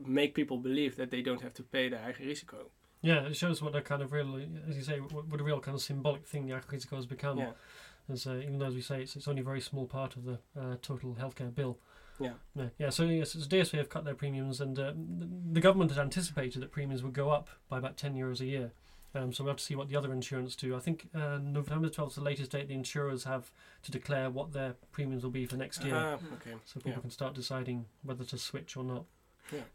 make 0.05 0.33
people 0.33 0.57
believe 0.57 0.95
that 0.95 1.11
they 1.11 1.21
don't 1.21 1.41
have 1.41 1.53
to 1.53 1.63
pay 1.63 1.89
the 1.89 1.97
eigen 1.97 2.27
risico. 2.27 2.69
Yeah, 3.01 3.21
it 3.27 3.35
shows 3.35 3.61
what 3.61 3.75
a 3.75 3.81
kind 3.81 4.01
of 4.01 4.11
real, 4.11 4.39
as 4.69 4.75
you 4.77 4.83
say, 4.83 4.99
what, 4.99 5.27
what 5.27 5.41
a 5.41 5.43
real 5.43 5.59
kind 5.59 5.75
of 5.75 5.81
symbolic 5.81 6.27
thing 6.27 6.45
the 6.45 6.53
eigen 6.53 6.67
risico 6.67 6.95
has 6.95 7.05
become. 7.05 7.37
Yeah. 7.39 7.51
As 8.11 8.27
uh, 8.27 8.35
even 8.35 8.59
though, 8.59 8.65
as 8.67 8.75
we 8.75 8.81
say, 8.81 9.01
it's, 9.01 9.15
it's 9.15 9.27
only 9.27 9.41
a 9.41 9.45
very 9.45 9.61
small 9.61 9.85
part 9.85 10.15
of 10.15 10.25
the 10.25 10.39
uh, 10.59 10.75
total 10.81 11.15
healthcare 11.19 11.53
bill. 11.53 11.79
Yeah. 12.19 12.33
Yeah, 12.55 12.65
yeah. 12.77 12.89
So 12.91 13.03
yes, 13.05 13.31
so 13.31 13.39
DSW 13.39 13.77
have 13.79 13.89
cut 13.89 14.05
their 14.05 14.13
premiums, 14.13 14.61
and 14.61 14.77
uh, 14.77 14.93
the- 15.51 15.61
government 15.61 15.91
had 15.91 15.99
anticipated 15.99 16.61
that 16.61 16.71
premiums 16.71 17.01
would 17.03 17.13
go 17.13 17.31
up 17.31 17.49
by 17.69 17.77
about 17.79 17.97
ten 17.97 18.13
euros 18.15 18.41
a 18.41 18.45
year. 18.45 18.71
Um, 19.13 19.33
so 19.33 19.43
we 19.43 19.49
have 19.49 19.57
to 19.57 19.63
see 19.63 19.75
what 19.75 19.89
the 19.89 19.95
other 19.97 20.13
insurance 20.13 20.55
do. 20.55 20.75
I 20.75 20.79
think 20.79 21.09
uh, 21.15 21.37
November 21.41 21.89
twelfth 21.89 22.11
is 22.13 22.15
the 22.17 22.21
latest 22.23 22.51
date 22.51 22.67
the 22.67 22.73
insurers 22.75 23.23
have 23.25 23.51
to 23.83 23.91
declare 23.91 24.29
what 24.29 24.53
their 24.53 24.75
premiums 24.91 25.23
will 25.23 25.31
be 25.31 25.45
for 25.45 25.57
next 25.57 25.83
year, 25.83 25.95
Ah, 25.95 26.13
okay. 26.35 26.55
so 26.65 26.75
people 26.79 26.91
yeah. 26.91 26.99
can 26.99 27.09
start 27.09 27.33
deciding 27.33 27.85
whether 28.03 28.23
to 28.23 28.37
switch 28.37 28.77
or 28.77 28.83
not. 28.83 29.05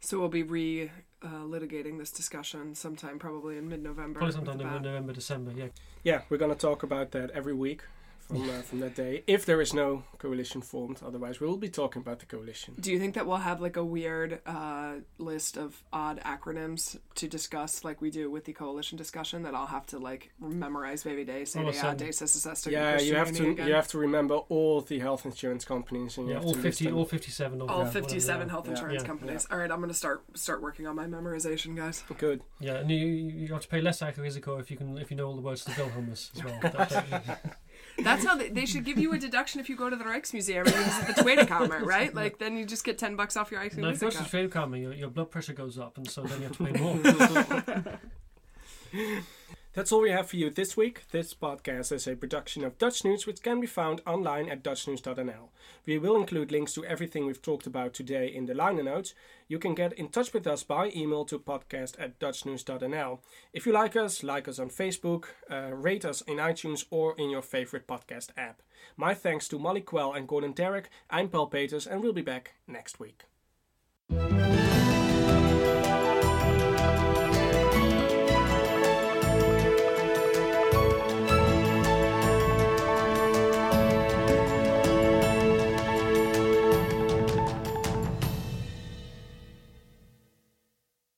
So 0.01 0.19
we'll 0.19 0.29
be 0.29 0.43
re 0.43 0.91
uh, 1.23 1.29
litigating 1.29 1.99
this 1.99 2.11
discussion 2.11 2.75
sometime, 2.75 3.19
probably 3.19 3.57
in 3.59 3.69
mid-November. 3.69 4.19
Probably 4.19 4.35
sometime 4.35 4.61
in 4.61 4.67
about- 4.67 4.83
November, 4.83 5.13
December. 5.13 5.53
Yeah. 5.57 5.69
Yeah, 6.05 6.23
we're 6.29 6.37
gonna 6.37 6.55
talk 6.55 6.83
about 6.83 7.11
that 7.13 7.31
every 7.31 7.55
week 7.55 7.83
from 8.27 8.49
uh, 8.51 8.63
from 8.63 8.81
that 8.81 8.95
day. 8.95 9.23
If 9.27 9.45
there 9.47 9.61
is 9.61 9.73
no 9.75 10.05
coalition 10.19 10.61
formed, 10.63 11.01
otherwise 11.05 11.41
we 11.41 11.47
will 11.47 11.57
be 11.57 11.69
talking 11.69 12.01
about 12.03 12.19
the 12.21 12.27
coalition. 12.27 12.75
Do 12.81 12.91
you 12.93 12.99
think 12.99 13.15
that 13.15 13.27
we'll 13.27 13.37
have 13.39 13.61
like 13.61 13.77
a 13.77 13.85
weird 13.85 14.41
uh, 14.47 14.95
list 15.19 15.57
of 15.57 15.83
odd 15.93 16.21
acronyms 16.25 16.99
to 17.17 17.29
discuss, 17.29 17.85
like 17.85 18.01
we 18.01 18.11
do 18.11 18.31
with 18.31 18.45
the 18.45 18.53
coalition 18.53 18.97
discussion? 18.99 19.43
That 19.43 19.55
I'll 19.55 19.67
have 19.67 19.87
to 19.87 19.99
like 19.99 20.31
memorize 20.41 21.05
maybe 21.05 21.25
day, 21.25 21.45
say 21.45 21.61
All 21.61 21.69
of 21.69 21.75
a 21.75 21.79
day, 21.97 22.13
sudden. 22.13 22.73
day, 22.73 22.73
Yeah, 22.73 23.01
you 23.01 23.15
have 23.15 23.33
to 23.33 23.45
you 23.67 23.75
have 23.75 23.89
to 23.89 23.99
remember 23.99 24.37
all 24.49 24.81
the 24.81 24.99
health 24.99 25.25
insurance 25.27 25.65
companies 25.65 26.19
and 26.19 26.27
you 26.27 26.33
Yeah, 26.33 26.39
have 26.41 26.47
all 26.47 26.55
to 26.55 26.61
fifty, 26.61 26.91
all 26.91 27.05
fifty-seven 27.05 27.61
of 27.61 27.71
all 27.71 27.79
them, 27.79 27.87
whatever 27.87 28.01
they 28.01 28.15
57 28.15 28.47
are. 28.47 28.51
health 28.51 28.67
Yeah. 28.67 28.71
insurance 28.73 29.03
Yeah. 29.03 29.07
companies. 29.07 29.47
All 29.51 29.59
right, 29.59 29.71
I'm 29.71 29.81
gonna 29.81 29.95
start 29.95 30.25
start 30.35 30.63
working 30.63 30.87
on 30.87 30.97
my 30.97 31.07
memorization, 31.07 31.77
guys. 31.77 32.03
Good. 32.19 32.43
Yeah, 32.61 32.77
and 32.77 32.91
you, 32.91 33.07
you 33.07 33.49
have 33.53 33.63
to 33.63 33.69
pay 33.69 33.81
less 33.81 34.01
Risico 34.01 34.61
if 34.61 34.71
you 34.71 34.77
can 34.77 34.97
if 34.99 35.11
you 35.11 35.17
know 35.17 35.27
all 35.27 35.35
the 35.37 35.43
words 35.43 35.65
to 35.65 35.71
the 35.71 35.83
Wilhelmus 35.83 36.31
as 36.37 36.45
well. 36.45 37.37
That- 37.97 38.05
that- 38.05 38.05
That's 38.05 38.25
how 38.27 38.37
they, 38.37 38.49
they 38.49 38.67
should 38.67 38.85
give 38.85 38.99
you 38.99 39.13
a 39.13 39.19
deduction 39.19 39.61
if 39.61 39.69
you 39.69 39.77
go 39.77 39.89
to 39.91 39.97
the 39.97 40.05
Rijksmuseum 40.05 40.67
and 40.67 40.75
visit 40.75 41.07
the 41.17 41.23
Tweedekamer, 41.23 41.83
right? 41.85 42.15
Like 42.23 42.39
then 42.39 42.57
you 42.57 42.65
just 42.65 42.85
get 42.85 42.99
ten 42.99 43.17
bucks 43.17 43.37
off 43.37 43.51
your 43.51 43.61
ice 43.61 43.77
no, 43.77 43.89
if 43.89 44.01
you 44.03 44.09
go 44.09 44.11
to 44.11 44.19
the 44.19 44.79
your, 44.81 44.93
your 44.93 45.09
blood 45.11 45.31
pressure 45.31 45.53
goes 45.53 45.79
up, 45.79 45.97
and 45.97 46.09
so 46.09 46.23
then 46.23 46.41
you 46.43 46.49
have 46.49 46.57
to 46.59 46.65
pay 46.65 46.73
more. 46.81 47.99
That's 49.77 49.93
all 49.93 50.01
we 50.01 50.11
have 50.11 50.31
for 50.31 50.37
you 50.37 50.49
this 50.49 50.75
week. 50.75 51.03
This 51.11 51.35
podcast 51.35 51.93
is 51.93 52.07
a 52.07 52.17
production 52.17 52.65
of 52.65 52.79
Dutch 52.79 53.05
News, 53.05 53.27
which 53.27 53.43
can 53.43 53.61
be 53.61 53.67
found 53.67 54.01
online 54.07 54.49
at 54.49 54.65
dutchnews.nl. 54.65 55.51
We 55.85 55.99
will 55.99 56.17
include 56.17 56.51
links 56.51 56.73
to 56.73 56.85
everything 56.87 57.27
we've 57.27 57.43
talked 57.43 57.67
about 57.67 57.93
today 57.93 58.27
in 58.27 58.47
the 58.47 58.55
liner 58.55 58.83
notes. 58.83 59.13
You 59.49 59.59
can 59.59 59.75
get 59.75 59.93
in 59.93 60.09
touch 60.09 60.33
with 60.33 60.47
us 60.47 60.63
by 60.63 60.91
email 60.97 61.27
to 61.27 61.39
podcast 61.39 61.97
at 61.99 62.19
dutchnews.nl. 62.19 63.19
If 63.53 63.67
you 63.67 63.73
like 63.75 63.97
us, 63.97 64.23
like 64.23 64.49
us 64.49 64.59
on 64.59 64.71
Facebook, 64.71 65.27
uh, 65.51 65.75
rate 65.75 66.07
us 66.07 66.23
in 66.23 66.39
iTunes 66.39 66.87
or 66.91 67.15
in 67.19 67.29
your 67.29 67.43
favorite 67.43 67.87
podcast 67.87 68.31
app. 68.35 68.63
My 68.97 69.13
thanks 69.13 69.47
to 69.49 69.59
Molly 69.59 69.83
Quell 69.83 70.15
and 70.15 70.27
Gordon 70.27 70.55
Darroch. 70.55 70.87
I'm 71.11 71.29
Paul 71.29 71.49
Peters, 71.49 71.87
and 71.87 72.03
we'll 72.03 72.15
be 72.15 72.23
back 72.23 72.55
next 72.67 72.99
week. 72.99 73.25